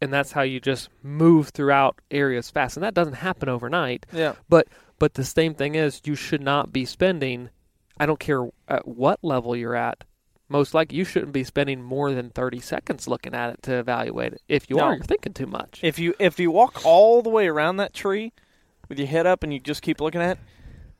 And 0.00 0.12
that's 0.12 0.32
how 0.32 0.42
you 0.42 0.58
just 0.60 0.88
move 1.02 1.50
throughout 1.50 2.00
areas 2.10 2.50
fast. 2.50 2.76
And 2.76 2.82
that 2.82 2.94
doesn't 2.94 3.14
happen 3.14 3.48
overnight. 3.48 4.06
yeah 4.12 4.34
But 4.48 4.66
but 4.98 5.14
the 5.14 5.24
same 5.24 5.54
thing 5.54 5.76
is 5.76 6.00
you 6.04 6.16
should 6.16 6.42
not 6.42 6.72
be 6.72 6.84
spending 6.84 7.50
I 8.00 8.06
don't 8.06 8.18
care 8.18 8.48
at 8.66 8.88
what 8.88 9.20
level 9.22 9.54
you're 9.54 9.76
at. 9.76 10.04
Most 10.48 10.74
likely 10.74 10.98
you 10.98 11.04
shouldn't 11.04 11.32
be 11.32 11.44
spending 11.44 11.80
more 11.82 12.12
than 12.12 12.30
30 12.30 12.58
seconds 12.60 13.06
looking 13.06 13.34
at 13.34 13.50
it 13.54 13.62
to 13.64 13.74
evaluate 13.74 14.32
it. 14.32 14.42
If 14.48 14.68
you 14.68 14.76
No. 14.76 14.82
are, 14.84 14.94
you're 14.96 15.04
thinking 15.04 15.32
too 15.32 15.46
much. 15.46 15.78
if 15.82 15.98
you 15.98 16.14
if 16.18 16.40
you 16.40 16.50
walk 16.50 16.80
all 16.84 17.22
the 17.22 17.30
way 17.30 17.46
around 17.46 17.76
that 17.76 17.92
tree 17.92 18.32
with 18.88 18.98
your 18.98 19.06
head 19.06 19.26
up 19.26 19.44
and 19.44 19.52
you 19.52 19.60
just 19.60 19.82
keep 19.82 20.00
looking 20.00 20.20
at 20.20 20.38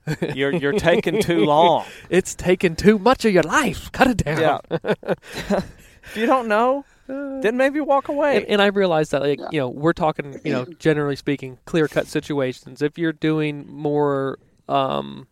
it 0.07 0.35
you're 0.35 0.53
you're 0.53 0.71
taking 0.79 1.21
too 1.21 1.43
long 1.45 1.85
It's 2.09 2.33
taking 2.33 2.75
too 2.75 2.97
much 2.97 3.25
of 3.25 3.33
your 3.33 3.43
life. 3.43 3.91
Cut 3.91 4.07
it 4.07 4.17
down. 4.17 4.39
Yeah. 4.71 4.93
if 5.49 6.15
you 6.15 6.25
don't 6.25 6.47
know, 6.47 6.85
then 7.07 7.57
maybe 7.57 7.81
walk 7.81 8.07
away. 8.07 8.37
And, 8.37 8.45
and 8.45 8.61
I 8.61 8.67
realize 8.67 9.09
that, 9.09 9.21
like, 9.21 9.39
Yeah. 9.39 9.49
you 9.51 9.59
know, 9.59 9.69
we're 9.69 9.93
talking, 9.93 10.39
you 10.45 10.53
know, 10.53 10.65
generally 10.79 11.15
speaking, 11.17 11.57
clear 11.65 11.87
cut 11.87 12.07
situations. 12.07 12.81
If 12.81 12.97
you're 12.97 13.11
doing 13.13 13.65
more, 13.69 14.39
um, 14.69 15.27
s- 15.27 15.30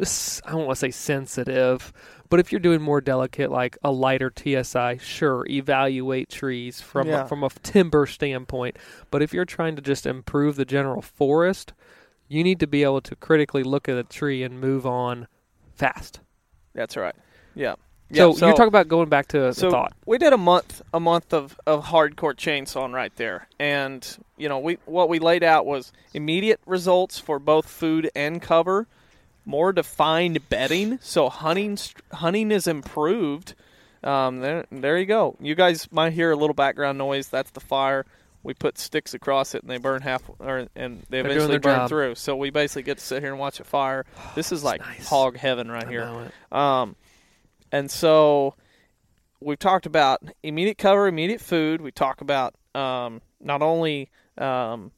I 0.00 0.50
don't 0.50 0.66
want 0.66 0.76
to 0.76 0.76
say 0.76 0.90
sensitive, 0.90 1.92
but 2.28 2.40
if 2.40 2.52
you're 2.52 2.60
doing 2.60 2.80
more 2.82 3.00
delicate, 3.00 3.50
like 3.50 3.78
a 3.82 3.90
lighter 3.90 4.30
TSI, 4.34 4.98
sure, 4.98 5.46
evaluate 5.48 6.28
trees 6.28 6.80
from 6.80 7.08
Yeah. 7.08 7.24
from 7.24 7.42
a 7.44 7.48
timber 7.62 8.06
standpoint. 8.06 8.76
But 9.10 9.22
if 9.22 9.32
you're 9.32 9.44
trying 9.44 9.76
to 9.76 9.82
just 9.82 10.06
improve 10.06 10.56
the 10.56 10.64
general 10.64 11.02
forest, 11.02 11.72
you 12.28 12.44
need 12.44 12.60
to 12.60 12.66
be 12.66 12.82
able 12.82 13.00
to 13.02 13.16
critically 13.16 13.62
look 13.62 13.88
at 13.88 13.96
a 13.96 14.04
tree 14.04 14.42
and 14.42 14.60
move 14.60 14.86
on 14.86 15.26
fast. 15.74 16.20
That's 16.74 16.96
right. 16.96 17.14
Yeah. 17.54 17.74
So, 18.12 18.34
yeah, 18.34 18.46
you're 18.46 18.56
talking 18.56 18.68
about 18.68 18.88
going 18.88 19.10
back 19.10 19.28
to 19.28 19.52
so 19.52 19.66
the 19.66 19.70
thought. 19.70 19.92
we 20.06 20.16
did 20.16 20.32
a 20.32 20.38
month 20.38 20.80
a 20.94 21.00
month 21.00 21.34
of, 21.34 21.60
of 21.66 21.84
hardcore 21.86 22.34
chainsawing 22.34 22.94
right 22.94 23.14
there. 23.16 23.48
And 23.58 24.06
you 24.38 24.48
know, 24.48 24.58
we 24.58 24.78
what 24.86 25.08
we 25.10 25.18
laid 25.18 25.42
out 25.44 25.66
was 25.66 25.92
immediate 26.14 26.60
results 26.64 27.18
for 27.18 27.38
both 27.38 27.68
food 27.68 28.10
and 28.14 28.40
cover, 28.40 28.86
more 29.48 29.72
defined 29.72 30.46
bedding, 30.50 30.98
so 31.00 31.30
hunting 31.30 31.78
hunting 32.12 32.52
is 32.52 32.66
improved. 32.66 33.54
Um, 34.04 34.40
there 34.40 34.66
there 34.70 34.98
you 34.98 35.06
go. 35.06 35.36
You 35.40 35.54
guys 35.54 35.90
might 35.90 36.12
hear 36.12 36.30
a 36.30 36.36
little 36.36 36.54
background 36.54 36.98
noise, 36.98 37.28
that's 37.28 37.50
the 37.50 37.60
fire. 37.60 38.04
We 38.42 38.52
put 38.54 38.78
sticks 38.78 39.14
across 39.14 39.54
it 39.54 39.62
and 39.62 39.70
they 39.70 39.78
burn 39.78 40.02
half 40.02 40.22
or 40.38 40.68
and 40.76 41.00
they 41.08 41.22
They're 41.22 41.32
eventually 41.32 41.58
burn 41.58 41.78
job. 41.80 41.88
through. 41.88 42.14
So 42.16 42.36
we 42.36 42.50
basically 42.50 42.82
get 42.82 42.98
to 42.98 43.04
sit 43.04 43.22
here 43.22 43.30
and 43.30 43.40
watch 43.40 43.58
a 43.58 43.64
fire. 43.64 44.04
This 44.34 44.52
is 44.52 44.62
like 44.62 44.80
nice. 44.82 45.08
hog 45.08 45.36
heaven 45.38 45.70
right 45.70 45.86
I 45.86 45.90
here. 45.90 46.30
Um, 46.52 46.94
and 47.72 47.90
so 47.90 48.54
we've 49.40 49.58
talked 49.58 49.86
about 49.86 50.22
immediate 50.42 50.78
cover, 50.78 51.08
immediate 51.08 51.40
food. 51.40 51.80
We 51.80 51.90
talk 51.90 52.20
about 52.20 52.54
um, 52.74 53.22
not 53.40 53.62
only 53.62 54.10
um, 54.36 54.92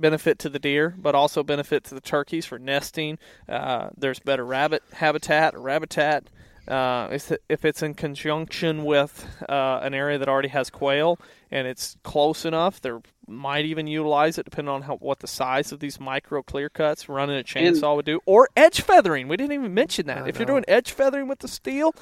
benefit 0.00 0.38
to 0.40 0.48
the 0.48 0.58
deer, 0.58 0.94
but 0.98 1.14
also 1.14 1.42
benefit 1.42 1.84
to 1.84 1.94
the 1.94 2.00
turkeys 2.00 2.46
for 2.46 2.58
nesting. 2.58 3.18
Uh, 3.48 3.90
there's 3.96 4.18
better 4.18 4.44
rabbit 4.44 4.82
habitat, 4.92 5.54
rabbitat. 5.54 6.24
Uh, 6.68 7.08
if, 7.10 7.32
if 7.48 7.64
it's 7.64 7.82
in 7.82 7.94
conjunction 7.94 8.84
with 8.84 9.26
uh, 9.48 9.80
an 9.82 9.92
area 9.94 10.18
that 10.18 10.28
already 10.28 10.48
has 10.48 10.70
quail 10.70 11.18
and 11.50 11.66
it's 11.66 11.96
close 12.04 12.44
enough, 12.44 12.80
they 12.80 12.92
might 13.26 13.64
even 13.64 13.86
utilize 13.86 14.38
it 14.38 14.44
depending 14.44 14.72
on 14.72 14.82
how, 14.82 14.96
what 14.96 15.18
the 15.20 15.26
size 15.26 15.72
of 15.72 15.80
these 15.80 15.98
micro 15.98 16.42
clear 16.42 16.68
cuts 16.68 17.08
running 17.08 17.38
a 17.38 17.42
chainsaw 17.42 17.88
And- 17.88 17.96
would 17.96 18.04
do. 18.04 18.20
Or 18.24 18.48
edge 18.56 18.82
feathering. 18.82 19.26
We 19.26 19.36
didn't 19.36 19.52
even 19.52 19.74
mention 19.74 20.06
that. 20.06 20.24
I 20.24 20.28
if 20.28 20.38
you're 20.38 20.46
doing 20.46 20.64
edge 20.68 20.92
feathering 20.92 21.26
with 21.28 21.40
the 21.40 21.48
Stihl, 21.48 21.92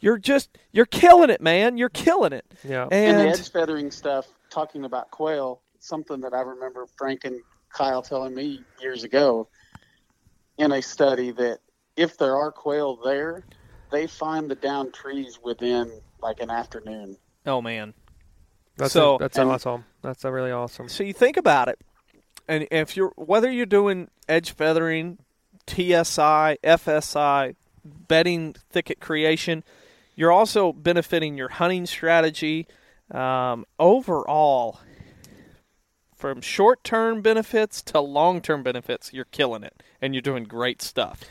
you're 0.00 0.18
just 0.18 0.50
you're 0.72 0.86
killing 0.86 1.30
it, 1.30 1.40
man. 1.40 1.76
You're 1.76 1.88
killing 1.88 2.32
it. 2.32 2.46
Yeah. 2.64 2.84
And, 2.90 3.18
And, 3.18 3.20
the 3.20 3.38
edge 3.38 3.50
feathering 3.50 3.90
stuff, 3.90 4.26
talking 4.50 4.84
about 4.84 5.10
quail, 5.10 5.60
something 5.78 6.20
that 6.20 6.34
I 6.34 6.40
remember 6.40 6.86
Frank 6.96 7.24
and 7.24 7.40
Kyle 7.72 8.02
telling 8.02 8.34
me 8.34 8.62
years 8.80 9.04
ago 9.04 9.48
in 10.58 10.72
a 10.72 10.82
study 10.82 11.30
that 11.32 11.58
if 11.96 12.16
there 12.18 12.36
are 12.36 12.50
quail 12.52 12.96
there, 13.04 13.44
they 13.90 14.06
find 14.06 14.50
the 14.50 14.54
down 14.54 14.90
trees 14.92 15.38
within 15.42 15.90
like 16.20 16.40
an 16.40 16.50
afternoon. 16.50 17.16
oh 17.46 17.62
man. 17.62 17.94
That's 18.76 18.92
So- 18.92 19.18
that's 19.18 19.36
and- 19.38 19.50
awesome. 19.50 19.84
That's 20.02 20.24
really 20.24 20.52
awesome. 20.52 20.88
So 20.88 21.02
you 21.02 21.12
think 21.12 21.36
about 21.36 21.68
it, 21.68 21.80
and 22.46 22.66
if 22.70 22.96
you're 22.96 23.12
whether 23.16 23.50
you're 23.50 23.66
doing 23.66 24.08
edge 24.28 24.52
feathering, 24.52 25.18
TSI, 25.66 26.56
FSI, 26.62 27.54
bedding 27.84 28.54
thicket 28.70 29.00
creation, 29.00 29.64
you're 30.14 30.30
also 30.32 30.72
benefiting 30.72 31.36
your 31.36 31.48
hunting 31.48 31.86
strategy. 31.86 32.66
Um, 33.10 33.64
overall, 33.78 34.80
from 36.18 36.40
short-term 36.40 37.22
benefits 37.22 37.80
to 37.82 38.00
long-term 38.00 38.62
benefits, 38.64 39.12
you're 39.12 39.24
killing 39.26 39.62
it, 39.62 39.82
and 40.02 40.14
you're 40.14 40.20
doing 40.20 40.44
great 40.44 40.82
stuff. 40.82 41.22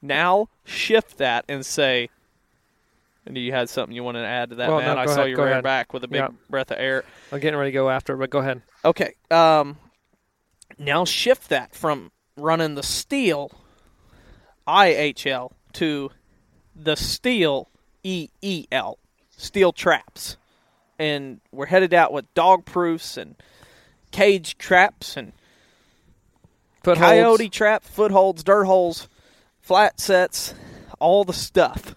Now 0.00 0.48
shift 0.64 1.18
that 1.18 1.44
and 1.48 1.66
say. 1.66 2.08
And 3.26 3.36
you 3.36 3.52
had 3.52 3.68
something 3.68 3.94
you 3.94 4.02
wanted 4.04 4.22
to 4.22 4.26
add 4.28 4.50
to 4.50 4.54
that, 4.56 4.68
Well, 4.70 4.78
man? 4.78 4.94
no, 4.96 5.02
I 5.02 5.06
saw 5.06 5.12
ahead, 5.20 5.30
you 5.30 5.36
rear 5.36 5.48
ahead. 5.48 5.64
back 5.64 5.92
with 5.92 6.02
a 6.04 6.08
big 6.08 6.20
Yeah. 6.20 6.28
breath 6.48 6.70
of 6.70 6.78
air. 6.78 7.04
I'm 7.30 7.40
getting 7.40 7.58
ready 7.58 7.72
to 7.72 7.74
go 7.74 7.90
after, 7.90 8.16
but 8.16 8.30
go 8.30 8.38
ahead. 8.38 8.62
Okay. 8.86 9.14
Um, 9.30 9.76
now 10.78 11.04
shift 11.04 11.50
that 11.50 11.74
from 11.74 12.10
running 12.36 12.74
the 12.74 12.82
steel 12.82 13.50
IHL 14.66 15.52
to 15.74 16.10
the 16.74 16.96
steel 16.96 17.68
EEL, 18.04 18.98
steel 19.36 19.72
traps. 19.72 20.36
And 20.98 21.40
we're 21.52 21.66
headed 21.66 21.92
out 21.92 22.12
with 22.12 22.32
dog 22.34 22.64
proofs 22.64 23.16
and 23.16 23.36
cage 24.10 24.58
traps 24.58 25.16
and 25.16 25.32
Footholds. 26.82 27.00
coyote 27.00 27.48
trap, 27.48 27.84
footholds, 27.84 28.42
dirt 28.44 28.64
holes, 28.64 29.08
flat 29.60 30.00
sets, 30.00 30.54
all 30.98 31.24
the 31.24 31.32
stuff. 31.32 31.94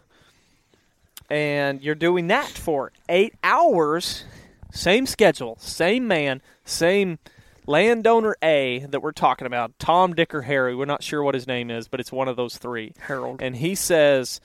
And 1.29 1.81
you're 1.81 1.95
doing 1.95 2.27
that 2.27 2.49
for 2.49 2.91
eight 3.07 3.35
hours, 3.43 4.25
same 4.71 5.05
schedule, 5.05 5.57
same 5.59 6.07
man, 6.07 6.41
same 6.65 7.19
landowner 7.65 8.35
A 8.43 8.79
that 8.89 9.01
we're 9.01 9.13
talking 9.13 9.47
about, 9.47 9.77
Tom, 9.79 10.13
Dick, 10.13 10.33
or 10.35 10.41
Harry. 10.41 10.75
We're 10.75 10.85
not 10.85 11.03
sure 11.03 11.23
what 11.23 11.35
his 11.35 11.47
name 11.47 11.71
is, 11.71 11.87
but 11.87 11.99
it's 12.01 12.11
one 12.11 12.27
of 12.27 12.35
those 12.35 12.57
three. 12.57 12.93
Harold. 12.99 13.41
And 13.41 13.55
he 13.55 13.75
says, 13.75 14.41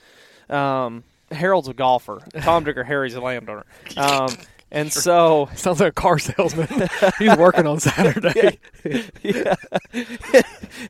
um, 0.49 1.03
Harold's 1.31 1.67
a 1.67 1.73
golfer. 1.73 2.19
Tom, 2.41 2.63
Dick, 2.63 2.77
or 2.77 2.83
Harry's 2.85 3.15
a 3.15 3.21
landowner. 3.21 3.65
Um, 3.97 4.29
and 4.71 4.91
so 4.91 5.49
Sounds 5.55 5.79
like 5.79 5.89
a 5.89 5.93
car 5.93 6.19
salesman. 6.19 6.67
He's 7.19 7.35
working 7.37 7.67
on 7.67 7.79
Saturday. 7.79 8.59
yeah. 9.23 9.55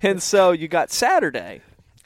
and 0.01 0.21
so 0.21 0.51
you 0.51 0.67
got 0.67 0.91
Saturday 0.91 1.61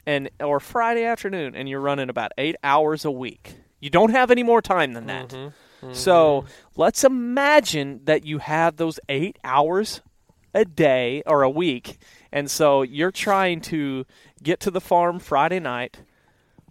and 0.06 0.30
or 0.40 0.60
Friday 0.60 1.04
afternoon 1.04 1.54
and 1.54 1.68
you're 1.68 1.80
running 1.80 2.08
about 2.08 2.32
8 2.36 2.56
hours 2.62 3.04
a 3.04 3.10
week. 3.10 3.54
You 3.80 3.90
don't 3.90 4.10
have 4.10 4.30
any 4.30 4.42
more 4.42 4.62
time 4.62 4.92
than 4.92 5.06
that. 5.06 5.28
Mm-hmm. 5.30 5.86
Mm-hmm. 5.86 5.94
So, 5.94 6.44
let's 6.76 7.02
imagine 7.02 8.02
that 8.04 8.24
you 8.24 8.38
have 8.38 8.76
those 8.76 9.00
8 9.08 9.36
hours 9.42 10.00
a 10.54 10.64
day 10.64 11.22
or 11.26 11.42
a 11.42 11.50
week. 11.50 11.98
And 12.30 12.50
so 12.50 12.82
you're 12.82 13.10
trying 13.10 13.60
to 13.62 14.06
get 14.42 14.60
to 14.60 14.70
the 14.70 14.80
farm 14.80 15.18
Friday 15.18 15.60
night, 15.60 15.98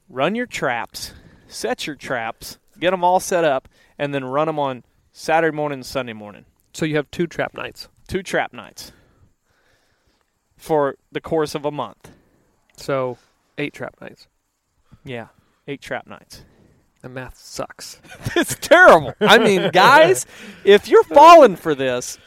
run 0.10 0.36
your 0.36 0.46
traps, 0.46 1.14
set 1.48 1.88
your 1.88 1.96
traps, 1.96 2.58
get 2.80 2.92
them 2.92 3.04
all 3.04 3.20
set 3.20 3.44
up 3.44 3.68
and 3.98 4.14
then 4.14 4.26
run 4.26 4.48
them 4.48 4.60
on 4.60 4.84
Saturday 5.12 5.56
morning 5.56 5.80
and 5.80 5.86
Sunday 5.86 6.14
morning 6.14 6.46
So 6.74 6.86
you 6.86 6.96
have 6.96 7.10
two 7.12 7.28
trap 7.28 7.54
nights. 7.54 7.88
two 8.08 8.24
trap 8.24 8.54
nights 8.54 8.92
for 10.58 10.96
the 11.12 11.22
course 11.22 11.56
of 11.56 11.66
a 11.66 11.72
month. 11.72 12.12
So 12.78 13.18
eight 13.58 13.74
trap 13.74 13.96
nights. 14.00 14.28
Yeah, 15.04 15.28
eight 15.68 15.82
trap 15.82 16.08
nights. 16.08 16.46
The 17.02 17.10
math 17.10 17.38
sucks. 17.38 18.00
it's 18.36 18.56
terrible. 18.56 19.14
I 19.20 19.40
mean, 19.40 19.72
guys, 19.72 20.28
if 20.64 20.88
you're 20.88 21.04
falling 21.04 21.56
for 21.56 21.74
this, 21.74 22.20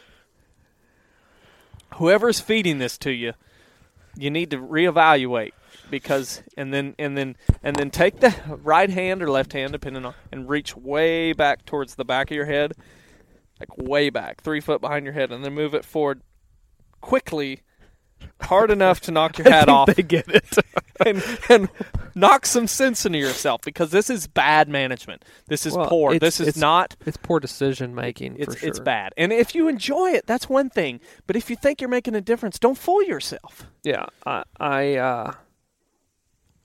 whoever's 1.95 2.41
feeding 2.41 2.78
this 2.78 2.99
to 2.99 3.12
you, 3.12 3.35
you 4.16 4.30
need 4.30 4.51
to 4.51 4.59
reevaluate 4.59 5.53
because 5.99 6.42
and 6.57 6.74
then 6.74 6.95
and 6.99 7.16
then 7.16 7.36
and 7.62 7.76
then 7.76 7.90
take 7.90 8.20
the 8.20 8.34
right 8.62 8.90
hand 8.90 9.22
or 9.22 9.30
left 9.30 9.53
hand 9.53 9.72
depending 9.72 10.05
on 10.05 10.14
and 10.32 10.49
reach 10.49 10.76
way 10.76 11.32
back 11.32 11.64
towards 11.64 11.95
the 11.95 12.05
back 12.05 12.30
of 12.30 12.34
your 12.36 12.47
head 12.47 12.72
like 13.61 13.68
way 13.78 14.11
back 14.11 14.40
three 14.42 14.61
foot 14.61 14.80
behind 14.80 15.05
your 15.05 15.14
head 15.14 15.30
and 15.30 15.45
then 15.45 15.53
move 15.55 15.74
it 15.74 15.84
forward 15.84 16.20
quickly 17.01 17.61
hard 18.42 18.70
enough 18.70 19.01
to 19.01 19.11
knock 19.12 19.38
your 19.38 19.49
hat 19.51 19.68
off 19.68 19.95
They 19.95 20.03
get 20.03 20.26
it. 20.28 20.57
and, 21.05 21.22
and 21.49 21.68
knock 22.14 22.47
some 22.47 22.66
sense 22.66 23.05
into 23.05 23.18
yourself 23.18 23.61
because 23.64 23.90
this 23.90 24.09
is 24.09 24.26
bad 24.28 24.68
management. 24.68 25.24
This 25.49 25.66
is 25.66 25.74
Well, 25.76 25.88
poor. 25.88 26.18
This 26.18 26.40
is 26.40 26.49
it's- 26.49 26.61
not. 26.61 26.95
it's 27.05 27.16
poor 27.16 27.40
decision 27.40 27.95
making. 27.95 28.36
It's 28.38 28.55
for 28.55 28.61
sure. 28.61 28.68
it's 28.68 28.78
bad. 28.80 29.12
And 29.16 29.32
if 29.32 29.55
you 29.55 29.68
enjoy 29.68 30.11
it, 30.12 30.26
that's 30.26 30.49
one 30.49 30.70
thing. 30.70 31.01
But 31.26 31.36
if 31.36 31.51
you 31.51 31.57
think 31.57 31.80
you're 31.80 31.90
making 31.90 32.14
a 32.14 32.20
difference, 32.20 32.59
don't 32.59 32.78
fool 32.78 33.03
yourself. 33.03 33.66
Yeah, 33.82 34.07
I, 34.24 34.45
I, 34.59 34.95
uh, 34.97 35.32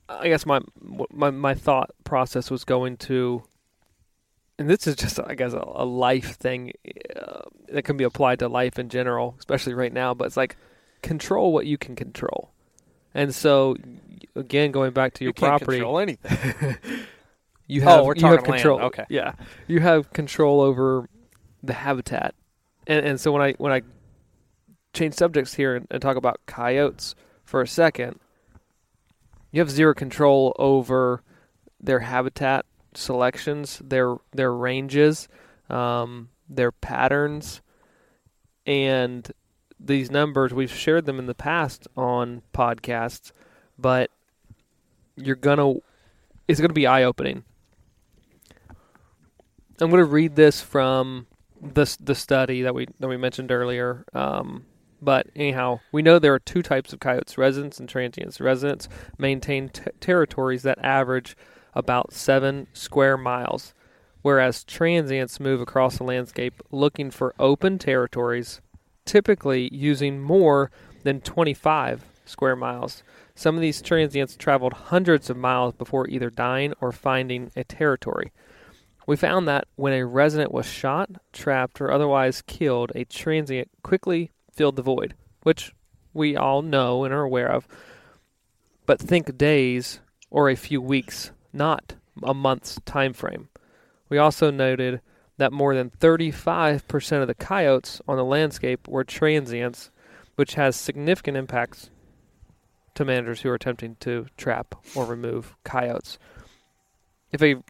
I 0.09 0.27
guess 0.27 0.45
my 0.45 0.59
my 1.11 1.29
my 1.29 1.53
thought 1.53 1.91
process 2.03 2.49
was 2.49 2.63
going 2.63 2.97
to, 2.97 3.43
and 4.57 4.69
this 4.69 4.87
is 4.87 4.95
just 4.95 5.19
I 5.19 5.35
guess 5.35 5.53
a, 5.53 5.63
a 5.63 5.85
life 5.85 6.35
thing 6.37 6.73
uh, 7.15 7.41
that 7.69 7.83
can 7.83 7.95
be 7.97 8.03
applied 8.03 8.39
to 8.39 8.47
life 8.47 8.79
in 8.79 8.89
general, 8.89 9.35
especially 9.39 9.73
right 9.73 9.93
now. 9.93 10.13
But 10.13 10.25
it's 10.25 10.37
like 10.37 10.57
control 11.01 11.53
what 11.53 11.65
you 11.67 11.77
can 11.77 11.95
control, 11.95 12.49
and 13.13 13.33
so 13.33 13.75
again, 14.35 14.71
going 14.71 14.91
back 14.91 15.13
to 15.15 15.23
your 15.23 15.29
you 15.29 15.33
can't 15.33 15.59
property, 15.59 15.77
control 15.77 15.99
anything. 15.99 16.77
you 17.67 17.81
Oh, 17.83 17.85
have 17.85 18.05
we're 18.05 18.15
you 18.15 18.25
have 18.25 18.37
talking 18.37 18.51
land. 18.51 18.61
control. 18.63 18.79
Okay. 18.81 19.05
yeah, 19.09 19.33
you 19.67 19.79
have 19.79 20.11
control 20.11 20.59
over 20.61 21.07
the 21.61 21.73
habitat, 21.73 22.33
and 22.87 23.05
and 23.05 23.19
so 23.21 23.31
when 23.31 23.41
I 23.43 23.53
when 23.53 23.71
I 23.71 23.81
change 24.93 25.13
subjects 25.13 25.53
here 25.53 25.75
and, 25.75 25.85
and 25.91 26.01
talk 26.01 26.17
about 26.17 26.39
coyotes 26.47 27.13
for 27.43 27.61
a 27.61 27.67
second, 27.67 28.19
you 29.51 29.61
have 29.61 29.71
zero 29.71 29.93
control 29.93 30.55
over 30.59 31.23
their 31.79 31.99
habitat 31.99 32.65
selections, 32.93 33.81
their 33.83 34.17
their 34.31 34.53
ranges, 34.53 35.27
um, 35.69 36.29
their 36.47 36.71
patterns, 36.71 37.61
and 38.65 39.31
these 39.79 40.11
numbers 40.11 40.53
we've 40.53 40.71
shared 40.71 41.05
them 41.05 41.19
in 41.19 41.25
the 41.25 41.33
past 41.33 41.87
on 41.95 42.41
podcasts, 42.53 43.31
but 43.77 44.11
you're 45.15 45.35
gonna 45.35 45.75
it's 46.47 46.59
gonna 46.59 46.73
be 46.73 46.87
eye 46.87 47.03
opening. 47.03 47.43
I'm 49.79 49.89
gonna 49.89 50.03
read 50.03 50.35
this 50.35 50.61
from 50.61 51.27
the 51.61 51.95
the 51.99 52.15
study 52.15 52.63
that 52.63 52.75
we 52.75 52.87
that 52.99 53.07
we 53.07 53.17
mentioned 53.17 53.51
earlier. 53.51 54.05
Um, 54.13 54.65
but 55.01 55.27
anyhow, 55.35 55.79
we 55.91 56.01
know 56.01 56.19
there 56.19 56.33
are 56.33 56.39
two 56.39 56.61
types 56.61 56.93
of 56.93 56.99
coyotes: 56.99 57.37
residents 57.37 57.79
and 57.79 57.87
transients. 57.87 58.39
Residents 58.39 58.89
maintain 59.17 59.69
t- 59.69 59.83
territories 59.99 60.63
that 60.63 60.79
average 60.83 61.35
about 61.73 62.13
seven 62.13 62.67
square 62.73 63.17
miles, 63.17 63.73
whereas 64.21 64.63
transients 64.63 65.39
move 65.39 65.61
across 65.61 65.97
the 65.97 66.03
landscape 66.03 66.61
looking 66.71 67.11
for 67.11 67.35
open 67.39 67.77
territories, 67.77 68.61
typically 69.05 69.73
using 69.73 70.19
more 70.19 70.71
than 71.03 71.21
25 71.21 72.05
square 72.25 72.55
miles. 72.55 73.03
Some 73.35 73.55
of 73.55 73.61
these 73.61 73.81
transients 73.81 74.35
traveled 74.35 74.73
hundreds 74.73 75.29
of 75.29 75.37
miles 75.37 75.73
before 75.73 76.09
either 76.09 76.29
dying 76.29 76.73
or 76.81 76.91
finding 76.91 77.51
a 77.55 77.63
territory. 77.63 78.31
We 79.07 79.15
found 79.15 79.47
that 79.47 79.67
when 79.75 79.93
a 79.93 80.05
resident 80.05 80.51
was 80.51 80.67
shot, 80.67 81.09
trapped, 81.33 81.81
or 81.81 81.89
otherwise 81.89 82.43
killed, 82.43 82.91
a 82.93 83.05
transient 83.05 83.69
quickly 83.81 84.31
filled 84.59 84.75
the 84.75 84.81
void, 84.81 85.13
which 85.43 85.73
we 86.13 86.35
all 86.35 86.61
know 86.61 87.05
and 87.05 87.13
are 87.13 87.21
aware 87.21 87.49
of. 87.49 87.65
But 88.85 88.99
think 88.99 89.37
days 89.37 90.01
or 90.29 90.49
a 90.49 90.57
few 90.57 90.81
weeks, 90.81 91.31
not 91.53 91.95
a 92.21 92.33
month's 92.33 92.77
time 92.83 93.13
frame. 93.13 93.47
We 94.09 94.17
also 94.17 94.51
noted 94.51 94.99
that 95.37 95.53
more 95.53 95.73
than 95.73 95.91
35% 95.91 97.21
of 97.21 97.27
the 97.29 97.35
coyotes 97.35 98.01
on 98.05 98.17
the 98.17 98.25
landscape 98.25 98.85
were 98.85 99.05
transients, 99.05 99.91
which 100.35 100.55
has 100.55 100.75
significant 100.75 101.37
impacts 101.37 101.89
to 102.95 103.05
managers 103.05 103.39
who 103.39 103.49
are 103.51 103.55
attempting 103.55 103.95
to 104.01 104.25
trap 104.35 104.75
or 104.93 105.05
remove 105.05 105.55
coyotes. 105.63 106.19
If 107.31 107.41
a 107.41 107.63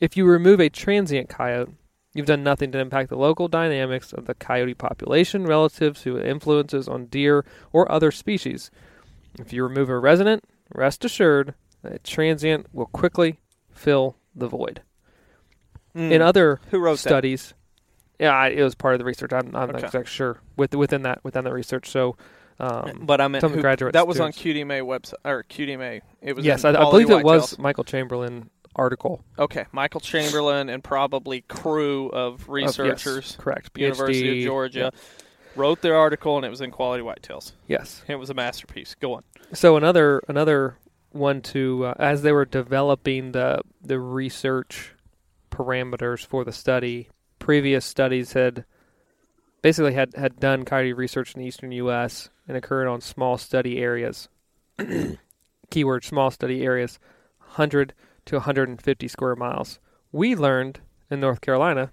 if 0.00 0.16
you 0.16 0.24
remove 0.24 0.58
a 0.58 0.70
transient 0.70 1.28
coyote, 1.28 1.74
you've 2.14 2.26
done 2.26 2.42
nothing 2.42 2.72
to 2.72 2.78
impact 2.78 3.08
the 3.08 3.16
local 3.16 3.48
dynamics 3.48 4.12
of 4.12 4.26
the 4.26 4.34
coyote 4.34 4.74
population 4.74 5.46
relative 5.46 5.98
to 6.00 6.20
influences 6.20 6.88
on 6.88 7.06
deer 7.06 7.44
or 7.72 7.90
other 7.90 8.10
species. 8.10 8.70
If 9.38 9.52
you 9.52 9.62
remove 9.62 9.88
a 9.88 9.98
resident, 9.98 10.44
rest 10.74 11.04
assured 11.04 11.54
that 11.82 11.92
a 11.92 11.98
transient 12.00 12.66
will 12.72 12.86
quickly 12.86 13.40
fill 13.72 14.16
the 14.34 14.48
void. 14.48 14.82
Mm. 15.96 16.10
In 16.12 16.22
other 16.22 16.60
Who 16.70 16.78
wrote 16.78 16.98
that? 16.98 17.08
studies, 17.08 17.54
yeah, 18.18 18.32
I, 18.34 18.48
it 18.48 18.62
was 18.62 18.74
part 18.74 18.94
of 18.94 18.98
the 18.98 19.04
research. 19.04 19.32
I'm, 19.32 19.46
I'm 19.56 19.70
not 19.70 19.76
exactly 19.76 20.04
sure 20.06 20.40
with, 20.56 20.74
within 20.74 21.02
that 21.02 21.24
within 21.24 21.44
the 21.44 21.52
research. 21.52 21.88
So, 21.88 22.16
um, 22.58 23.00
But 23.02 23.20
I 23.20 23.28
meant 23.28 23.40
some 23.40 23.54
who- 23.54 23.60
graduate 23.60 23.94
that 23.94 24.06
was 24.06 24.20
on 24.20 24.32
students. 24.32 24.70
QDMA 24.70 24.82
website 24.82 25.14
or 25.24 25.44
QDMA. 25.44 26.02
It 26.20 26.36
was 26.36 26.44
yes, 26.44 26.64
I, 26.64 26.70
I 26.70 26.90
believe 26.90 27.10
it 27.10 27.24
was 27.24 27.58
Michael 27.58 27.84
Chamberlain 27.84 28.50
article. 28.76 29.24
Okay, 29.38 29.66
Michael 29.72 30.00
Chamberlain 30.00 30.68
and 30.68 30.82
probably 30.82 31.42
crew 31.42 32.08
of 32.08 32.20
of- 32.20 32.40
yes, 32.40 32.48
researchers, 32.48 33.36
correct? 33.38 33.72
PhD, 33.74 33.80
University 33.82 34.38
of 34.40 34.46
Georgia, 34.46 34.92
wrote 35.56 35.80
their 35.82 35.96
article 35.96 36.36
and 36.36 36.46
it 36.46 36.50
was 36.50 36.60
in 36.60 36.70
Quality 36.70 37.02
Whitetails. 37.02 37.52
Yes. 37.66 38.02
It 38.08 38.16
was 38.16 38.30
a 38.30 38.34
masterpiece. 38.34 38.94
Go 38.94 39.14
on. 39.14 39.24
So 39.52 39.76
another 39.76 40.22
another 40.28 40.76
one 41.10 41.40
to 41.42 41.86
uh, 41.86 41.94
as 41.98 42.22
they 42.22 42.32
were 42.32 42.44
developing 42.44 43.32
the 43.32 43.62
the 43.82 43.98
research 43.98 44.94
parameters 45.50 46.24
for 46.24 46.44
the 46.44 46.52
study, 46.52 47.08
previous 47.38 47.84
studies 47.84 48.32
had 48.32 48.64
basically 49.62 49.94
had 49.94 50.14
had 50.14 50.38
done 50.38 50.64
coyote 50.64 50.92
research 50.92 51.34
in 51.34 51.40
the 51.40 51.46
eastern 51.48 51.72
U.S. 51.72 52.30
and 52.46 52.56
occurred 52.56 52.86
on 52.88 53.00
small 53.00 53.36
study 53.38 53.78
areas. 53.78 54.28
Keyword: 55.70 56.04
small 56.04 56.30
study 56.30 56.62
areas, 56.62 56.98
100 57.38 57.92
to 58.26 58.36
150 58.36 59.08
square 59.08 59.36
miles. 59.36 59.78
We 60.12 60.34
learned 60.34 60.80
in 61.10 61.20
North 61.20 61.40
Carolina 61.40 61.92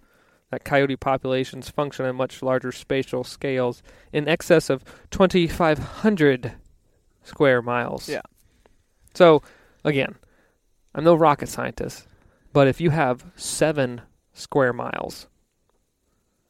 that 0.52 0.64
coyote 0.64 0.96
populations 0.96 1.70
function 1.70 2.06
on 2.06 2.16
much 2.16 2.42
larger 2.42 2.72
spatial 2.72 3.24
scales 3.24 3.84
in 4.14 4.28
excess 4.28 4.70
of 4.70 4.84
2,500 5.12 6.54
square 7.24 7.62
miles. 7.62 8.08
Yeah. 8.08 8.22
So, 9.14 9.42
again, 9.84 10.16
I'm 10.96 11.04
no 11.04 11.16
rocket 11.16 11.50
scientist, 11.50 12.08
but 12.54 12.68
if 12.68 12.80
you 12.80 12.92
have 12.92 13.26
seven 13.36 14.02
square 14.34 14.74
miles, 14.74 15.28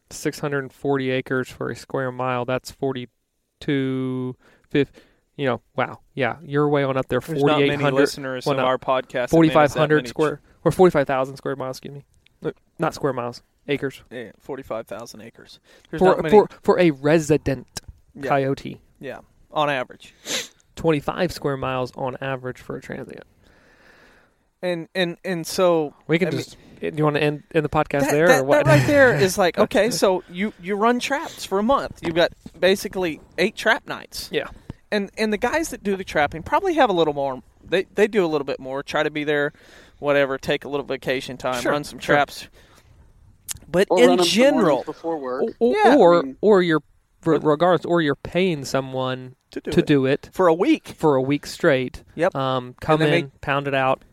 640 0.10 1.10
acres 1.10 1.50
for 1.50 1.70
a 1.70 1.76
square 1.76 2.12
mile, 2.12 2.46
that's 2.46 2.72
42, 2.72 4.36
fif- 4.70 4.92
you 5.38 5.46
know, 5.46 5.62
wow. 5.76 6.00
Yeah, 6.16 6.38
you're 6.44 6.68
way 6.68 6.84
on 6.84 6.98
up 6.98 7.08
there. 7.08 7.20
There's 7.22 7.42
not 7.44 7.60
many 7.60 7.70
4,800, 7.70 7.96
listeners 7.96 8.46
well, 8.46 8.60
of 8.60 8.66
our 8.66 8.78
podcast. 8.78 9.24
us 9.26 9.30
that 9.32 9.36
4,500 9.36 10.08
square, 10.10 10.42
or 10.66 10.72
45,000 10.72 11.38
square 11.38 11.56
miles, 11.56 11.78
excuse 11.78 11.94
me. 11.94 12.04
Look, 12.42 12.56
Not 12.80 12.94
square 12.94 13.14
miles, 13.14 13.42
acres. 13.68 14.02
Yeah, 14.12 14.32
forty-five 14.40 14.86
thousand 14.88 15.22
acres. 15.22 15.60
There's 15.90 16.00
For, 16.02 16.16
many. 16.18 16.30
for, 16.30 16.48
for 16.62 16.80
a 16.80 16.92
resident 16.92 17.68
yeah, 18.14 18.28
coyote. 18.30 18.80
yeah, 19.00 19.20
on 19.52 19.70
average. 19.70 20.14
25 20.76 21.32
square 21.32 21.58
miles 21.58 21.92
on 21.96 22.16
average 22.22 22.60
for 22.60 22.76
a 22.78 22.82
transient. 22.82 23.24
And 24.62 24.88
and 24.96 25.18
and 25.24 25.46
so 25.46 25.94
We 26.08 26.20
can 26.20 26.28
I 26.30 26.32
mean- 26.32 26.40
just. 26.40 26.58
do 26.80 26.92
you 26.96 27.04
want 27.04 27.16
to 27.16 27.24
end, 27.24 27.44
end 27.54 27.66
the 27.66 27.70
podcast 27.70 28.02
that, 28.02 28.12
there 28.12 28.28
that, 28.28 28.42
or 28.42 28.44
what? 28.44 28.66
that 28.66 28.72
right 28.80 28.88
there 28.88 29.16
is 29.16 29.38
like 29.38 29.58
okay. 29.66 29.90
So 29.92 30.24
you 30.30 30.54
you 30.62 30.76
run 30.76 31.00
traps 31.00 31.46
for 31.46 31.58
a 31.60 31.64
month. 31.64 32.00
You've 32.04 32.16
got 32.16 32.32
basically 32.60 33.20
eight 33.40 33.56
trap 33.56 33.88
nights. 33.88 34.30
yeah. 34.32 34.48
And 34.92 35.12
and 35.18 35.32
the 35.34 35.38
guys 35.38 35.70
that 35.70 35.84
do 35.84 35.96
the 35.96 36.04
trapping 36.04 36.44
probably 36.44 36.74
have 36.76 36.90
a 36.90 36.94
little 36.94 37.14
more. 37.14 37.42
They 37.64 37.84
they 37.96 38.08
do 38.08 38.26
a 38.26 38.28
little 38.28 38.46
bit 38.46 38.60
more. 38.60 38.84
Try 38.84 39.04
to 39.04 39.10
be 39.12 39.24
there, 39.24 39.54
whatever. 40.00 40.38
Take 40.38 40.66
a 40.66 40.70
little 40.70 40.86
vacation 40.86 41.38
time. 41.38 41.62
Sure, 41.62 41.72
run 41.72 41.84
some 41.84 42.00
sure. 42.00 42.16
traps. 42.16 42.48
But 43.70 43.88
Or 43.90 44.00
in 44.00 44.16
them 44.18 44.26
general, 44.26 44.84
before 44.84 45.18
work. 45.18 45.44
Or, 45.60 45.76
Yeah, 45.84 45.96
or, 45.98 46.20
I 46.20 46.22
mean- 46.22 46.38
or 46.42 46.62
you're, 46.62 46.82
regardless, 47.26 47.86
or 47.86 48.02
you're 48.02 48.16
paying 48.16 48.64
someone 48.64 49.36
to 49.52 49.60
do 49.60 49.72
to 49.72 49.80
it 49.80 49.86
do 49.86 50.06
it 50.06 50.30
for 50.32 50.48
a 50.48 50.54
week. 50.54 50.88
for 50.90 51.16
a 51.16 51.22
week 51.22 51.46
straight. 51.46 52.04
Yep. 52.16 52.34
Um, 52.36 52.76
come 52.80 53.02
in, 53.02 53.10
make- 53.10 53.42
pound 53.42 53.68
it 53.68 53.74
out. 53.74 54.04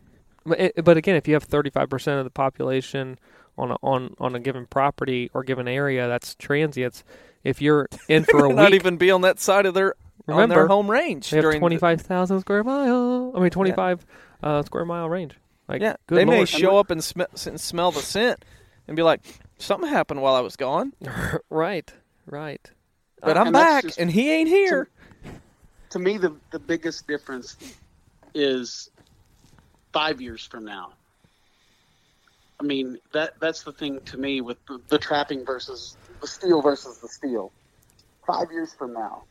But, 0.45 0.97
again, 0.97 1.15
if 1.15 1.27
you 1.27 1.33
have 1.33 1.47
35% 1.47 2.19
of 2.19 2.23
the 2.25 2.29
population 2.29 3.17
on 3.57 3.71
a, 3.71 3.75
on 3.81 4.13
on 4.19 4.35
a 4.35 4.39
given 4.39 4.65
property 4.67 5.31
or 5.33 5.43
given 5.43 5.67
area, 5.67 6.07
that's 6.07 6.35
transients. 6.35 7.03
If 7.43 7.61
you're 7.61 7.87
in 8.09 8.23
for 8.29 8.43
a 8.45 8.47
week, 8.49 8.55
Not 8.57 8.71
week, 8.71 8.79
even 8.81 8.97
be 8.97 9.09
on 9.09 9.21
that 9.21 9.39
side 9.39 9.65
of 9.65 9.73
their 9.73 9.95
on 10.27 10.35
Remember, 10.35 10.55
their 10.55 10.67
home 10.67 10.89
range 10.89 11.29
they 11.29 11.37
have 11.41 11.55
25,000 11.57 12.39
square 12.41 12.63
mile. 12.63 13.33
I 13.35 13.39
mean, 13.39 13.49
25 13.51 14.05
uh, 14.43 14.63
square 14.63 14.85
mile 14.85 15.09
range. 15.09 15.35
Like, 15.67 15.81
yeah, 15.81 15.95
good 16.07 16.17
they 16.17 16.25
may 16.25 16.45
show 16.45 16.77
up 16.77 16.91
and, 16.91 17.03
sm- 17.03 17.21
and 17.47 17.59
smell 17.59 17.91
the 17.91 18.01
scent 18.01 18.45
and 18.87 18.95
be 18.95 19.01
like, 19.03 19.21
"Something 19.57 19.89
happened 19.89 20.21
while 20.21 20.35
I 20.35 20.41
was 20.41 20.55
gone, 20.55 20.93
right, 21.49 21.91
right. 22.27 22.71
but 23.21 23.35
Uh, 23.35 23.39
I'm 23.39 23.47
and 23.47 23.53
back 23.53 23.83
just- 23.83 23.97
and 23.99 24.11
he 24.11 24.31
ain't 24.31 24.49
here." 24.49 24.89
to 25.89 25.99
me, 25.99 26.17
the 26.17 26.35
the 26.51 26.59
biggest 26.59 27.07
difference 27.07 27.57
is 28.35 28.89
five 29.93 30.21
years 30.21 30.45
from 30.45 30.65
now. 30.65 30.93
I 32.59 32.63
mean 32.63 32.97
that 33.13 33.39
that's 33.39 33.63
the 33.63 33.71
thing 33.71 33.99
to 34.05 34.17
me 34.17 34.41
with 34.41 34.57
the, 34.67 34.79
the 34.89 34.97
trapping 34.97 35.45
versus 35.45 35.97
the 36.21 36.27
steel 36.27 36.61
versus 36.61 36.99
the 36.99 37.07
steel. 37.07 37.51
Five 38.27 38.51
years 38.51 38.73
from 38.73 38.93
now, 38.93 39.23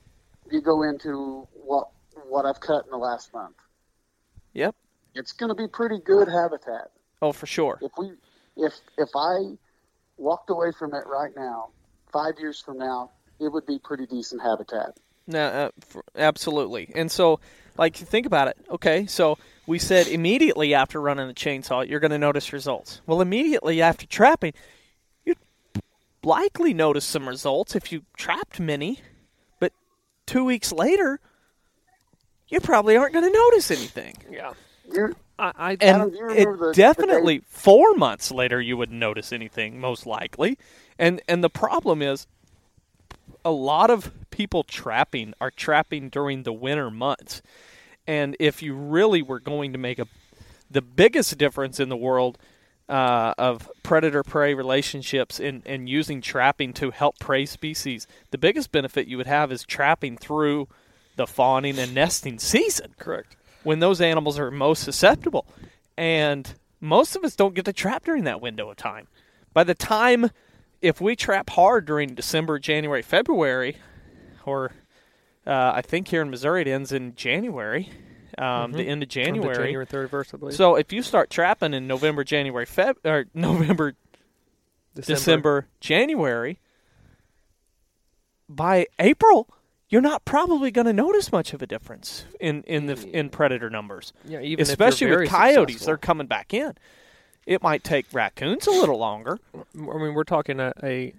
you 0.51 0.61
go 0.61 0.83
into 0.83 1.47
what 1.55 1.89
what 2.29 2.47
I've 2.47 2.61
cut 2.61 2.85
in 2.85 2.91
the 2.91 2.97
last 2.97 3.33
month. 3.33 3.57
Yep. 4.53 4.75
It's 5.15 5.33
going 5.33 5.49
to 5.49 5.55
be 5.55 5.69
pretty 5.69 5.99
good 5.99 6.29
habitat. 6.29 6.91
Oh, 7.23 7.33
for 7.33 7.47
sure. 7.47 7.79
If 7.83 7.93
we 7.99 8.13
if 8.57 8.75
if 8.99 9.11
I 9.15 9.57
walked 10.17 10.51
away 10.51 10.73
from 10.79 10.95
it 10.95 11.05
right 11.07 11.33
now, 11.37 11.71
five 12.13 12.35
years 12.39 12.61
from 12.61 12.79
now, 12.79 13.11
it 13.41 13.49
would 13.49 13.67
be 13.67 13.79
pretty 13.79 14.07
decent 14.07 14.43
habitat. 14.43 14.97
No, 15.27 15.41
uh, 15.41 16.01
absolutely. 16.17 16.93
And 16.95 17.11
so, 17.11 17.41
like, 17.79 17.97
think 17.97 18.27
about 18.27 18.49
it. 18.49 18.59
Okay, 18.71 19.07
so 19.07 19.39
we 19.67 19.79
said 19.79 20.07
immediately 20.07 20.75
after 20.75 21.01
running 21.01 21.27
the 21.29 21.35
chainsaw, 21.35 21.89
you're 21.89 22.01
going 22.01 22.11
to 22.11 22.19
notice 22.19 22.53
results. 22.53 23.01
Well, 23.07 23.21
immediately 23.21 23.81
after 23.81 24.07
trapping, 24.07 24.53
you'd 25.25 25.39
likely 26.23 26.75
notice 26.75 27.07
some 27.07 27.27
results 27.27 27.75
if 27.75 27.91
you 27.91 28.03
trapped 28.17 28.61
many. 28.61 29.01
But 30.27 30.33
two 30.33 30.45
weeks 30.45 30.73
later, 30.73 31.21
you 32.49 32.61
probably 32.61 32.97
aren't 32.97 33.13
going 33.13 33.25
to 33.25 33.39
notice 33.39 33.71
anything. 33.71 34.15
Yeah. 34.31 34.53
You 34.93 35.17
I, 35.39 35.53
I 35.57 35.71
And 35.81 35.83
Adam, 35.83 36.11
do 36.11 36.17
you 36.17 36.25
it 36.31 36.47
remember 36.47 36.57
the- 36.57 36.67
the 36.67 36.73
definitely 36.75 37.43
four 37.49 37.95
months 37.95 38.31
later, 38.31 38.61
you 38.61 38.77
would 38.77 38.91
notice 38.93 39.33
anything, 39.33 39.81
most 39.81 40.07
likely. 40.07 40.59
And 40.99 41.21
and 41.29 41.43
the 41.43 41.51
problem 41.51 42.03
is, 42.03 42.27
a 43.45 43.51
lot 43.51 43.91
of 43.91 44.13
people 44.31 44.63
trapping 44.63 45.35
are 45.41 45.51
trapping 45.51 46.09
during 46.09 46.43
the 46.45 46.53
winter 46.53 46.91
months. 46.91 47.43
And 48.07 48.37
if 48.39 48.63
you 48.63 48.75
really 48.75 49.23
were 49.23 49.41
going 49.41 49.73
to 49.73 49.79
make 49.79 49.99
a 49.99 50.07
the 50.71 50.83
biggest 50.83 51.37
difference 51.39 51.81
in 51.81 51.89
the 51.89 51.97
world 51.97 52.39
uh, 52.89 53.35
of 53.39 53.71
predator 53.83 54.23
prey 54.23 54.55
relationships 54.55 55.41
and, 55.41 55.63
and 55.67 55.89
using 55.89 56.21
trapping 56.21 56.73
to 56.75 56.91
help 56.91 57.19
prey 57.19 57.47
species, 57.47 58.07
the 58.31 58.39
biggest 58.39 58.73
benefit 58.73 59.07
you 59.07 59.17
would 59.17 59.27
have 59.27 59.51
is 59.51 59.65
trapping 59.65 60.17
through 60.17 60.69
the 61.17 61.27
fawning 61.27 61.79
and 61.79 61.95
nesting 61.95 62.39
season 62.39 62.95
correct. 62.99 63.37
when 63.63 63.79
those 63.79 64.01
animals 64.01 64.39
are 64.39 64.51
most 64.51 64.83
susceptible. 64.83 65.47
And 65.97 66.55
most 66.81 67.17
of 67.17 67.25
us 67.25 67.37
don't 67.37 67.55
get 67.55 67.65
to 67.67 67.73
trap 67.73 68.05
during 68.05 68.25
that 68.25 68.41
window 68.41 68.69
of 68.69 68.77
time. 68.77 69.07
By 69.53 69.65
the 69.65 69.75
time, 69.75 70.31
if 70.83 71.01
we 71.01 71.17
trap 71.17 71.51
hard 71.51 71.87
during 71.87 72.15
December, 72.15 72.59
January, 72.59 73.03
February, 73.03 73.79
or 74.45 74.73
uh, 75.47 75.73
I 75.75 75.83
think 75.83 76.09
here 76.09 76.21
in 76.21 76.31
Missouri 76.31 76.63
it 76.63 76.69
ends 76.69 76.93
in 76.93 77.15
January, 77.15 77.91
um, 78.39 78.73
the 78.73 78.85
end 78.85 79.03
of 79.03 79.09
January. 79.09 79.55
January 79.55 79.87
31st, 79.87 80.35
I 80.35 80.37
believe. 80.39 80.55
So 80.55 80.77
if 80.77 80.93
you 80.93 81.03
start 81.03 81.31
trapping 81.31 81.75
in 81.75 81.87
November, 81.87 82.25
January, 82.25 82.67
Feb, 82.67 82.97
or 83.05 83.27
November, 83.35 83.95
December, 84.95 85.67
January, 85.81 86.59
by 88.49 88.87
April, 88.99 89.49
you're 89.89 90.01
not 90.01 90.25
probably 90.25 90.71
going 90.71 90.87
to 90.87 90.93
notice 90.93 91.33
much 91.33 91.53
of 91.53 91.63
a 91.63 91.67
difference 91.67 92.25
in 92.41 92.63
in 92.65 92.87
the 92.87 93.09
in 93.17 93.31
predator 93.31 93.71
numbers. 93.71 94.13
Yeah, 94.25 94.41
even 94.41 94.63
Especially 94.63 95.09
with 95.15 95.29
coyotes, 95.29 95.75
successful. 95.75 95.87
they're 95.87 95.97
coming 95.99 96.27
back 96.27 96.55
in. 96.55 96.75
It 97.47 97.63
might 97.63 97.85
take 97.85 98.07
raccoons 98.13 98.67
a 98.67 98.71
little 98.71 98.99
longer. 98.99 99.39
I 99.55 99.59
mean, 99.75 100.15
we're 100.15 100.25
talking 100.25 100.61
a, 100.61 100.73
a 100.83 101.13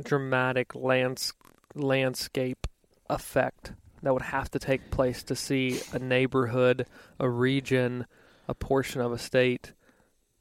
dramatic 0.00 0.74
lands, 0.74 1.32
landscape 1.74 2.66
effect 3.10 3.72
that 4.02 4.12
would 4.12 4.22
have 4.22 4.50
to 4.50 4.58
take 4.58 4.90
place 4.90 5.22
to 5.24 5.34
see 5.36 5.80
a 5.92 5.98
neighborhood, 5.98 6.86
a 7.20 7.28
region, 7.28 8.06
a 8.48 8.54
portion 8.54 9.00
of 9.00 9.12
a 9.12 9.18
state 9.18 9.72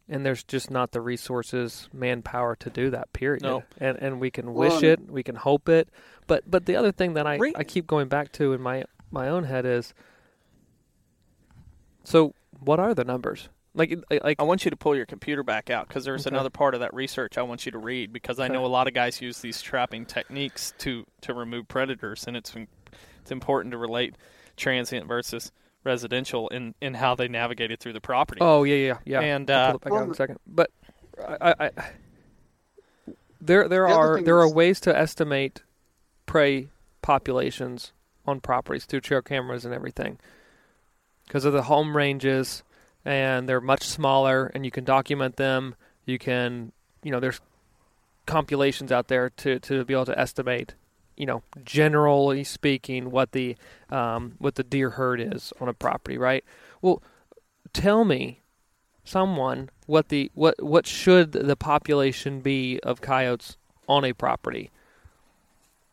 and 0.10 0.26
there's 0.26 0.44
just 0.44 0.70
not 0.70 0.92
the 0.92 1.00
resources, 1.00 1.88
manpower 1.94 2.54
to 2.58 2.70
do 2.70 2.90
that. 2.90 3.14
Period. 3.14 3.44
No. 3.44 3.64
And 3.78 3.98
and 4.00 4.20
we 4.20 4.30
can 4.30 4.54
wish 4.54 4.74
and- 4.74 4.84
it, 4.84 5.10
we 5.10 5.24
can 5.24 5.36
hope 5.36 5.70
it, 5.70 5.88
but 6.28 6.44
but 6.50 6.66
the 6.66 6.76
other 6.76 6.92
thing 6.92 7.14
that 7.14 7.26
I 7.26 7.38
Re- 7.38 7.54
I 7.56 7.64
keep 7.64 7.88
going 7.88 8.10
back 8.10 8.34
to 8.34 8.52
in 8.52 8.60
my 8.62 8.84
my 9.10 9.30
own 9.30 9.46
head 9.46 9.66
is, 9.66 9.94
so 12.04 12.34
what 12.60 12.80
are 12.80 12.94
the 12.94 13.04
numbers? 13.04 13.48
Like 13.74 13.98
like 14.10 14.36
I 14.40 14.44
want 14.44 14.66
you 14.66 14.72
to 14.72 14.76
pull 14.78 14.96
your 14.98 15.06
computer 15.06 15.44
back 15.44 15.70
out 15.70 15.88
because 15.88 16.04
there's 16.04 16.28
Okay. 16.28 16.36
another 16.36 16.50
part 16.50 16.74
of 16.74 16.82
that 16.82 16.94
research 16.94 17.38
I 17.38 17.44
want 17.44 17.66
you 17.66 17.72
to 17.72 17.78
read 17.78 18.12
because 18.12 18.38
I 18.40 18.50
know 18.50 18.66
a 18.66 18.68
lot 18.68 18.88
of 18.88 18.94
guys 18.94 19.22
use 19.22 19.40
these 19.40 19.62
trapping 19.62 20.06
techniques 20.06 20.74
to 20.80 21.06
to 21.22 21.34
remove 21.34 21.70
predators, 21.70 22.26
and 22.28 22.36
it's 22.36 22.54
it's 23.22 23.32
important 23.32 23.72
to 23.72 23.78
relate 23.78 24.16
transient 24.58 25.08
versus 25.08 25.52
residential 25.84 26.48
in 26.50 26.76
in 26.82 26.94
how 26.96 27.16
they 27.16 27.28
navigated 27.28 27.80
through 27.80 27.94
the 27.94 28.02
property. 28.02 28.40
Oh 28.42 28.64
yeah, 28.64 28.76
yeah, 28.76 28.98
yeah. 29.06 29.22
And, 29.22 29.50
I'll 29.50 29.76
uh, 29.76 29.78
pull 29.78 29.78
it 29.78 29.82
back 29.82 29.94
out 29.94 30.04
in 30.04 30.12
a 30.12 30.16
second. 30.16 30.40
But 30.46 30.72
I, 31.20 31.38
I, 31.42 31.56
I 31.60 31.72
there 33.40 33.68
there 33.68 33.88
The 33.88 33.94
are 33.94 34.16
thing 34.16 34.26
there 34.26 34.40
are 34.40 34.50
ways 34.50 34.80
to 34.82 34.98
estimate 34.98 35.64
prey 36.26 36.70
populations 37.02 37.92
on 38.26 38.40
properties 38.40 38.86
through 38.86 39.02
trail 39.02 39.22
cameras 39.22 39.66
and 39.66 39.74
everything 39.74 40.20
because 41.26 41.44
of 41.46 41.54
the 41.54 41.64
home 41.64 41.98
ranges 41.98 42.64
and 43.04 43.50
they're 43.50 43.60
much 43.60 43.84
smaller 43.84 44.52
and 44.54 44.64
you 44.64 44.72
can 44.72 44.84
document 44.84 45.38
them. 45.38 45.76
You 46.06 46.20
can 46.20 46.72
you 47.04 47.12
know 47.12 47.20
there's 47.20 47.42
compilations 48.28 48.92
out 48.92 49.08
there 49.08 49.30
to 49.32 49.60
to 49.60 49.84
be 49.86 49.94
able 49.94 50.06
to 50.06 50.20
estimate 50.20 50.76
you 51.22 51.28
know 51.28 51.44
generally 51.64 52.44
speaking 52.44 53.12
what 53.12 53.32
the 53.32 53.56
um, 53.92 54.34
what 54.40 54.56
the 54.56 54.64
deer 54.64 54.90
herd 54.90 55.22
is 55.22 55.54
on 55.62 55.70
a 55.70 55.74
property 55.74 56.18
right? 56.18 56.44
Well 56.82 57.04
tell 57.74 58.04
me 58.04 58.42
someone 59.04 59.70
what 59.86 60.10
the 60.10 60.32
what 60.34 60.62
what 60.64 60.88
should 60.88 61.32
the 61.34 61.56
population 61.56 62.42
be 62.42 62.80
of 62.80 63.02
coyotes 63.02 63.56
on 63.88 64.04
a 64.04 64.14
property? 64.14 64.72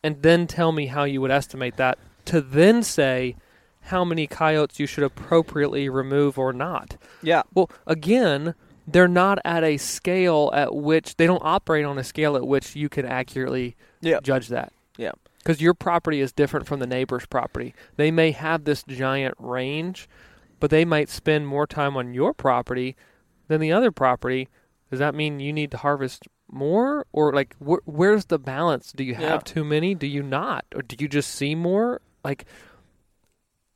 And 0.03 0.23
then 0.23 0.47
tell 0.47 0.73
me 0.73 0.87
how 0.87 1.05
you 1.05 1.21
would 1.21 1.31
estimate 1.31 1.77
that 1.77 1.99
to 2.25 2.41
then 2.41 2.83
say 2.83 3.37
how 3.83 4.07
many 4.07 4.27
coyotes 4.27 4.81
you 4.81 4.87
should 4.87 5.05
appropriately 5.05 5.91
remove 5.91 6.39
or 6.39 6.55
not. 6.55 6.97
Yeah, 7.23 7.43
well 7.53 7.71
again 7.87 8.55
they're 8.87 9.07
not 9.07 9.39
at 9.45 9.63
a 9.63 9.77
scale 9.77 10.51
at 10.55 10.75
which 10.75 11.17
they 11.17 11.27
don't 11.27 11.43
operate 11.45 11.85
on 11.85 11.99
a 11.99 12.05
scale 12.05 12.35
at 12.35 12.47
which 12.47 12.75
you 12.75 12.89
can 12.89 13.05
accurately 13.05 13.77
yeah, 14.01 14.21
judge 14.23 14.49
that. 14.49 14.73
Because 15.49 15.63
your 15.63 15.73
property 15.73 16.21
is 16.21 16.31
different 16.31 16.67
from 16.67 16.79
the 16.79 16.87
neighbor's 16.87 17.25
property. 17.25 17.73
They 17.97 18.11
may 18.11 18.33
have 18.33 18.65
this 18.65 18.83
giant 18.83 19.35
range, 19.39 20.07
but 20.61 20.69
they 20.69 20.85
might 20.85 21.09
spend 21.09 21.47
more 21.47 21.67
time 21.67 21.97
on 21.97 22.13
your 22.13 22.35
property 22.35 22.97
than 23.47 23.59
the 23.59 23.73
other 23.73 23.91
property. 23.91 24.49
Does 24.91 24.99
that 24.99 25.15
mean 25.15 25.41
you 25.41 25.55
need 25.55 25.71
to 25.71 25.79
harvest 25.79 26.29
more, 26.53 27.07
or 27.15 27.33
like 27.33 27.57
wh- 27.67 27.81
where's 27.89 28.27
the 28.27 28.39
balance? 28.39 28.93
Do 28.93 29.03
you 29.03 29.15
have 29.15 29.23
Yeah. 29.25 29.39
too 29.39 29.65
many? 29.65 29.95
Do 29.95 30.07
you 30.07 30.23
not, 30.23 30.67
or 30.75 30.83
do 30.83 30.97
you 30.99 31.09
just 31.09 31.31
see 31.31 31.55
more? 31.55 32.03
Like, 32.23 32.45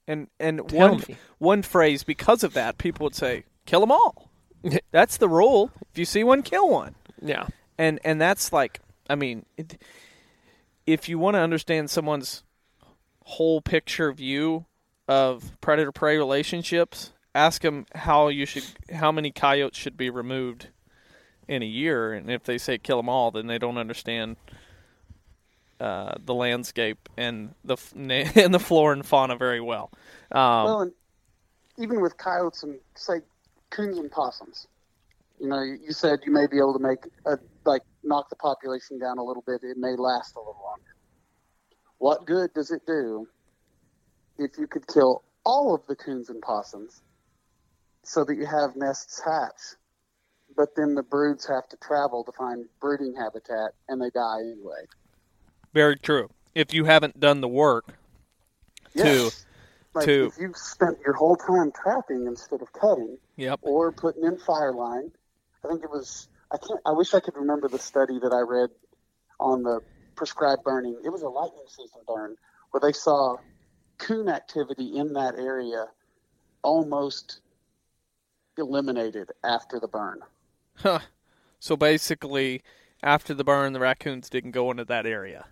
And 0.07 0.29
and 0.39 0.71
one 0.73 0.99
me. 1.09 1.17
one 1.39 1.63
phrase 1.63 2.05
because 2.05 2.45
of 2.45 2.53
that, 2.53 2.77
people 2.77 3.05
would 3.05 3.15
say, 3.15 3.45
"Kill 3.65 3.81
them 3.81 3.91
all." 3.93 4.29
That's 4.91 5.17
the 5.17 5.29
rule. 5.29 5.71
If 5.91 5.97
you 5.97 6.05
see 6.05 6.23
one, 6.23 6.43
kill 6.43 6.69
one. 6.69 6.97
Yeah, 7.23 7.47
and 7.79 7.99
and 8.05 8.21
that's 8.21 8.53
like 8.53 8.81
i 9.09 9.15
mean 9.15 9.47
it, 9.57 9.81
if 10.87 11.09
you 11.09 11.19
want 11.19 11.35
to 11.35 11.41
understand 11.41 11.91
someone's 11.91 12.43
whole 13.25 13.61
picture 13.61 14.13
view 14.13 14.67
of 15.09 15.61
predator 15.61 15.93
prey 15.93 16.17
relationships 16.17 17.13
ask 17.35 17.63
them 17.63 17.87
how 17.95 18.29
you 18.29 18.45
should 18.45 18.65
how 18.93 19.13
many 19.13 19.31
coyotes 19.31 19.79
should 19.79 19.97
be 19.97 20.11
removed 20.11 20.69
in 21.49 21.63
a 21.63 21.67
year 21.67 22.13
and 22.13 22.31
if 22.31 22.45
they 22.45 22.59
say 22.59 22.79
kill 22.79 22.99
them 22.99 23.09
all 23.09 23.31
then 23.31 23.47
they 23.47 23.59
don't 23.59 23.79
understand 23.79 24.37
uh, 25.83 26.15
the 26.25 26.33
landscape 26.33 27.09
and 27.17 27.57
the 27.65 27.77
and 28.37 28.55
the 28.55 28.61
flora 28.61 28.95
and 28.95 29.05
fauna 29.05 29.35
very 29.35 29.61
well. 29.61 29.91
Um, 30.31 30.65
well, 30.65 30.81
and 30.83 30.93
even 31.77 32.01
with 32.01 32.17
coyotes 32.17 32.63
and 32.63 32.79
say 32.95 33.15
coons 33.71 33.99
and 33.99 34.09
possums, 34.09 34.69
you 35.41 35.49
know, 35.49 35.61
you 35.61 35.93
said 35.93 36.21
you 36.25 36.31
may 36.31 36.47
be 36.47 36.59
able 36.59 36.75
to 36.75 36.79
make 36.79 37.01
a 37.27 37.37
knock 38.05 38.29
the 38.31 38.37
population 38.37 38.99
down 38.99 39.19
a 39.19 39.23
little 39.23 39.43
bit. 39.47 39.63
It 39.63 39.77
may 39.77 39.97
last 39.97 40.35
a 40.37 40.39
little 40.39 40.61
longer. 40.63 40.95
What 41.99 42.27
good 42.27 42.53
does 42.55 42.71
it 42.71 42.83
do 42.87 43.29
if 44.39 44.53
you 44.59 44.67
could 44.67 44.87
kill 44.87 45.23
all 45.45 45.75
of 45.75 45.87
the 45.87 45.97
coons 45.97 46.29
and 46.31 46.41
possums 46.43 47.03
so 48.03 48.25
that 48.25 48.37
you 48.37 48.47
have 48.47 48.75
nests 48.77 49.21
hatch, 49.25 49.77
but 50.57 50.75
then 50.77 50.95
the 50.95 51.03
broods 51.03 51.47
have 51.47 51.69
to 51.69 51.77
travel 51.77 52.25
to 52.25 52.33
find 52.33 52.67
brooding 52.81 53.15
habitat 53.15 53.73
and 53.89 54.01
they 54.01 54.11
die 54.11 54.41
anyway? 54.41 54.87
very 55.75 55.97
true 55.97 56.29
if 56.55 56.75
you 56.75 56.85
haven't 56.85 57.19
done 57.19 57.41
the 57.41 57.49
work 57.49 57.95
Yes. 58.95 59.47
Like 59.95 60.07
to- 60.07 60.27
if 60.27 60.39
you've 60.39 60.57
spent 60.57 60.99
your 61.05 61.15
whole 61.15 61.37
time 61.37 61.71
trapping 61.73 62.27
instead 62.27 62.63
of 62.63 62.73
cutting, 62.73 63.19
yep 63.37 63.59
or 63.63 63.93
putting 63.93 64.25
in 64.25 64.39
fire 64.39 64.73
line. 64.73 65.13
I 65.65 65.69
think 65.69 65.83
it 65.85 65.91
was. 65.91 66.29
I 66.53 66.59
can't. 66.59 66.81
I 66.85 66.93
wish 66.93 67.15
I 67.15 67.21
could 67.21 67.37
remember 67.37 67.69
the 67.69 67.79
study 67.79 68.19
that 68.21 68.33
I 68.33 68.41
read 68.41 68.71
on 69.41 69.63
the 69.63 69.81
prescribed 70.17 70.63
burning. 70.65 70.99
It 71.05 71.09
was 71.09 71.23
a 71.23 71.29
lightning 71.29 71.65
season 71.69 72.01
burn 72.07 72.37
where 72.71 72.81
they 72.81 72.93
saw 72.93 73.37
coon 73.99 74.29
activity 74.29 74.97
in 74.99 75.13
that 75.15 75.37
area 75.37 75.87
almost 76.63 77.41
eliminated 78.59 79.31
after 79.45 79.81
the 79.81 79.89
burn. 79.89 80.21
Huh. 80.77 81.01
So 81.59 81.77
basically, 81.77 82.63
after 83.03 83.35
the 83.35 83.45
burn, 83.45 83.73
the 83.73 83.81
raccoons 83.81 84.29
didn't 84.29 84.51
go 84.51 84.71
into 84.71 84.85
that 84.87 85.07
area. 85.07 85.47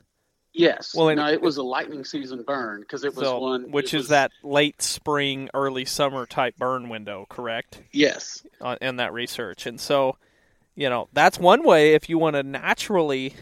Yes. 0.52 0.94
Well, 0.94 1.14
no, 1.14 1.28
it 1.28 1.40
was 1.40 1.56
a 1.58 1.62
lightning 1.62 2.04
season 2.04 2.42
burn 2.42 2.80
because 2.80 3.04
it 3.04 3.14
was 3.14 3.24
So, 3.26 3.38
one 3.38 3.70
which 3.70 3.94
is 3.94 4.02
was- 4.02 4.08
that 4.08 4.32
late 4.42 4.82
spring, 4.82 5.48
early 5.54 5.84
summer 5.84 6.26
type 6.26 6.56
burn 6.56 6.88
window, 6.88 7.26
correct? 7.30 7.82
Yes. 7.92 8.44
Uh, 8.60 8.76
in 8.80 8.96
that 8.96 9.12
research, 9.12 9.66
and 9.66 9.80
so, 9.80 10.16
you 10.80 10.88
know, 10.88 11.08
that's 11.12 11.38
one 11.38 11.62
way 11.62 11.92
if 11.92 12.08
you 12.08 12.18
want 12.18 12.36
to 12.36 12.42
naturally 12.42 13.34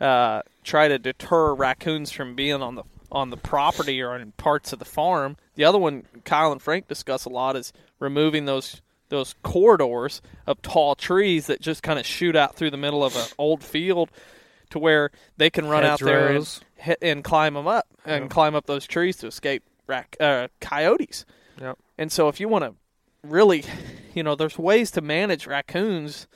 uh, 0.00 0.42
try 0.64 0.88
to 0.88 0.98
deter 0.98 1.54
raccoons 1.54 2.10
from 2.10 2.34
being 2.34 2.62
on 2.62 2.74
the 2.74 2.82
on 3.12 3.30
the 3.30 3.36
property 3.36 4.02
or 4.02 4.16
in 4.16 4.32
parts 4.32 4.72
of 4.72 4.80
the 4.80 4.84
farm. 4.84 5.36
The 5.54 5.62
other 5.62 5.78
one, 5.78 6.02
Kyle 6.24 6.50
and 6.50 6.60
Frank 6.60 6.88
discuss 6.88 7.26
a 7.26 7.28
lot, 7.28 7.54
is 7.54 7.72
removing 8.00 8.44
those 8.44 8.82
those 9.08 9.36
corridors 9.44 10.20
of 10.48 10.60
tall 10.62 10.96
trees 10.96 11.46
that 11.46 11.60
just 11.60 11.84
kind 11.84 11.96
of 11.96 12.04
shoot 12.04 12.34
out 12.34 12.56
through 12.56 12.72
the 12.72 12.76
middle 12.76 13.04
of 13.04 13.14
an 13.14 13.26
old 13.38 13.62
field 13.62 14.10
to 14.70 14.80
where 14.80 15.12
they 15.36 15.48
can 15.48 15.68
run 15.68 15.84
out 15.84 16.00
there 16.00 16.30
and, 16.32 16.62
and 17.00 17.22
climb 17.22 17.54
them 17.54 17.68
up 17.68 17.86
and 18.04 18.28
climb 18.28 18.56
up 18.56 18.66
those 18.66 18.84
trees 18.84 19.16
to 19.18 19.28
escape 19.28 19.62
rac- 19.86 20.16
uh, 20.18 20.48
coyotes. 20.60 21.24
Yep. 21.60 21.78
And 21.96 22.10
so 22.10 22.26
if 22.26 22.40
you 22.40 22.48
want 22.48 22.64
to 22.64 22.74
really, 23.30 23.64
you 24.14 24.22
know, 24.22 24.34
there's 24.34 24.58
ways 24.58 24.90
to 24.92 25.00
manage 25.00 25.46
raccoons 25.46 26.26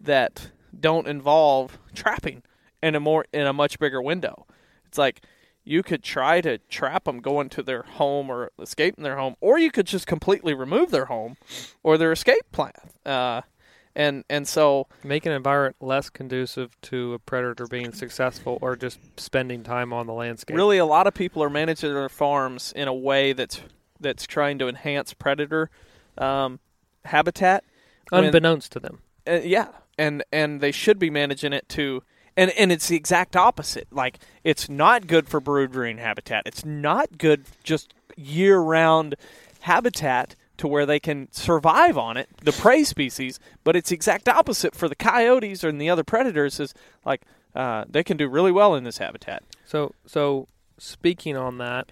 that 0.00 0.50
don't 0.78 1.06
involve 1.06 1.78
trapping 1.94 2.42
in 2.82 2.94
a 2.94 3.00
more 3.00 3.24
in 3.32 3.46
a 3.46 3.52
much 3.52 3.78
bigger 3.78 4.02
window. 4.02 4.46
It's 4.86 4.98
like 4.98 5.22
you 5.64 5.82
could 5.82 6.02
try 6.02 6.40
to 6.42 6.58
trap 6.68 7.04
them 7.04 7.20
going 7.20 7.48
to 7.50 7.62
their 7.62 7.82
home 7.82 8.30
or 8.30 8.50
escaping 8.60 9.02
their 9.02 9.16
home, 9.16 9.36
or 9.40 9.58
you 9.58 9.70
could 9.70 9.86
just 9.86 10.06
completely 10.06 10.52
remove 10.54 10.90
their 10.90 11.06
home 11.06 11.36
or 11.82 11.96
their 11.96 12.12
escape 12.12 12.44
plan. 12.52 12.72
Uh, 13.04 13.40
and 13.96 14.24
and 14.28 14.46
so 14.46 14.88
make 15.02 15.24
an 15.24 15.32
environment 15.32 15.76
less 15.80 16.10
conducive 16.10 16.78
to 16.82 17.14
a 17.14 17.18
predator 17.18 17.66
being 17.66 17.92
successful, 17.92 18.58
or 18.60 18.76
just 18.76 18.98
spending 19.18 19.62
time 19.62 19.92
on 19.92 20.06
the 20.06 20.12
landscape. 20.12 20.56
really 20.56 20.78
a 20.78 20.86
lot 20.86 21.06
of 21.06 21.14
people 21.14 21.42
are 21.42 21.50
managing 21.50 21.94
their 21.94 22.08
farms 22.08 22.72
in 22.74 22.88
a 22.88 22.94
way 22.94 23.32
that's 23.32 23.60
that's 24.00 24.26
trying 24.26 24.58
to 24.58 24.68
enhance 24.68 25.14
predator 25.14 25.70
um, 26.18 26.60
habitat. 27.04 27.64
when- 28.10 28.24
unbeknownst 28.24 28.72
to 28.72 28.80
them. 28.80 29.00
Uh, 29.26 29.40
yeah, 29.42 29.68
and 29.98 30.22
and 30.32 30.60
they 30.60 30.70
should 30.72 30.98
be 30.98 31.08
managing 31.08 31.52
it 31.52 31.68
to, 31.70 32.02
and 32.36 32.50
and 32.52 32.70
it's 32.70 32.88
the 32.88 32.96
exact 32.96 33.36
opposite. 33.36 33.88
Like 33.90 34.18
it's 34.42 34.68
not 34.68 35.06
good 35.06 35.28
for 35.28 35.40
brood 35.40 35.74
rearing 35.74 35.98
habitat. 35.98 36.42
It's 36.46 36.64
not 36.64 37.16
good 37.16 37.46
just 37.62 37.94
year 38.16 38.58
round 38.58 39.14
habitat 39.60 40.36
to 40.58 40.68
where 40.68 40.86
they 40.86 41.00
can 41.00 41.32
survive 41.32 41.98
on 41.98 42.16
it, 42.16 42.28
the 42.42 42.52
prey 42.52 42.84
species. 42.84 43.40
But 43.64 43.76
it's 43.76 43.90
exact 43.90 44.28
opposite 44.28 44.74
for 44.74 44.88
the 44.88 44.94
coyotes 44.94 45.64
and 45.64 45.80
the 45.80 45.88
other 45.88 46.04
predators. 46.04 46.60
Is 46.60 46.74
like 47.04 47.22
uh, 47.54 47.84
they 47.88 48.04
can 48.04 48.16
do 48.16 48.28
really 48.28 48.52
well 48.52 48.74
in 48.74 48.84
this 48.84 48.98
habitat. 48.98 49.42
So, 49.64 49.94
so 50.06 50.48
speaking 50.78 51.36
on 51.36 51.58
that, 51.58 51.90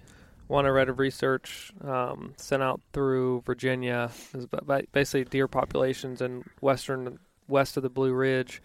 one 0.53 0.67
I 0.67 0.69
read 0.69 0.89
of 0.89 0.99
research 0.99 1.73
um, 1.83 2.35
sent 2.37 2.63
out 2.63 2.81
through 2.93 3.43
Virginia 3.47 4.11
is 4.35 4.47
ba- 4.47 4.61
ba- 4.65 4.85
basically 4.93 5.25
deer 5.25 5.49
populations 5.49 6.21
in 6.21 6.45
western 6.61 7.19
west 7.49 7.77
of 7.77 7.83
the 7.83 7.89
Blue 7.91 8.13
Ridge, 8.13 8.63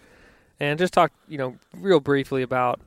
and 0.59 0.77
just 0.77 0.93
talked, 0.93 1.15
you 1.27 1.37
know, 1.37 1.55
real 1.73 1.99
briefly 1.99 2.41
about 2.41 2.79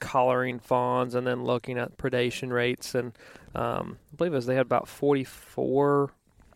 collaring 0.00 0.58
fawns 0.58 1.14
and 1.14 1.26
then 1.26 1.44
looking 1.44 1.78
at 1.78 1.96
predation 1.96 2.50
rates 2.52 2.94
and 2.94 3.12
um, 3.54 3.98
I 4.12 4.16
believe 4.16 4.32
it 4.32 4.36
was 4.36 4.46
they 4.46 4.54
had 4.56 4.66
about 4.66 4.88
44 4.88 6.10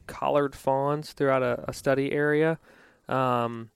collared 0.07 0.55
fawns 0.55 1.13
throughout 1.13 1.43
a, 1.43 1.65
a 1.69 1.73
study 1.73 2.13
area. 2.13 2.59
Um, 3.09 3.71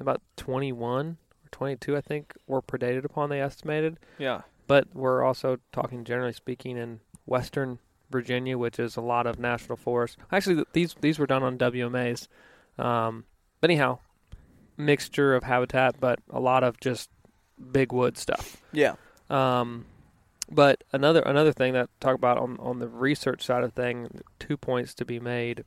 about 0.00 0.22
21 0.36 1.16
or 1.44 1.48
22, 1.50 1.96
I 1.96 2.00
think, 2.00 2.34
were 2.46 2.62
predated 2.62 3.04
upon. 3.04 3.28
They 3.30 3.40
estimated, 3.40 3.98
Yeah. 4.18 4.42
but 4.66 4.86
we're 4.94 5.22
also 5.24 5.58
talking 5.72 6.04
generally 6.04 6.32
speaking 6.32 6.76
in 6.78 7.00
western 7.28 7.78
Virginia, 8.10 8.56
which 8.56 8.78
is 8.78 8.96
a 8.96 9.00
lot 9.00 9.26
of 9.26 9.38
national 9.38 9.76
forest. 9.76 10.16
Actually, 10.32 10.64
these 10.72 10.94
these 11.00 11.18
were 11.18 11.26
done 11.26 11.42
on 11.42 11.58
WMAs. 11.58 12.28
Um, 12.78 13.24
but 13.60 13.70
anyhow, 13.70 13.98
mixture 14.76 15.34
of 15.34 15.44
habitat, 15.44 16.00
but 16.00 16.20
a 16.30 16.40
lot 16.40 16.64
of 16.64 16.80
just 16.80 17.10
big 17.72 17.92
wood 17.92 18.16
stuff. 18.16 18.56
Yeah. 18.72 18.94
Um, 19.28 19.84
but 20.50 20.84
another 20.92 21.20
another 21.20 21.52
thing 21.52 21.74
that 21.74 21.84
I 21.84 22.04
talk 22.04 22.14
about 22.14 22.38
on 22.38 22.56
on 22.58 22.78
the 22.78 22.88
research 22.88 23.44
side 23.44 23.64
of 23.64 23.74
thing, 23.74 24.22
two 24.38 24.56
points 24.56 24.94
to 24.94 25.04
be 25.04 25.20
made. 25.20 25.64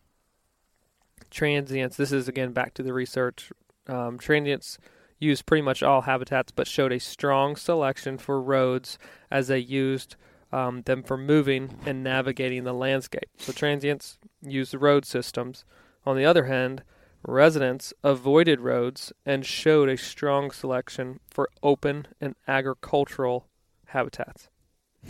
Transients. 1.29 1.95
This 1.97 2.11
is 2.11 2.27
again 2.27 2.51
back 2.51 2.73
to 2.75 2.83
the 2.83 2.93
research. 2.93 3.51
Um, 3.87 4.17
transients 4.17 4.79
used 5.19 5.45
pretty 5.45 5.61
much 5.61 5.83
all 5.83 6.01
habitats, 6.01 6.51
but 6.51 6.67
showed 6.67 6.91
a 6.91 6.99
strong 6.99 7.55
selection 7.55 8.17
for 8.17 8.41
roads 8.41 8.97
as 9.29 9.47
they 9.47 9.59
used 9.59 10.15
um, 10.51 10.81
them 10.83 11.03
for 11.03 11.17
moving 11.17 11.77
and 11.85 12.03
navigating 12.03 12.63
the 12.63 12.73
landscape. 12.73 13.29
So 13.37 13.51
transients 13.51 14.17
used 14.41 14.73
the 14.73 14.79
road 14.79 15.05
systems. 15.05 15.65
On 16.05 16.17
the 16.17 16.25
other 16.25 16.45
hand, 16.45 16.83
residents 17.25 17.93
avoided 18.03 18.59
roads 18.59 19.13
and 19.25 19.45
showed 19.45 19.89
a 19.89 19.97
strong 19.97 20.51
selection 20.51 21.19
for 21.29 21.49
open 21.61 22.07
and 22.19 22.35
agricultural 22.47 23.47
habitats. 23.87 24.49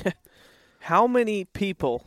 How 0.82 1.08
many 1.08 1.46
people 1.46 2.06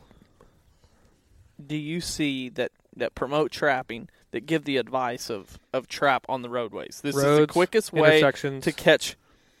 do 1.65 1.75
you 1.75 2.01
see 2.01 2.49
that, 2.49 2.71
that 2.95 3.15
promote 3.15 3.51
trapping 3.51 4.09
that 4.31 4.45
give 4.45 4.65
the 4.65 4.77
advice 4.77 5.29
of, 5.29 5.57
of 5.73 5.87
trap 5.87 6.25
on 6.27 6.41
the 6.41 6.49
roadways? 6.49 6.99
This 7.01 7.15
is 7.15 7.23
the 7.23 7.47
quickest 7.47 7.93
way 7.93 8.21
to 8.21 8.71
catch 8.71 9.15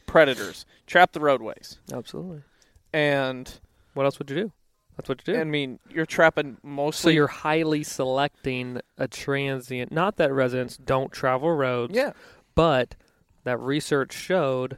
predators. 0.05 0.65
Trap 0.85 1.13
the 1.13 1.19
roadways. 1.19 1.79
Absolutely. 1.91 2.41
And 2.93 3.59
What 3.95 4.05
else 4.05 4.19
would 4.19 4.29
you 4.29 4.35
do? 4.35 4.51
That's 4.95 5.09
what 5.09 5.27
you 5.27 5.33
do. 5.33 5.39
I 5.41 5.43
mean, 5.43 5.79
you're 5.89 6.05
trapping 6.05 6.57
mostly. 6.63 7.11
so 7.11 7.15
you're 7.15 7.27
highly 7.27 7.83
selecting 7.83 8.79
a 8.97 9.07
transient. 9.07 9.91
Not 9.91 10.15
that 10.17 10.31
residents 10.31 10.77
don't 10.77 11.11
travel 11.11 11.51
roads, 11.51 11.93
Yeah. 11.95 12.11
but 12.53 12.95
that 13.43 13.59
research 13.59 14.13
showed 14.13 14.77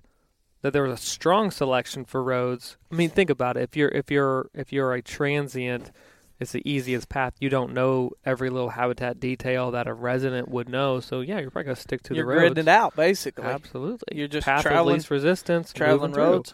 that 0.61 0.73
there 0.73 0.81
was 0.83 0.93
a 0.93 0.97
strong 1.03 1.51
selection 1.51 2.03
for 2.03 2.23
roads. 2.23 2.77
I 2.91 2.95
mean, 2.95 3.09
think 3.11 3.29
about 3.29 3.57
it. 3.57 3.63
If 3.63 3.75
you're 3.77 3.89
if 3.89 4.09
you're 4.09 4.49
if 4.55 4.73
you're 4.73 4.91
a 4.93 5.03
transient, 5.03 5.91
it's 6.39 6.51
the 6.51 6.67
easiest 6.67 7.09
path. 7.09 7.33
You 7.39 7.49
don't 7.49 7.73
know 7.73 8.11
every 8.25 8.49
little 8.49 8.69
habitat 8.69 9.19
detail 9.19 9.69
that 9.71 9.87
a 9.87 9.93
resident 9.93 10.49
would 10.49 10.67
know. 10.67 10.99
So 10.99 11.21
yeah, 11.21 11.39
you're 11.39 11.51
probably 11.51 11.65
gonna 11.65 11.75
stick 11.75 12.01
to 12.03 12.15
you're 12.15 12.25
the 12.25 12.41
roads. 12.41 12.55
gridding 12.55 12.61
it 12.63 12.67
out 12.67 12.95
basically. 12.95 13.45
Absolutely. 13.45 14.17
You're 14.17 14.27
just 14.27 14.45
path 14.45 14.63
traveling- 14.63 14.93
of 14.95 14.97
least 15.01 15.11
resistance, 15.11 15.71
traveling 15.73 16.13
through. 16.13 16.23
roads. 16.23 16.53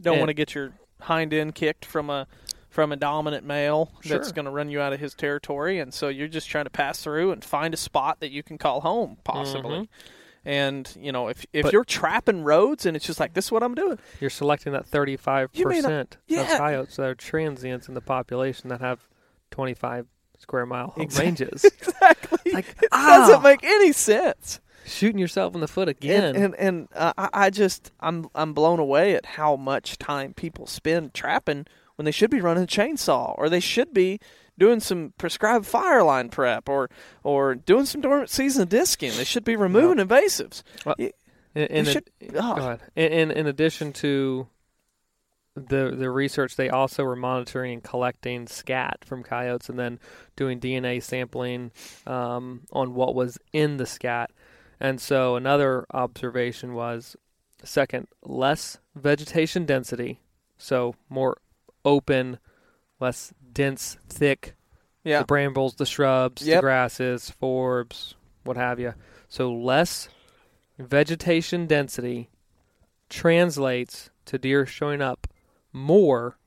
Don't 0.00 0.18
want 0.18 0.30
to 0.30 0.34
get 0.34 0.54
your 0.56 0.72
hind 1.00 1.32
end 1.34 1.54
kicked 1.54 1.84
from 1.84 2.10
a 2.10 2.26
from 2.70 2.92
a 2.92 2.96
dominant 2.96 3.44
male 3.44 3.90
that's 4.04 4.30
going 4.30 4.44
to 4.44 4.50
run 4.50 4.68
you 4.70 4.80
out 4.80 4.92
of 4.92 5.00
his 5.00 5.14
territory, 5.14 5.78
and 5.80 5.92
so 5.92 6.08
you're 6.08 6.28
just 6.28 6.48
trying 6.48 6.64
to 6.64 6.70
pass 6.70 7.02
through 7.02 7.32
and 7.32 7.44
find 7.44 7.72
a 7.74 7.76
spot 7.78 8.20
that 8.20 8.30
you 8.30 8.42
can 8.42 8.58
call 8.58 8.82
home, 8.82 9.16
possibly. 9.24 9.78
Mhm. 9.80 9.88
And 10.44 10.96
you 11.00 11.10
know, 11.10 11.28
if 11.28 11.44
if 11.52 11.64
But- 11.64 11.72
you're 11.72 11.84
trapping 11.84 12.44
roads 12.44 12.86
and 12.86 12.96
it's 12.96 13.06
just 13.06 13.18
like 13.20 13.34
this 13.34 13.46
is 13.46 13.52
what 13.52 13.62
I'm 13.62 13.74
doing, 13.74 13.98
You're 14.20 14.30
selecting 14.30 14.72
that 14.74 14.86
35 14.86 15.50
You 15.54 15.66
may 15.66 15.76
not- 15.80 15.82
percent 15.88 16.14
of 16.14 16.20
yeah. 16.28 16.56
coyotes 16.58 16.96
that 16.96 17.06
are 17.08 17.14
transients 17.14 17.88
in 17.88 17.94
the 17.94 18.00
population 18.00 18.68
that 18.68 18.80
have 18.80 19.08
25 19.50 20.06
square 20.38 20.66
mile 20.66 20.88
home 20.88 21.02
Exact- 21.02 21.24
ranges. 21.24 21.64
exactly, 21.82 22.52
Like, 22.52 22.68
it 22.82 22.88
ah, 22.92 23.26
doesn't 23.26 23.42
make 23.42 23.64
any 23.64 23.92
sense. 23.92 24.60
Shooting 24.84 25.18
yourself 25.18 25.54
in 25.54 25.60
the 25.60 25.68
foot 25.68 25.88
again. 25.88 26.24
And 26.24 26.36
and, 26.36 26.54
and 26.56 26.88
uh, 26.94 27.12
I, 27.32 27.50
just 27.50 27.90
I'm 28.00 28.28
I'm 28.34 28.52
blown 28.54 28.78
away 28.78 29.14
at 29.14 29.24
how 29.26 29.56
much 29.56 29.98
time 29.98 30.34
people 30.34 30.66
spend 30.66 31.14
trapping 31.14 31.66
when 31.96 32.04
they 32.04 32.10
should 32.12 32.30
be 32.30 32.40
running 32.40 32.64
a 32.64 32.66
chainsaw 32.66 33.34
or 33.38 33.48
they 33.48 33.60
should 33.60 33.92
be 33.92 34.20
doing 34.58 34.80
some 34.80 35.12
prescribed 35.18 35.66
fire 35.66 36.02
line 36.02 36.28
prep 36.28 36.68
or 36.68 36.88
or 37.22 37.54
doing 37.54 37.84
some 37.86 38.00
dormant 38.00 38.30
season 38.30 38.66
disking. 38.68 39.12
They 39.16 39.24
should 39.24 39.44
be 39.44 39.56
removing 39.56 40.04
invasives. 40.04 40.62
Well, 40.84 40.94
Y- 40.98 41.12
in, 41.54 41.62
in, 41.66 41.84
you 41.86 41.90
ad- 41.90 41.92
should- 41.94 42.36
oh. 42.36 42.54
go. 42.56 42.78
In, 42.96 43.12
in 43.12 43.30
in 43.30 43.46
addition 43.46 43.92
to 43.94 44.48
the 45.56 45.90
the 45.96 46.08
research, 46.10 46.54
they 46.54 46.68
also 46.70 47.02
were 47.04 47.16
monitoring 47.16 47.72
and 47.74 47.82
collecting 47.82 48.46
scat 48.46 48.98
from 49.04 49.24
coyotes, 49.24 49.68
and 49.68 49.76
then 49.78 49.98
doing 50.36 50.60
DNA 50.60 51.02
sampling 51.02 51.72
um, 52.06 52.60
on 52.72 52.94
what 52.94 53.14
was 53.16 53.38
in 53.52 53.76
the 53.76 53.86
scat. 53.86 54.30
And 54.80 55.00
so 55.00 55.36
another 55.36 55.86
observation 55.92 56.74
was 56.74 57.16
second, 57.64 58.06
less 58.22 58.78
vegetation 58.94 59.66
density, 59.66 60.20
so 60.56 60.94
more 61.08 61.38
open, 61.84 62.38
less 63.00 63.32
dense, 63.52 63.96
thick 64.08 64.54
Yeah. 65.04 65.20
the 65.20 65.24
brambles, 65.26 65.74
the 65.74 65.86
shrubs, 65.86 66.44
the 66.44 66.60
grasses, 66.60 67.32
forbs, 67.42 68.14
what 68.44 68.56
have 68.56 68.78
you. 68.78 68.94
So 69.28 69.52
less 69.52 70.08
vegetation 70.78 71.66
density 71.66 72.30
translates 73.08 74.10
to 74.26 74.38
deer 74.38 74.66
showing 74.66 75.00
up 75.02 75.26
more 75.72 76.38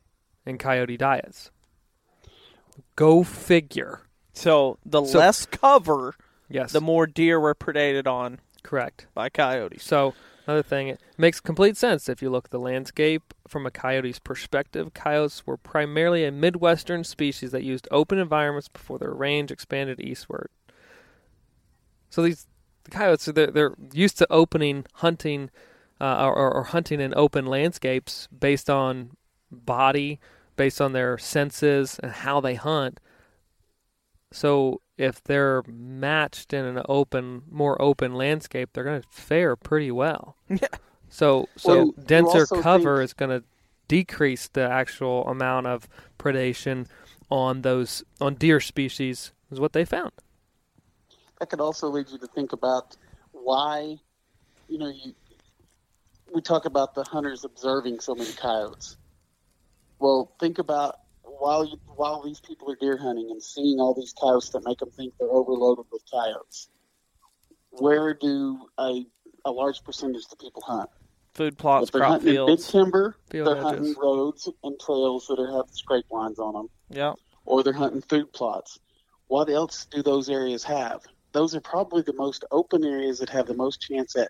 in 0.46 0.58
coyote 0.58 0.98
diets. 0.98 1.52
Go 2.96 3.24
figure. 3.24 4.02
So 4.34 4.78
the 4.86 5.04
So- 5.06 5.20
less 5.20 5.46
cover, 5.46 6.16
Yes, 6.52 6.72
the 6.72 6.82
more 6.82 7.08
deer 7.08 7.40
were 7.40 7.56
predated 7.56 8.08
on 8.08 8.40
correct. 8.64 9.08
by 9.14 9.30
coyotes. 9.30 9.84
So 9.84 10.14
another 10.46 10.64
thing, 10.64 10.90
it 10.90 11.02
makes 11.18 11.40
complete 11.40 11.78
sense 11.78 12.10
if 12.10 12.22
you 12.22 12.30
look 12.30 12.46
at 12.46 12.52
the 12.52 12.60
landscape 12.60 13.34
from 13.48 13.66
a 13.66 13.72
coyote's 13.72 14.20
perspective. 14.20 14.94
Coyotes 14.94 15.46
were 15.46 15.58
primarily 15.58 16.26
a 16.26 16.32
midwestern 16.32 17.04
species 17.04 17.52
that 17.52 17.64
used 17.64 17.88
open 17.92 18.20
environments 18.20 18.68
before 18.68 19.00
their 19.00 19.14
range 19.14 19.52
expanded 19.52 20.00
eastward. 20.00 20.50
So 22.10 22.22
these 22.22 22.48
the 22.84 22.92
coyotes 22.92 23.26
they're, 23.26 23.48
they're 23.48 23.76
used 23.94 24.18
to 24.18 24.28
opening 24.30 24.86
hunting 24.96 25.50
uh, 26.00 26.26
or, 26.26 26.52
or 26.52 26.64
hunting 26.64 27.00
in 27.00 27.14
open 27.16 27.46
landscapes 27.46 28.28
based 28.28 28.70
on 28.70 29.12
body, 29.52 30.20
based 30.56 30.82
on 30.82 30.94
their 30.94 31.18
senses 31.18 32.00
and 32.02 32.12
how 32.12 32.42
they 32.42 32.56
hunt. 32.56 33.00
So 34.32 34.82
if 34.98 35.24
they're 35.24 35.64
matched 35.68 36.54
in 36.54 36.66
an 36.66 36.82
open, 36.88 37.44
more 37.50 37.82
open 37.82 38.14
landscape, 38.16 38.70
they're 38.74 38.84
going 38.84 39.02
to 39.02 39.08
fare 39.10 39.56
pretty 39.56 39.92
well. 39.92 40.36
Yeah. 40.50 40.68
So 41.10 41.50
so 41.58 41.76
Well, 41.76 41.92
denser 42.06 42.46
cover 42.48 42.98
think- 42.98 43.06
is 43.06 43.14
going 43.14 43.32
to 43.32 43.44
decrease 43.90 44.48
the 44.48 44.62
actual 44.62 45.28
amount 45.28 45.68
of 45.68 45.90
predation 46.18 46.88
on 47.30 47.62
those 47.64 48.04
on 48.22 48.36
deer 48.36 48.62
species 48.62 49.34
is 49.52 49.60
what 49.60 49.74
they 49.74 49.84
found. 49.84 50.12
that 51.40 51.50
could 51.50 51.60
also 51.60 51.90
lead 51.90 52.08
you 52.10 52.18
to 52.18 52.28
think 52.28 52.54
about 52.54 52.96
why, 53.34 53.98
you 54.70 54.78
know, 54.78 54.88
you 54.88 55.14
we 56.34 56.40
talk 56.42 56.64
about 56.66 56.94
the 56.96 57.04
hunters 57.04 57.44
observing 57.44 58.00
so 58.00 58.16
many 58.16 58.32
coyotes. 58.32 58.96
Well, 60.00 60.32
think 60.40 60.60
about 60.60 61.00
while 61.42 61.66
you, 61.66 61.76
while 61.96 62.22
these 62.22 62.40
people 62.40 62.72
are 62.72 62.76
deer 62.76 62.98
hunting 62.98 63.30
and 63.32 63.42
seeing 63.42 63.80
all 63.80 63.96
these 63.96 64.14
coyotes 64.14 64.50
that 64.50 64.64
make 64.64 64.78
them 64.78 64.92
think 64.92 65.12
they're 65.20 65.32
overloaded 65.32 65.86
with 65.92 66.04
coyotes. 66.12 66.70
Where 67.72 68.14
do 68.14 68.60
a 68.78 69.06
a 69.44 69.52
large 69.52 69.84
percentage 69.84 70.24
of 70.26 70.30
the 70.30 70.36
people 70.36 70.62
hunt? 70.64 70.88
Food 71.34 71.58
plots, 71.58 71.88
if 71.88 71.92
they're 71.92 72.02
crop 72.02 72.12
hunting 72.12 72.28
in 72.36 72.46
big 72.46 72.46
fields. 72.60 72.72
timber, 72.72 73.16
Field 73.32 73.48
they're 73.48 73.56
edges. 73.58 73.72
hunting 73.72 73.96
roads 74.00 74.50
and 74.64 74.80
trails 74.80 75.26
that 75.28 75.40
are, 75.40 75.52
have 75.58 75.66
scrape 75.72 76.06
lines 76.12 76.38
on 76.38 76.54
them 76.54 76.68
Yeah. 76.90 77.14
or 77.46 77.64
they're 77.64 77.74
hunting 77.74 78.02
food 78.02 78.32
plots. 78.34 78.78
What 79.28 79.50
else 79.50 79.88
do 79.90 80.04
those 80.04 80.30
areas 80.30 80.64
have? 80.66 81.02
Those 81.32 81.56
are 81.56 81.62
probably 81.62 82.04
the 82.04 82.14
most 82.14 82.46
open 82.52 82.84
areas 82.84 83.18
that 83.20 83.30
have 83.30 83.48
the 83.48 83.56
most 83.56 83.82
chance 83.82 84.16
at 84.16 84.30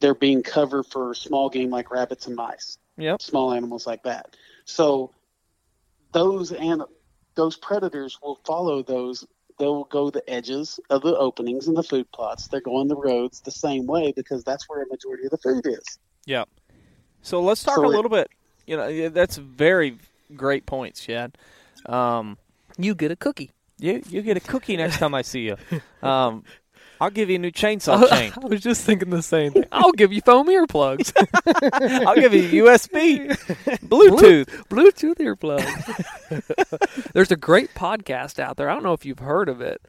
there 0.00 0.14
being 0.14 0.42
cover 0.42 0.82
for 0.82 1.12
small 1.12 1.50
game 1.50 1.68
like 1.68 1.90
rabbits 1.90 2.26
and 2.26 2.36
mice, 2.36 2.78
Yep. 2.96 3.20
small 3.20 3.52
animals 3.52 3.86
like 3.86 4.04
that. 4.04 4.34
So 4.64 5.10
those 6.12 6.52
and 6.52 6.82
those 7.34 7.56
predators 7.56 8.18
will 8.22 8.40
follow 8.44 8.82
those. 8.82 9.26
They'll 9.58 9.84
go 9.84 10.10
the 10.10 10.28
edges 10.28 10.80
of 10.90 11.02
the 11.02 11.16
openings 11.16 11.68
and 11.68 11.76
the 11.76 11.82
food 11.82 12.10
plots. 12.12 12.48
They're 12.48 12.60
going 12.60 12.88
the 12.88 12.96
roads 12.96 13.40
the 13.40 13.50
same 13.50 13.86
way 13.86 14.12
because 14.14 14.42
that's 14.44 14.68
where 14.68 14.82
a 14.82 14.86
majority 14.88 15.24
of 15.24 15.30
the 15.30 15.38
food 15.38 15.66
is. 15.66 15.98
Yeah. 16.26 16.44
So 17.22 17.40
let's 17.42 17.62
talk 17.62 17.76
So 17.76 17.82
a 17.84 17.88
it- 17.88 17.94
little 17.96 18.10
bit. 18.10 18.28
You 18.66 18.76
know, 18.76 19.08
that's 19.08 19.36
very 19.36 19.98
great 20.36 20.66
points, 20.66 21.00
Chad. 21.04 21.36
Um, 21.86 22.38
You 22.78 22.94
get 22.94 23.10
a 23.10 23.16
cookie. 23.16 23.50
you 23.78 24.02
you 24.08 24.22
get 24.22 24.36
a 24.36 24.40
cookie 24.40 24.76
next 24.76 24.98
time 24.98 25.14
I 25.14 25.22
see 25.22 25.40
you. 25.42 25.56
Um, 26.02 26.44
I'll 27.02 27.10
give 27.10 27.28
you 27.30 27.36
a 27.36 27.38
new 27.38 27.50
chainsaw 27.50 28.08
chain. 28.10 28.32
I 28.40 28.46
was 28.46 28.60
just 28.60 28.84
thinking 28.84 29.10
the 29.10 29.22
same 29.22 29.52
thing. 29.52 29.64
I'll 29.72 29.92
give 29.92 30.12
you 30.12 30.20
foam 30.20 30.46
earplugs. 30.46 31.12
I'll 32.06 32.14
give 32.14 32.32
you 32.32 32.64
USB, 32.64 33.28
Bluetooth. 33.88 34.46
Bluetooth 34.68 35.16
earplugs. 35.18 37.12
There's 37.12 37.30
a 37.32 37.36
great 37.36 37.74
podcast 37.74 38.38
out 38.38 38.56
there. 38.56 38.70
I 38.70 38.74
don't 38.74 38.82
know 38.84 38.92
if 38.92 39.04
you've 39.04 39.18
heard 39.18 39.48
of 39.48 39.60
it. 39.60 39.82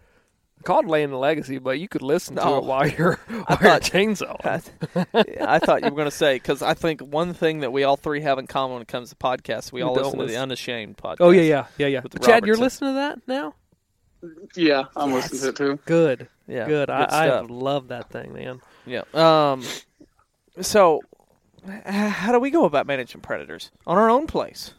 Called 0.63 0.85
Laying 0.87 1.09
the 1.09 1.17
Legacy, 1.17 1.57
but 1.59 1.77
you 1.77 1.89
could 1.89 2.01
listen 2.01 2.37
to 2.37 2.43
Oh. 2.43 2.57
it 2.59 2.63
while 2.63 2.87
you're 2.87 3.19
while 3.27 3.45
you're 3.49 3.57
thought- 3.57 3.81
chainsaw. 3.81 4.63
I 5.41 5.59
thought 5.59 5.83
you 5.83 5.89
were 5.89 5.95
going 5.97 6.05
to 6.09 6.11
say 6.11 6.35
because 6.35 6.61
I 6.61 6.73
think 6.73 7.01
one 7.01 7.33
thing 7.33 7.59
that 7.59 7.73
we 7.73 7.83
all 7.83 7.97
three 7.97 8.21
have 8.21 8.39
in 8.39 8.47
common 8.47 8.75
when 8.75 8.81
it 8.81 8.87
comes 8.87 9.09
to 9.09 9.15
podcasts, 9.17 9.73
we 9.73 9.79
We 9.79 9.83
all 9.83 9.93
don't 9.93 10.05
listen 10.17 10.19
to 10.19 10.25
the. 10.33 10.37
Unashamed 10.39 10.95
podcast. 10.97 11.17
Oh 11.19 11.31
yeah, 11.31 11.41
yeah, 11.41 11.65
yeah, 11.77 11.87
yeah. 11.87 11.99
With 12.01 12.21
Chad, 12.23 12.45
you're 12.45 12.55
listening 12.55 12.91
to 12.91 12.93
that 12.95 13.19
now. 13.27 13.55
Yeah, 14.55 14.85
I'm 14.95 15.11
listening 15.11 15.41
to 15.41 15.49
it 15.49 15.55
too. 15.57 15.79
Good, 15.85 16.27
yeah, 16.47 16.65
good. 16.65 16.89
I, 16.89 17.03
I 17.03 17.27
stuff. 17.27 17.45
love 17.49 17.87
that 17.89 18.09
thing, 18.09 18.33
man. 18.33 18.61
Yeah. 18.85 19.03
Um. 19.13 19.63
So, 20.61 21.01
how 21.85 22.31
do 22.31 22.39
we 22.39 22.51
go 22.51 22.65
about 22.65 22.85
managing 22.85 23.21
predators 23.21 23.71
on 23.87 23.97
our 23.97 24.09
own 24.09 24.27
place? 24.27 24.73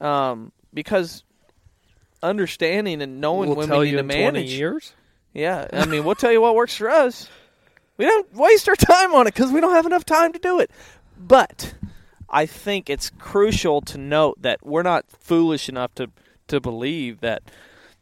Um, 0.00 0.52
because 0.72 1.24
understanding 2.22 3.02
and 3.02 3.20
knowing 3.20 3.48
we'll 3.50 3.56
when 3.58 3.68
tell 3.68 3.80
we 3.80 3.86
need 3.86 3.90
you 3.92 3.96
to 3.98 4.02
manage. 4.02 4.52
years. 4.52 4.92
Yeah, 5.32 5.68
I 5.72 5.86
mean, 5.86 6.04
we'll 6.04 6.16
tell 6.16 6.32
you 6.32 6.40
what 6.40 6.54
works 6.56 6.76
for 6.76 6.90
us. 6.90 7.28
We 7.96 8.04
don't 8.04 8.34
waste 8.34 8.68
our 8.68 8.76
time 8.76 9.14
on 9.14 9.26
it 9.26 9.34
because 9.34 9.52
we 9.52 9.60
don't 9.60 9.74
have 9.74 9.86
enough 9.86 10.04
time 10.04 10.32
to 10.32 10.38
do 10.38 10.58
it. 10.58 10.70
But 11.16 11.74
I 12.28 12.46
think 12.46 12.90
it's 12.90 13.10
crucial 13.10 13.80
to 13.82 13.98
note 13.98 14.40
that 14.42 14.64
we're 14.66 14.82
not 14.82 15.04
foolish 15.08 15.68
enough 15.68 15.94
to 15.96 16.10
to 16.48 16.60
believe 16.60 17.20
that 17.20 17.42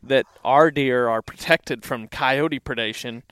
that 0.02 0.26
our 0.44 0.70
deer 0.70 1.08
are 1.08 1.22
protected 1.22 1.84
from 1.84 2.08
coyote 2.08 2.60
predation 2.60 3.22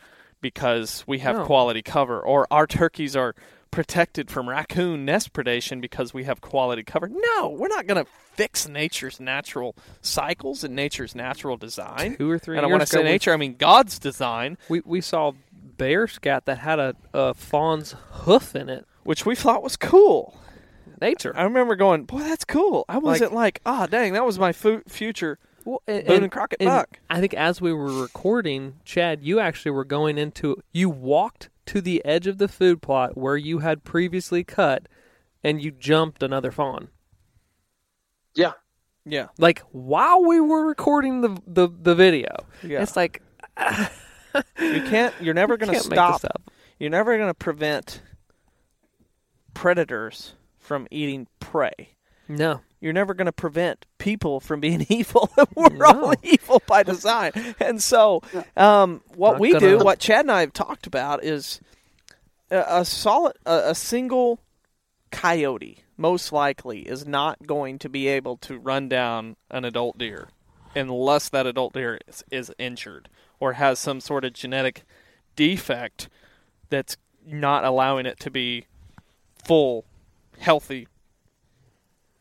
because 0.41 1.05
we 1.07 1.21
have 1.21 1.37
No. 1.37 1.45
quality 1.45 1.83
cover, 1.83 2.21
or 2.21 2.47
our 2.51 2.67
turkeys 2.67 3.17
are 3.17 3.35
protected 3.71 4.31
from 4.31 4.49
raccoon 4.49 5.05
nest 5.05 5.33
predation 5.33 5.81
because 5.81 6.14
we 6.14 6.25
have 6.25 6.41
quality 6.41 6.83
cover. 6.83 7.09
No, 7.09 7.49
we're 7.49 7.69
not 7.69 7.87
going 7.87 8.03
to 8.05 8.11
fix 8.35 8.69
nature's 8.69 9.19
natural 9.21 9.75
cycles 10.01 10.62
and 10.64 10.75
nature's 10.75 11.14
natural 11.14 11.57
design. 11.57 12.17
Two 12.17 12.31
or 12.31 12.39
three 12.39 12.57
And 12.57 12.64
I 12.64 12.69
want 12.69 12.83
to 12.83 12.87
say 12.87 13.03
nature, 13.03 13.33
I 13.33 13.37
mean 13.37 13.57
God's 13.57 13.99
design, 13.99 14.57
We 14.69 14.83
we 14.85 15.01
saw 15.01 15.33
bear 15.53 16.07
scat 16.07 16.47
that 16.47 16.59
had 16.59 16.79
a, 16.79 16.95
a 17.12 17.35
fawn's 17.35 17.95
hoof 18.11 18.55
in 18.57 18.69
it. 18.69 18.87
which 19.05 19.27
we 19.27 19.35
thought 19.35 19.62
was 19.62 19.77
cool. 19.77 20.39
Nature. 21.01 21.33
I 21.37 21.43
remember 21.43 21.77
going, 21.77 22.05
boy, 22.05 22.21
that's 22.21 22.45
cool. 22.45 22.87
I 22.89 22.97
wasn't 22.99 23.35
like, 23.35 23.61
ah, 23.67 23.87
dang, 23.87 24.14
that 24.14 24.25
was 24.25 24.39
my 24.39 24.53
fu- 24.53 24.83
future 24.89 25.39
Well, 25.67 25.83
and, 25.87 26.07
Boone 26.07 26.23
and 26.23 26.33
Crockett 26.33 26.61
buck. 26.61 27.01
I 27.11 27.21
think 27.21 27.35
as 27.35 27.61
we 27.61 27.73
were 27.73 27.93
recording, 28.01 28.77
Chad, 28.85 29.23
you 29.23 29.41
actually 29.41 29.73
were 29.73 29.85
going 29.85 30.17
into. 30.17 30.62
You 30.73 30.89
walked 30.89 31.51
to 31.67 31.81
the 31.81 32.03
edge 32.05 32.27
of 32.27 32.39
the 32.39 32.49
food 32.49 32.81
plot 32.81 33.19
where 33.19 33.37
you 33.37 33.59
had 33.59 33.85
previously 33.85 34.45
cut, 34.45 34.87
and 35.43 35.61
you 35.61 35.73
jumped 35.73 36.23
another 36.23 36.53
fawn. 36.53 36.89
Yeah, 38.35 38.53
Yeah. 39.05 39.27
Like 39.39 39.62
while 39.73 40.25
we 40.25 40.41
were 40.41 40.64
recording 40.67 41.21
the 41.21 41.37
the, 41.47 41.69
the 41.69 41.95
video. 41.95 42.35
Yeah. 42.62 42.83
It's 42.83 42.97
like 42.97 43.23
You 44.59 44.83
can't, 44.83 45.14
you're 45.21 45.35
never 45.35 45.57
going 45.57 45.69
to 45.69 45.75
can't 45.79 45.89
make 45.91 45.99
this 45.99 46.17
stop. 46.17 46.25
up. 46.25 46.51
You're 46.79 46.91
never 46.91 47.17
going 47.17 47.31
to 47.31 47.35
prevent 47.35 48.03
predators 49.55 50.35
from 50.59 50.87
eating 50.91 51.27
prey. 51.41 51.97
No. 52.29 52.61
You're 52.81 52.93
never 52.93 53.14
going 53.14 53.27
to 53.27 53.33
prevent 53.33 53.87
people 54.07 54.39
from 54.39 54.61
being 54.61 54.87
evil. 54.89 55.29
We're 55.57 55.85
all 55.85 56.15
evil 56.23 56.63
by 56.69 56.85
design. 56.85 57.33
And 57.59 57.83
so, 57.83 58.23
um, 58.57 59.03
what 59.17 59.33
Not 59.33 59.41
we 59.41 59.53
gonna- 59.53 59.79
do, 59.79 59.79
what 59.85 59.99
Chad 59.99 60.21
and 60.21 60.31
I 60.31 60.41
have 60.41 60.53
talked 60.53 60.87
about, 60.87 61.25
is 61.25 61.61
a, 62.51 62.65
a 62.69 62.85
solid, 62.85 63.35
a, 63.45 63.71
a 63.71 63.75
single 63.75 64.39
coyote, 65.11 65.81
most 65.97 66.31
likely, 66.33 66.83
is 66.83 67.05
not 67.05 67.47
going 67.49 67.81
to 67.81 67.89
be 67.89 68.07
able 68.07 68.37
to 68.39 68.59
run 68.59 68.89
down 68.89 69.35
an 69.51 69.65
adult 69.65 69.99
deer 69.99 70.29
unless 70.77 71.29
that 71.31 71.47
adult 71.47 71.73
deer 71.73 71.99
is, 72.07 72.23
is 72.31 72.53
injured 72.59 73.09
or 73.41 73.55
has 73.55 73.79
some 73.81 74.01
sort 74.01 74.25
of 74.25 74.33
genetic 74.35 74.85
defect 75.35 76.09
that's 76.71 76.97
not 77.27 77.65
allowing 77.65 78.07
it 78.07 78.21
to 78.21 78.31
be 78.31 78.67
full, 79.45 79.85
healthy 80.39 80.87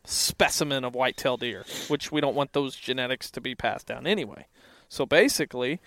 specimen 0.06 0.84
of 0.84 0.94
white-tailed 0.94 1.40
deer, 1.40 1.66
which 1.88 2.10
we 2.10 2.20
don't 2.20 2.36
want 2.36 2.52
those 2.54 2.76
genetics 2.76 3.30
to 3.32 3.40
be 3.40 3.54
passed 3.54 3.86
down 3.86 4.06
anyway. 4.06 4.46
So 4.88 5.04
basically, 5.04 5.80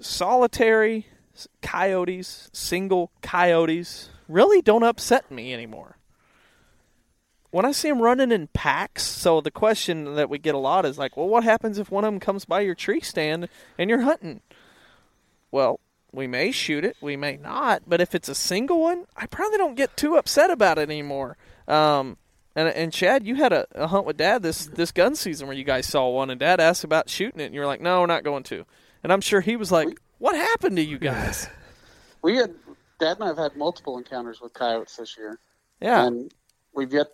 solitary 0.00 1.06
coyotes, 1.62 2.50
single 2.52 3.10
coyotes, 3.22 4.10
really 4.28 4.60
don't 4.60 4.82
upset 4.82 5.30
me 5.30 5.54
anymore. 5.54 5.96
When 7.50 7.64
I 7.64 7.70
see 7.70 7.88
them 7.88 8.02
running 8.02 8.32
in 8.32 8.48
packs, 8.48 9.04
so 9.04 9.40
the 9.40 9.50
question 9.52 10.16
that 10.16 10.28
we 10.28 10.38
get 10.38 10.56
a 10.56 10.58
lot 10.58 10.84
is 10.84 10.98
like, 10.98 11.16
well, 11.16 11.28
what 11.28 11.44
happens 11.44 11.78
if 11.78 11.88
one 11.88 12.04
of 12.04 12.12
them 12.12 12.18
comes 12.18 12.44
by 12.44 12.60
your 12.60 12.74
tree 12.74 13.00
stand 13.00 13.48
and 13.78 13.88
you're 13.88 14.00
hunting? 14.00 14.40
Well, 15.52 15.78
we 16.12 16.26
may 16.26 16.50
shoot 16.50 16.84
it, 16.84 16.96
we 17.00 17.16
may 17.16 17.36
not, 17.36 17.82
but 17.86 18.00
if 18.00 18.12
it's 18.12 18.28
a 18.28 18.34
single 18.34 18.80
one, 18.80 19.04
I 19.16 19.26
probably 19.26 19.58
don't 19.58 19.76
get 19.76 19.96
too 19.96 20.16
upset 20.16 20.50
about 20.50 20.78
it 20.78 20.90
anymore. 20.90 21.36
Um, 21.68 22.16
and 22.56 22.68
and 22.68 22.92
Chad, 22.92 23.26
you 23.26 23.34
had 23.36 23.52
a, 23.52 23.66
a 23.74 23.86
hunt 23.86 24.06
with 24.06 24.16
Dad 24.16 24.42
this 24.42 24.66
this 24.66 24.92
gun 24.92 25.14
season 25.14 25.46
where 25.46 25.56
you 25.56 25.64
guys 25.64 25.86
saw 25.86 26.08
one, 26.08 26.30
and 26.30 26.38
Dad 26.40 26.60
asked 26.60 26.84
about 26.84 27.08
shooting 27.08 27.40
it, 27.40 27.46
and 27.46 27.54
you 27.54 27.60
were 27.60 27.66
like, 27.66 27.80
"No, 27.80 28.00
we're 28.00 28.06
not 28.06 28.24
going 28.24 28.42
to." 28.44 28.64
And 29.02 29.12
I'm 29.12 29.20
sure 29.20 29.40
he 29.40 29.56
was 29.56 29.70
like, 29.72 29.88
"What 30.18 30.34
happened 30.34 30.76
to 30.76 30.82
you 30.82 30.98
guys?" 30.98 31.48
we 32.22 32.36
had 32.36 32.54
Dad 33.00 33.16
and 33.18 33.24
I 33.24 33.26
have 33.28 33.38
had 33.38 33.56
multiple 33.56 33.98
encounters 33.98 34.40
with 34.40 34.52
coyotes 34.54 34.96
this 34.96 35.16
year, 35.18 35.38
Yeah, 35.80 36.06
and 36.06 36.32
we've 36.74 36.92
yet 36.92 37.08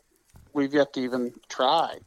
we've 0.52 0.72
yet 0.74 0.92
to 0.94 1.00
even 1.00 1.32
try. 1.48 1.98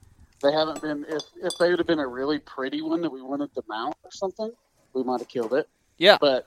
They 0.41 0.51
haven't 0.51 0.81
been. 0.81 1.05
If 1.09 1.23
if 1.41 1.53
they 1.59 1.69
would 1.69 1.79
have 1.79 1.87
been 1.87 1.99
a 1.99 2.07
really 2.07 2.39
pretty 2.39 2.81
one 2.81 3.01
that 3.01 3.11
we 3.11 3.21
wanted 3.21 3.53
to 3.55 3.63
mount 3.67 3.95
or 4.03 4.11
something, 4.11 4.51
we 4.93 5.03
might 5.03 5.19
have 5.21 5.27
killed 5.29 5.53
it. 5.53 5.67
yeah, 5.97 6.17
But 6.19 6.45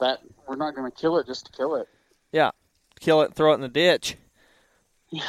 that 0.00 0.20
we're 0.48 0.56
not 0.56 0.74
going 0.74 0.90
to 0.90 0.96
kill 0.96 1.18
it 1.18 1.26
just 1.26 1.46
to 1.46 1.52
kill 1.52 1.76
it. 1.76 1.86
yeah. 2.32 2.50
Kill 2.98 3.22
it, 3.22 3.32
throw 3.34 3.52
it 3.52 3.54
in 3.54 3.60
the 3.62 3.68
ditch. 3.68 4.16
Yeah. 5.08 5.22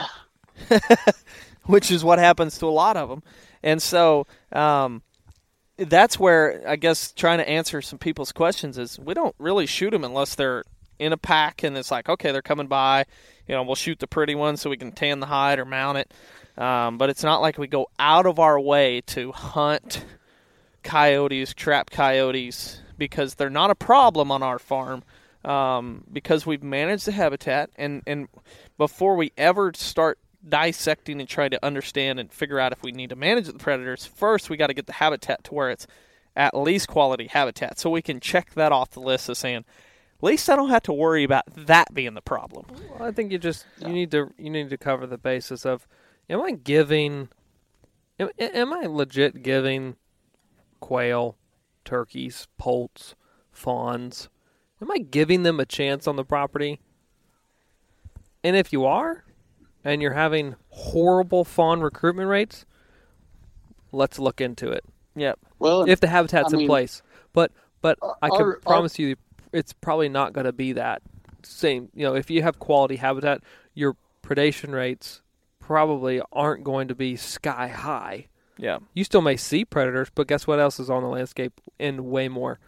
which 1.66 1.92
is 1.92 2.04
what 2.04 2.20
happens 2.20 2.58
to 2.60 2.66
a 2.66 2.70
lot 2.70 2.98
of 2.98 3.10
them. 3.10 3.24
And 3.64 3.82
so 3.82 4.28
um, 4.52 5.02
that's 5.78 6.20
where 6.20 6.64
I 6.68 6.76
guess 6.76 7.12
trying 7.12 7.40
to 7.40 7.50
answer 7.50 7.82
some 7.82 8.00
people's 8.00 8.32
questions 8.32 8.78
is 8.78 9.00
we 9.00 9.14
don't 9.14 9.36
really 9.40 9.66
shoot 9.66 9.92
them 9.92 10.04
unless 10.04 10.36
they're 10.36 10.64
in 11.00 11.14
a 11.14 11.18
pack 11.18 11.64
and 11.64 11.76
it's 11.78 11.90
like 11.90 12.08
okay 12.10 12.32
they're 12.32 12.44
coming 12.44 12.68
by, 12.68 13.06
you 13.48 13.56
know 13.56 13.64
we'll 13.64 13.76
shoot 13.76 14.00
the 14.00 14.08
pretty 14.08 14.36
one 14.36 14.58
so 14.58 14.70
we 14.70 14.78
can 14.78 14.92
tan 14.92 15.20
the 15.20 15.26
hide 15.26 15.60
or 15.60 15.66
mount 15.66 15.98
it. 15.98 16.14
Um, 16.58 16.98
but 16.98 17.10
it's 17.10 17.24
not 17.24 17.42
like 17.42 17.58
we 17.58 17.68
go 17.68 17.88
out 17.98 18.26
of 18.26 18.38
our 18.40 18.60
way 18.60 19.02
to 19.08 19.32
hunt 19.32 20.06
coyotes, 20.84 21.54
trap 21.54 21.90
coyotes 21.90 22.82
because 22.98 23.36
they're 23.36 23.50
not 23.50 23.72
a 23.72 23.76
problem 23.76 24.32
on 24.32 24.44
our 24.44 24.60
farm 24.60 25.04
um, 25.44 26.04
because 26.12 26.46
we've 26.46 26.64
managed 26.64 27.06
the 27.06 27.12
habitat 27.12 27.70
and 27.76 28.04
and 28.06 28.28
before 28.78 29.16
we 29.16 29.32
ever 29.38 29.72
start 29.76 30.20
dissecting 30.48 31.20
and 31.20 31.30
trying 31.30 31.52
to 31.52 31.66
understand 31.66 32.20
and 32.20 32.32
figure 32.32 32.60
out 32.60 32.72
if 32.72 32.84
we 32.84 32.92
need 32.92 33.10
to 33.10 33.16
manage 33.16 33.48
the 33.48 33.54
predators, 33.54 34.06
first 34.06 34.50
we 34.50 34.58
got 34.58 34.68
to 34.68 34.74
get 34.74 34.88
the 34.88 34.94
habitat 34.94 35.44
to 35.46 35.54
where 35.54 35.70
it's 35.70 35.88
at 36.36 36.56
least 36.56 36.88
quality 36.88 37.28
habitat, 37.28 37.80
so 37.80 37.90
we 37.90 38.02
can 38.02 38.20
check 38.20 38.54
that 38.54 38.72
off 38.72 38.92
the 38.92 39.02
list 39.02 39.28
of 39.30 39.38
saying, 39.38 39.58
at 39.58 40.24
least 40.24 40.50
I 40.50 40.56
don't 40.56 40.70
have 40.70 40.84
to 40.84 40.94
worry 40.94 41.24
about 41.24 41.44
that 41.56 41.94
being 41.94 42.14
the 42.14 42.22
problem. 42.22 42.66
Well, 42.92 43.04
I 43.08 43.12
think 43.12 43.32
you 43.32 43.38
just 43.38 43.66
you 43.80 43.90
need 43.90 44.12
to 44.12 44.32
you 44.38 44.50
need 44.50 44.70
to 44.70 44.78
cover 44.78 45.08
the 45.08 45.18
basis 45.18 45.66
of 45.66 45.88
am 46.30 46.42
I 46.42 46.52
giving 46.52 47.30
am, 48.20 48.30
am 48.40 48.72
I 48.72 48.86
legit 48.86 49.44
giving 49.44 49.96
quail, 50.80 51.38
turkeys, 51.84 52.48
poults, 52.58 53.16
fawns 53.52 54.30
am 54.82 54.92
I 54.92 54.98
giving 54.98 55.44
them 55.44 55.60
a 55.60 55.66
chance 55.66 56.08
on 56.08 56.16
the 56.16 56.26
property? 56.26 56.80
And 58.44 58.56
if 58.56 58.74
you 58.74 58.86
are 58.86 59.24
and 59.84 60.02
you're 60.02 60.14
having 60.14 60.56
horrible 60.70 61.44
fawn 61.44 61.82
recruitment 61.82 62.28
rates, 62.30 62.66
let's 63.92 64.20
look 64.20 64.42
into 64.42 64.72
it. 64.72 64.84
Yep. 65.16 65.40
Well, 65.60 65.84
If 65.90 66.00
the 66.00 66.08
habitat's 66.08 66.54
I 66.54 66.56
in 66.56 66.60
mean, 66.60 66.68
place. 66.68 67.02
But 67.34 67.52
but 67.82 67.98
uh, 68.02 68.14
I 68.22 68.30
can 68.30 68.42
our- 68.42 68.48
our- 68.54 68.60
promise 68.60 68.98
you 69.00 69.16
it's 69.52 69.74
probably 69.74 70.10
not 70.10 70.34
going 70.34 70.46
to 70.46 70.54
be 70.54 70.74
that 70.74 71.02
same. 71.44 71.90
You 71.94 72.06
know, 72.06 72.16
if 72.16 72.30
you 72.30 72.42
have 72.44 72.60
quality 72.60 72.96
habitat, 72.96 73.42
your 73.74 73.96
predation 74.24 74.74
rates 74.74 75.22
probably 75.60 76.22
aren't 76.32 76.64
going 76.64 76.88
to 76.88 76.96
be 76.96 77.16
sky 77.16 77.68
high. 77.68 78.28
Yeah. 78.58 78.80
You 78.94 79.04
still 79.04 79.22
may 79.22 79.38
see 79.38 79.66
predators, 79.66 80.10
but 80.14 80.28
guess 80.28 80.46
what 80.48 80.60
else 80.60 80.80
is 80.80 80.90
on 80.90 81.02
the 81.04 81.10
landscape 81.10 81.60
and 81.80 82.06
way 82.06 82.28
more? 82.30 82.60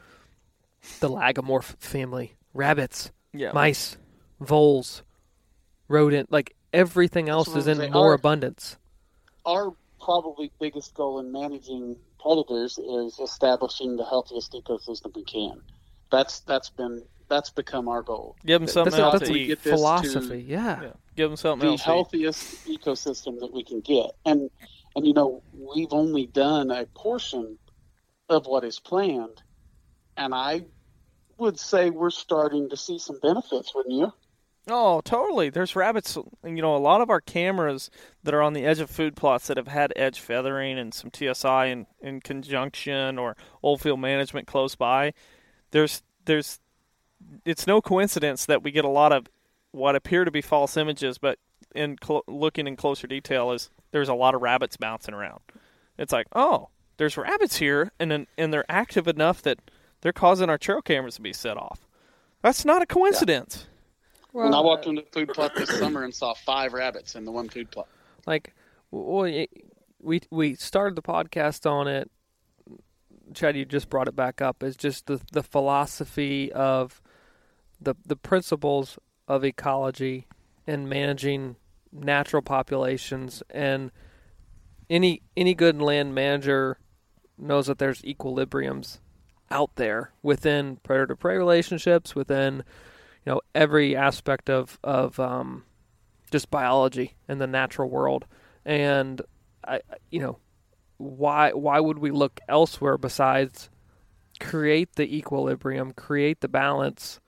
The 1.00 1.10
lagomorph 1.10 1.76
family, 1.80 2.36
rabbits, 2.54 3.12
Yeah. 3.32 3.52
mice, 3.54 3.98
voles, 4.42 5.04
rodent, 5.88 6.32
like 6.32 6.56
everything 6.74 7.30
else 7.30 7.56
is 7.56 7.68
in 7.68 7.78
saying. 7.78 7.94
more 7.94 8.08
Our- 8.10 8.14
abundance. 8.14 8.78
our 9.46 9.74
probably 10.02 10.52
biggest 10.60 10.94
goal 10.96 11.20
in 11.20 11.32
managing 11.32 11.96
predators 12.20 12.78
is 12.78 13.20
establishing 13.20 13.96
the 13.96 14.04
healthiest 14.06 14.52
ecosystem 14.54 15.16
we 15.16 15.24
can. 15.24 15.62
That's 16.12 16.42
that's 16.42 16.70
been 16.70 17.04
that's 17.30 17.50
become 17.52 17.88
our 17.88 18.02
goal. 18.02 18.36
Give 18.46 18.60
them 18.62 18.68
something 18.68 18.92
That's, 18.92 19.02
else 19.02 19.14
that's 19.20 19.30
to 19.30 19.36
a 19.36 19.38
eat. 19.40 19.48
get 19.48 19.64
this 19.64 19.74
philosophy. 19.74 20.46
yeah. 20.48 20.82
Yeah. 20.82 20.90
Give 21.16 21.30
them 21.30 21.38
something 21.38 21.66
the 21.66 21.72
else. 21.74 21.82
to 21.84 21.90
eat. 21.90 21.94
healthiest 21.94 22.68
ecosystem 22.68 23.40
that 23.40 23.52
we 23.54 23.64
can 23.64 23.80
get. 23.80 24.12
And 24.26 24.50
and 24.96 25.08
you 25.08 25.14
know, 25.14 25.42
we've 25.58 25.92
only 25.94 26.28
done 26.28 26.70
a 26.70 26.86
portion 26.88 27.58
of 28.30 28.46
what 28.46 28.64
is 28.64 28.80
planned. 28.80 29.42
And 30.18 30.36
I 30.36 30.66
would 31.38 31.60
say 31.60 31.90
we're 31.90 32.10
starting 32.12 32.70
to 32.70 32.78
see 32.78 33.00
some 33.00 33.20
benefits, 33.20 33.74
wouldn't 33.74 33.96
you? 33.96 34.14
Oh, 34.68 35.02
totally. 35.02 35.50
There's 35.50 35.76
rabbits. 35.76 36.18
You 36.44 36.62
know, 36.62 36.76
a 36.76 36.78
lot 36.78 37.02
of 37.02 37.10
our 37.10 37.20
cameras 37.20 37.90
that 38.24 38.34
are 38.34 38.42
on 38.42 38.54
the 38.54 38.66
edge 38.66 38.80
of 38.80 38.90
food 38.90 39.16
plots 39.16 39.48
that 39.48 39.58
have 39.58 39.68
had 39.68 39.92
edge 39.96 40.20
feathering 40.22 40.80
and 40.80 40.94
some 40.94 41.12
TSI 41.14 41.66
in, 41.66 41.86
in 42.02 42.22
conjunction 42.22 43.20
or 43.20 43.36
old 43.62 43.82
field 43.82 44.00
management 44.00 44.48
close 44.48 44.76
by. 44.76 45.14
There's 45.72 46.02
there's 46.26 46.60
it's 47.46 47.68
no 47.68 47.82
coincidence 47.82 48.46
that 48.46 48.64
we 48.64 48.72
get 48.72 48.86
a 48.86 48.90
lot 48.90 49.12
of 49.12 49.28
what 49.72 49.96
appear 49.96 50.24
to 50.24 50.32
be 50.32 50.42
false 50.42 50.78
images, 50.78 51.18
but 51.18 51.40
in 51.76 51.98
cl- 52.04 52.24
looking 52.28 52.68
in 52.68 52.76
closer 52.76 53.08
detail, 53.08 53.52
is 53.52 53.70
there's 53.92 54.10
a 54.10 54.14
lot 54.14 54.36
of 54.36 54.42
rabbits 54.42 54.78
bouncing 54.78 55.14
around. 55.14 55.40
It's 55.98 56.14
like, 56.14 56.28
oh, 56.34 56.70
there's 56.98 57.18
rabbits 57.18 57.58
here, 57.58 57.92
and 58.00 58.12
then, 58.12 58.28
and 58.38 58.54
they're 58.54 58.70
active 58.70 59.08
enough 59.08 59.42
that 59.42 59.60
they're 60.02 60.14
causing 60.14 60.50
our 60.50 60.58
trail 60.58 60.82
cameras 60.82 61.16
to 61.16 61.22
be 61.22 61.34
set 61.34 61.58
off. 61.58 61.88
That's 62.42 62.66
not 62.66 62.82
a 62.82 62.86
coincidence. 62.86 63.68
When 64.34 64.54
I 64.54 64.60
walked 64.60 64.86
into 64.88 65.02
the 65.02 65.08
food 65.12 65.30
plot 65.30 65.54
this 65.56 65.70
summer 65.70 66.04
and 66.04 66.14
saw 66.14 66.34
five 66.34 66.74
rabbits 66.74 67.16
in 67.16 67.24
the 67.24 67.32
one 67.32 67.48
food 67.50 67.72
plot. 67.72 67.88
like 68.26 68.54
well, 68.92 69.24
y- 69.24 69.48
we 70.02 70.22
we 70.32 70.56
started 70.56 70.96
the 70.96 71.02
podcast 71.02 71.70
on 71.70 71.88
it. 71.88 72.12
Chad 73.34 73.56
you 73.56 73.64
just 73.66 73.90
brought 73.90 74.08
it 74.08 74.16
back 74.16 74.42
up. 74.42 74.62
Is 74.64 74.76
just 74.76 75.06
the 75.06 75.22
the 75.32 75.44
philosophy 75.44 76.52
of 76.52 77.02
the 77.80 77.96
the 78.06 78.16
principles 78.16 78.98
of 79.28 79.46
ecology 79.46 80.28
and 80.68 80.90
managing 80.90 81.56
natural 81.92 82.42
populations. 82.42 83.44
And 83.50 83.92
any 84.90 85.22
any 85.38 85.54
good 85.54 85.82
land 85.82 86.14
manager 86.16 86.80
knows 87.38 87.68
that 87.68 87.78
there's 87.78 88.02
equilibriums 88.02 89.00
out 89.52 89.76
there 89.76 90.12
within 90.22 90.78
predator 90.78 91.16
prey 91.16 91.38
relationships 91.38 92.16
within 92.16 92.64
you 93.26 93.32
know 93.32 93.42
every 93.56 93.96
aspect 93.96 94.50
of 94.50 94.80
of 94.84 95.20
um, 95.20 95.64
just 96.32 96.50
biology 96.50 97.16
and 97.28 97.40
the 97.40 97.48
natural 97.48 97.90
world. 97.90 98.26
And 98.66 99.22
I 99.66 99.82
you 100.10 100.20
know 100.20 100.40
why 100.98 101.52
why 101.52 101.80
would 101.80 102.00
we 102.00 102.12
look 102.12 102.40
elsewhere 102.50 102.98
besides 102.98 103.70
create 104.40 104.96
the 104.96 105.16
equilibrium 105.16 105.92
create 105.92 106.42
the 106.42 106.48
balance 106.48 107.20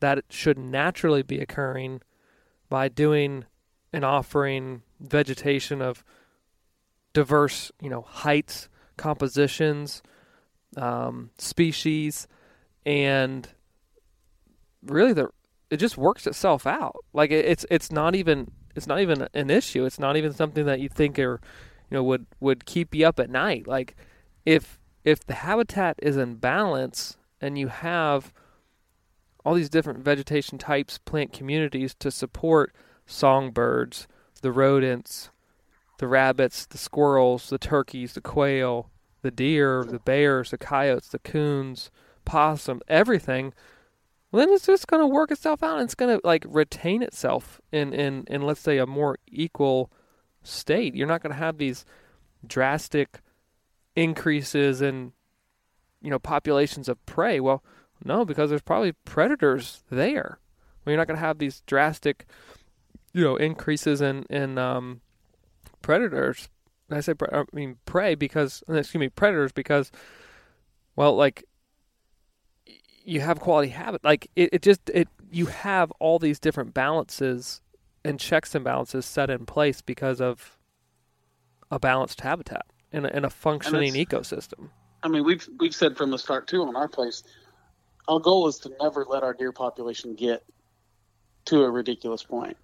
that 0.00 0.24
should 0.28 0.58
naturally 0.58 1.22
be 1.22 1.38
occurring 1.38 2.00
by 2.68 2.88
doing 2.88 3.44
and 3.92 4.04
offering 4.04 4.82
vegetation 5.00 5.80
of 5.80 6.04
diverse 7.12 7.70
you 7.80 7.88
know 7.88 8.02
heights 8.02 8.68
compositions 8.96 10.02
um, 10.76 11.30
species 11.38 12.26
and 12.84 13.48
really 14.84 15.12
the 15.12 15.28
it 15.70 15.78
just 15.78 15.96
works 15.96 16.26
itself 16.26 16.66
out. 16.66 17.04
Like 17.12 17.30
it, 17.30 17.44
it's 17.46 17.64
it's 17.70 17.90
not 17.90 18.14
even 18.14 18.50
it's 18.74 18.86
not 18.86 19.00
even 19.00 19.28
an 19.34 19.50
issue. 19.50 19.84
It's 19.84 19.98
not 19.98 20.16
even 20.16 20.32
something 20.32 20.66
that 20.66 20.80
you 20.80 20.88
think 20.88 21.18
are 21.18 21.40
you 21.90 21.96
know 21.96 22.02
would 22.02 22.26
would 22.40 22.66
keep 22.66 22.94
you 22.94 23.06
up 23.06 23.18
at 23.18 23.30
night. 23.30 23.66
Like 23.66 23.96
if 24.44 24.78
if 25.04 25.24
the 25.24 25.34
habitat 25.34 25.98
is 26.02 26.16
in 26.16 26.36
balance 26.36 27.16
and 27.40 27.58
you 27.58 27.68
have 27.68 28.32
all 29.44 29.54
these 29.54 29.70
different 29.70 30.00
vegetation 30.00 30.58
types 30.58 30.98
plant 30.98 31.32
communities 31.32 31.94
to 31.98 32.10
support 32.10 32.74
songbirds 33.06 34.06
the 34.42 34.52
rodents 34.52 35.30
the 35.98 36.06
rabbits 36.06 36.66
the 36.66 36.78
squirrels 36.78 37.48
the 37.50 37.58
turkeys 37.58 38.12
the 38.12 38.20
quail 38.20 38.90
the 39.22 39.30
deer 39.30 39.84
the 39.84 39.98
bears 39.98 40.50
the 40.50 40.58
coyotes 40.58 41.08
the 41.08 41.18
coons 41.18 41.90
possum 42.24 42.80
everything 42.88 43.52
well, 44.32 44.40
then 44.40 44.54
it's 44.54 44.66
just 44.66 44.86
going 44.86 45.02
to 45.02 45.06
work 45.06 45.30
itself 45.30 45.62
out 45.62 45.74
and 45.74 45.84
it's 45.84 45.94
going 45.94 46.18
to 46.18 46.26
like 46.26 46.46
retain 46.48 47.02
itself 47.02 47.60
in, 47.70 47.92
in, 47.92 48.24
in 48.28 48.42
let's 48.42 48.60
say 48.60 48.78
a 48.78 48.86
more 48.86 49.18
equal 49.28 49.92
state. 50.42 50.94
You're 50.94 51.06
not 51.06 51.22
going 51.22 51.32
to 51.34 51.38
have 51.38 51.58
these 51.58 51.84
drastic 52.46 53.20
increases 53.94 54.80
in 54.80 55.12
you 56.00 56.10
know 56.10 56.18
populations 56.18 56.88
of 56.88 57.04
prey. 57.04 57.40
Well 57.40 57.62
no 58.04 58.24
because 58.24 58.48
there's 58.48 58.62
probably 58.62 58.92
predators 58.92 59.84
there. 59.90 60.38
Well, 60.84 60.92
you're 60.92 60.96
not 60.96 61.06
going 61.06 61.18
to 61.18 61.26
have 61.26 61.38
these 61.38 61.60
drastic 61.66 62.26
you 63.12 63.22
know 63.22 63.36
increases 63.36 64.00
in 64.00 64.24
in 64.30 64.56
um, 64.56 65.02
predators. 65.82 66.48
I 66.90 67.00
say 67.00 67.14
pre- 67.14 67.28
I 67.32 67.44
mean 67.52 67.76
prey 67.84 68.14
because 68.14 68.64
excuse 68.68 69.00
me 69.00 69.08
predators 69.08 69.52
because 69.52 69.92
well 70.96 71.14
like 71.14 71.44
you 73.04 73.20
have 73.20 73.40
quality 73.40 73.68
habit 73.68 74.02
like 74.04 74.28
it, 74.36 74.50
it 74.52 74.62
just 74.62 74.90
it 74.90 75.08
you 75.30 75.46
have 75.46 75.90
all 75.98 76.18
these 76.18 76.38
different 76.38 76.74
balances 76.74 77.60
and 78.04 78.18
checks 78.18 78.54
and 78.54 78.64
balances 78.64 79.06
set 79.06 79.30
in 79.30 79.46
place 79.46 79.80
because 79.80 80.20
of 80.20 80.58
a 81.70 81.78
balanced 81.78 82.20
habitat 82.20 82.66
and 82.92 83.06
a, 83.06 83.16
and 83.16 83.24
a 83.24 83.30
functioning 83.30 83.94
ecosystem 83.94 84.68
I 85.02 85.08
mean, 85.08 85.24
we've 85.24 85.46
we've 85.58 85.74
said 85.74 85.96
from 85.96 86.10
the 86.10 86.18
start 86.18 86.46
too 86.46 86.62
on 86.62 86.76
our 86.76 86.88
place, 86.88 87.22
our 88.08 88.20
goal 88.20 88.46
is 88.48 88.58
to 88.60 88.72
never 88.80 89.04
let 89.08 89.22
our 89.22 89.34
deer 89.34 89.52
population 89.52 90.14
get 90.14 90.44
to 91.46 91.62
a 91.64 91.70
ridiculous 91.70 92.22
point. 92.22 92.56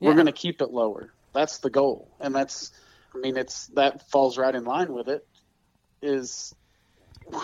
We're 0.00 0.14
going 0.14 0.26
to 0.26 0.32
keep 0.32 0.60
it 0.60 0.72
lower. 0.72 1.12
That's 1.32 1.58
the 1.58 1.70
goal, 1.70 2.10
and 2.18 2.34
that's, 2.34 2.72
I 3.14 3.18
mean, 3.18 3.36
it's 3.36 3.68
that 3.68 4.10
falls 4.10 4.36
right 4.36 4.52
in 4.52 4.64
line 4.64 4.92
with 4.92 5.08
it. 5.08 5.24
Is 6.02 6.52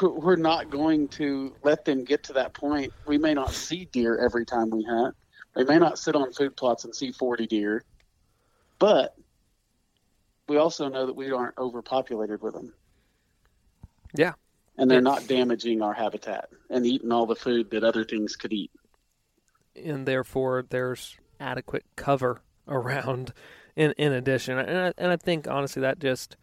we're 0.02 0.36
not 0.36 0.70
going 0.70 1.08
to 1.08 1.54
let 1.62 1.84
them 1.84 2.04
get 2.04 2.22
to 2.24 2.32
that 2.34 2.54
point. 2.54 2.92
We 3.06 3.18
may 3.18 3.34
not 3.34 3.52
see 3.52 3.86
deer 3.86 4.18
every 4.18 4.44
time 4.44 4.70
we 4.70 4.84
hunt. 4.84 5.14
We 5.54 5.64
may 5.64 5.78
not 5.78 5.98
sit 5.98 6.14
on 6.14 6.32
food 6.32 6.56
plots 6.56 6.84
and 6.84 6.94
see 6.94 7.12
40 7.12 7.46
deer, 7.46 7.84
but 8.78 9.16
we 10.48 10.56
also 10.56 10.88
know 10.88 11.06
that 11.06 11.14
we 11.14 11.30
aren't 11.30 11.58
overpopulated 11.58 12.42
with 12.42 12.54
them 12.54 12.72
yeah 14.14 14.32
and 14.76 14.90
they're 14.90 15.00
not 15.00 15.26
damaging 15.26 15.82
our 15.82 15.92
habitat 15.92 16.48
and 16.70 16.86
eating 16.86 17.12
all 17.12 17.26
the 17.26 17.36
food 17.36 17.70
that 17.70 17.84
other 17.84 18.04
things 18.04 18.36
could 18.36 18.52
eat. 18.52 18.70
and 19.76 20.06
therefore 20.06 20.64
there's 20.70 21.16
adequate 21.40 21.84
cover 21.96 22.42
around 22.68 23.32
in 23.76 23.92
in 23.92 24.12
addition 24.12 24.58
and 24.58 24.78
I, 24.78 24.92
and 24.98 25.12
I 25.12 25.16
think 25.16 25.46
honestly 25.48 25.82
that 25.82 25.98
just 25.98 26.36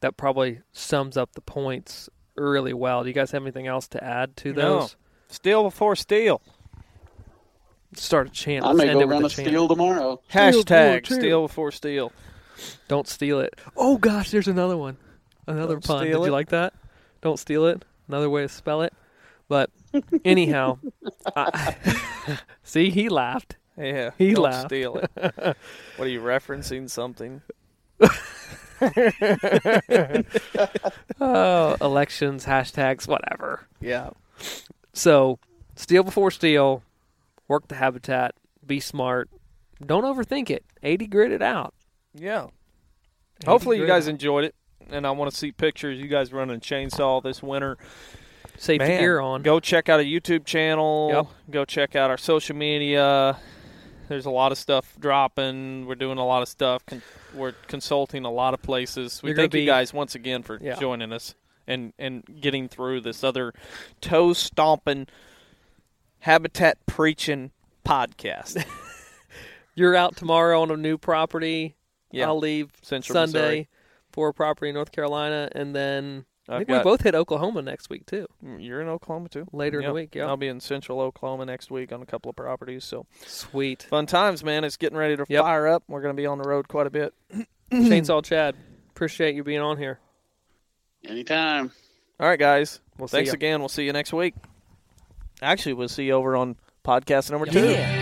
that 0.00 0.16
probably 0.16 0.60
sums 0.72 1.16
up 1.16 1.32
the 1.32 1.40
points 1.40 2.08
really 2.36 2.72
well 2.72 3.02
do 3.02 3.08
you 3.08 3.14
guys 3.14 3.30
have 3.30 3.42
anything 3.42 3.66
else 3.66 3.88
to 3.88 4.02
add 4.02 4.36
to 4.38 4.52
No. 4.52 4.80
those 4.80 4.96
Stihl 5.30 5.62
before 5.64 5.96
steal. 5.96 6.40
start 7.94 8.28
a 8.28 8.30
chant 8.30 8.64
I 8.64 8.72
Let's 8.72 8.78
may 8.78 8.92
go 8.92 9.00
it 9.00 9.04
with 9.06 9.10
run 9.10 9.22
a 9.22 9.26
a 9.26 9.28
Stihl 9.28 9.68
tomorrow. 9.68 10.20
Hashtag 10.32 11.02
before 11.02 11.16
steal 11.18 11.42
before 11.42 11.72
steal. 11.72 12.12
don't 12.88 13.06
steal 13.08 13.40
it 13.40 13.58
oh 13.76 13.96
gosh 13.98 14.30
there's 14.30 14.48
another 14.48 14.76
one 14.76 14.96
another 15.46 15.74
Don't 15.74 15.84
pun 15.84 16.04
did 16.04 16.12
steal 16.12 16.26
you 16.26 16.32
like 16.32 16.48
that 16.50 16.74
don't 17.20 17.38
steal 17.38 17.66
it 17.66 17.84
another 18.08 18.30
way 18.30 18.42
to 18.42 18.48
spell 18.48 18.82
it 18.82 18.92
but 19.48 19.70
anyhow 20.24 20.78
I, 21.36 21.76
see 22.62 22.90
he 22.90 23.08
laughed 23.08 23.56
Yeah, 23.76 24.10
He 24.18 24.32
don't 24.34 24.44
laughed. 24.44 24.68
steal 24.68 24.96
it. 24.96 25.10
what 25.96 26.06
are 26.06 26.08
you 26.08 26.20
referencing? 26.20 26.88
Something? 26.90 27.40
oh 31.20 31.76
elections 31.80 32.46
hashtags 32.46 33.06
whatever 33.06 33.66
Yeah. 33.80 34.10
So, 34.92 35.38
Stihl 35.76 36.04
before 36.04 36.30
steal, 36.30 36.82
work 37.48 37.68
the 37.68 37.76
habitat, 37.76 38.34
be 38.66 38.80
smart, 38.80 39.30
don't 39.84 40.04
overthink 40.04 40.50
it. 40.50 40.64
80 40.82 41.06
grit 41.06 41.32
it 41.32 41.42
out. 41.42 41.74
Yeah. 42.14 42.48
Hopefully 43.46 43.78
you 43.78 43.86
guys 43.86 44.06
out. 44.06 44.12
enjoyed 44.12 44.44
it, 44.44 44.54
and 44.90 45.06
I 45.06 45.10
want 45.12 45.30
to 45.30 45.36
see 45.36 45.52
pictures. 45.52 45.98
You 45.98 46.08
guys 46.08 46.32
running 46.32 46.56
a 46.56 46.60
chainsaw 46.60 47.22
this 47.22 47.42
winter. 47.42 47.78
safety 48.58 48.86
Man, 48.86 49.00
gear 49.00 49.20
on. 49.20 49.42
Go 49.42 49.60
check 49.60 49.88
out 49.88 50.00
a 50.00 50.04
YouTube 50.04 50.44
channel. 50.44 51.10
Yep. 51.12 51.26
Go 51.50 51.64
check 51.64 51.96
out 51.96 52.10
our 52.10 52.18
social 52.18 52.54
media. 52.54 53.38
There's 54.08 54.26
a 54.26 54.30
lot 54.30 54.52
of 54.52 54.58
stuff 54.58 54.94
dropping. 55.00 55.86
We're 55.86 55.94
doing 55.94 56.18
a 56.18 56.26
lot 56.26 56.42
of 56.42 56.48
stuff. 56.48 56.84
Con- 56.86 57.02
we're 57.34 57.52
consulting 57.68 58.24
a 58.24 58.30
lot 58.30 58.54
of 58.54 58.62
places. 58.62 59.22
We 59.22 59.30
You're 59.30 59.36
thank 59.36 59.54
you 59.54 59.60
be- 59.60 59.66
guys 59.66 59.92
once 59.92 60.14
again 60.14 60.42
for 60.42 60.58
Yeah. 60.60 60.78
joining 60.78 61.12
us 61.12 61.34
and 61.66 61.92
and 61.98 62.24
getting 62.40 62.68
through 62.68 63.00
this 63.02 63.22
other 63.24 63.52
toe 64.00 64.32
stomping, 64.32 65.06
habitat 66.20 66.78
preaching 66.86 67.50
podcast. 67.86 68.64
You're 69.74 69.96
out 69.96 70.16
tomorrow 70.16 70.60
on 70.62 70.70
a 70.70 70.76
new 70.76 70.98
property. 70.98 71.76
Yeah. 72.10 72.26
I'll 72.26 72.38
leave 72.38 72.70
Central 72.82 73.14
Sunday 73.14 73.38
Missouri. 73.38 73.68
for 74.12 74.28
a 74.28 74.34
property 74.34 74.68
in 74.68 74.74
North 74.74 74.92
Carolina, 74.92 75.48
and 75.52 75.74
then 75.74 76.26
I 76.48 76.54
I've 76.54 76.58
think 76.60 76.68
got- 76.70 76.84
we 76.84 76.90
both 76.90 77.02
hit 77.02 77.14
Oklahoma 77.14 77.62
next 77.62 77.88
week 77.88 78.04
too. 78.06 78.26
Mm, 78.44 78.64
you're 78.64 78.80
in 78.80 78.88
Oklahoma 78.88 79.28
too. 79.28 79.46
Later 79.52 79.80
in 79.80 79.86
the 79.86 79.92
week, 79.92 80.14
yeah. 80.14 80.26
I'll 80.26 80.36
be 80.36 80.48
in 80.48 80.58
Central 80.60 81.00
Oklahoma 81.00 81.46
next 81.46 81.70
week 81.70 81.92
on 81.92 82.02
a 82.02 82.06
couple 82.06 82.30
of 82.30 82.36
properties. 82.36 82.84
So 82.84 83.06
Sweet. 83.26 83.84
fun 83.84 84.06
times, 84.06 84.42
man. 84.42 84.64
It's 84.64 84.76
getting 84.76 84.98
ready 84.98 85.16
to 85.16 85.24
Yep. 85.28 85.42
fire 85.44 85.68
up. 85.68 85.84
We're 85.88 86.00
going 86.02 86.14
to 86.16 86.20
be 86.20 86.26
on 86.26 86.38
the 86.38 86.48
road 86.48 86.66
quite 86.68 86.86
a 86.86 86.90
bit. 86.90 87.14
Chainsaw 87.70 88.24
Chad, 88.24 88.56
appreciate 88.90 89.34
you 89.36 89.44
being 89.44 89.60
on 89.60 89.78
here. 89.78 90.00
Anytime. 91.04 91.70
All 92.20 92.28
right, 92.28 92.38
guys. 92.38 92.80
We'll 92.98 93.08
see 93.08 93.18
Thanks 93.18 93.32
again. 93.32 93.60
We'll 93.60 93.68
see 93.68 93.84
you 93.84 93.92
next 93.92 94.12
week. 94.12 94.34
Actually, 95.40 95.72
we'll 95.74 95.88
see 95.88 96.04
you 96.04 96.12
over 96.12 96.36
on 96.36 96.56
podcast 96.84 97.30
number 97.30 97.46
two. 97.46 97.70
Yeah. 97.70 98.01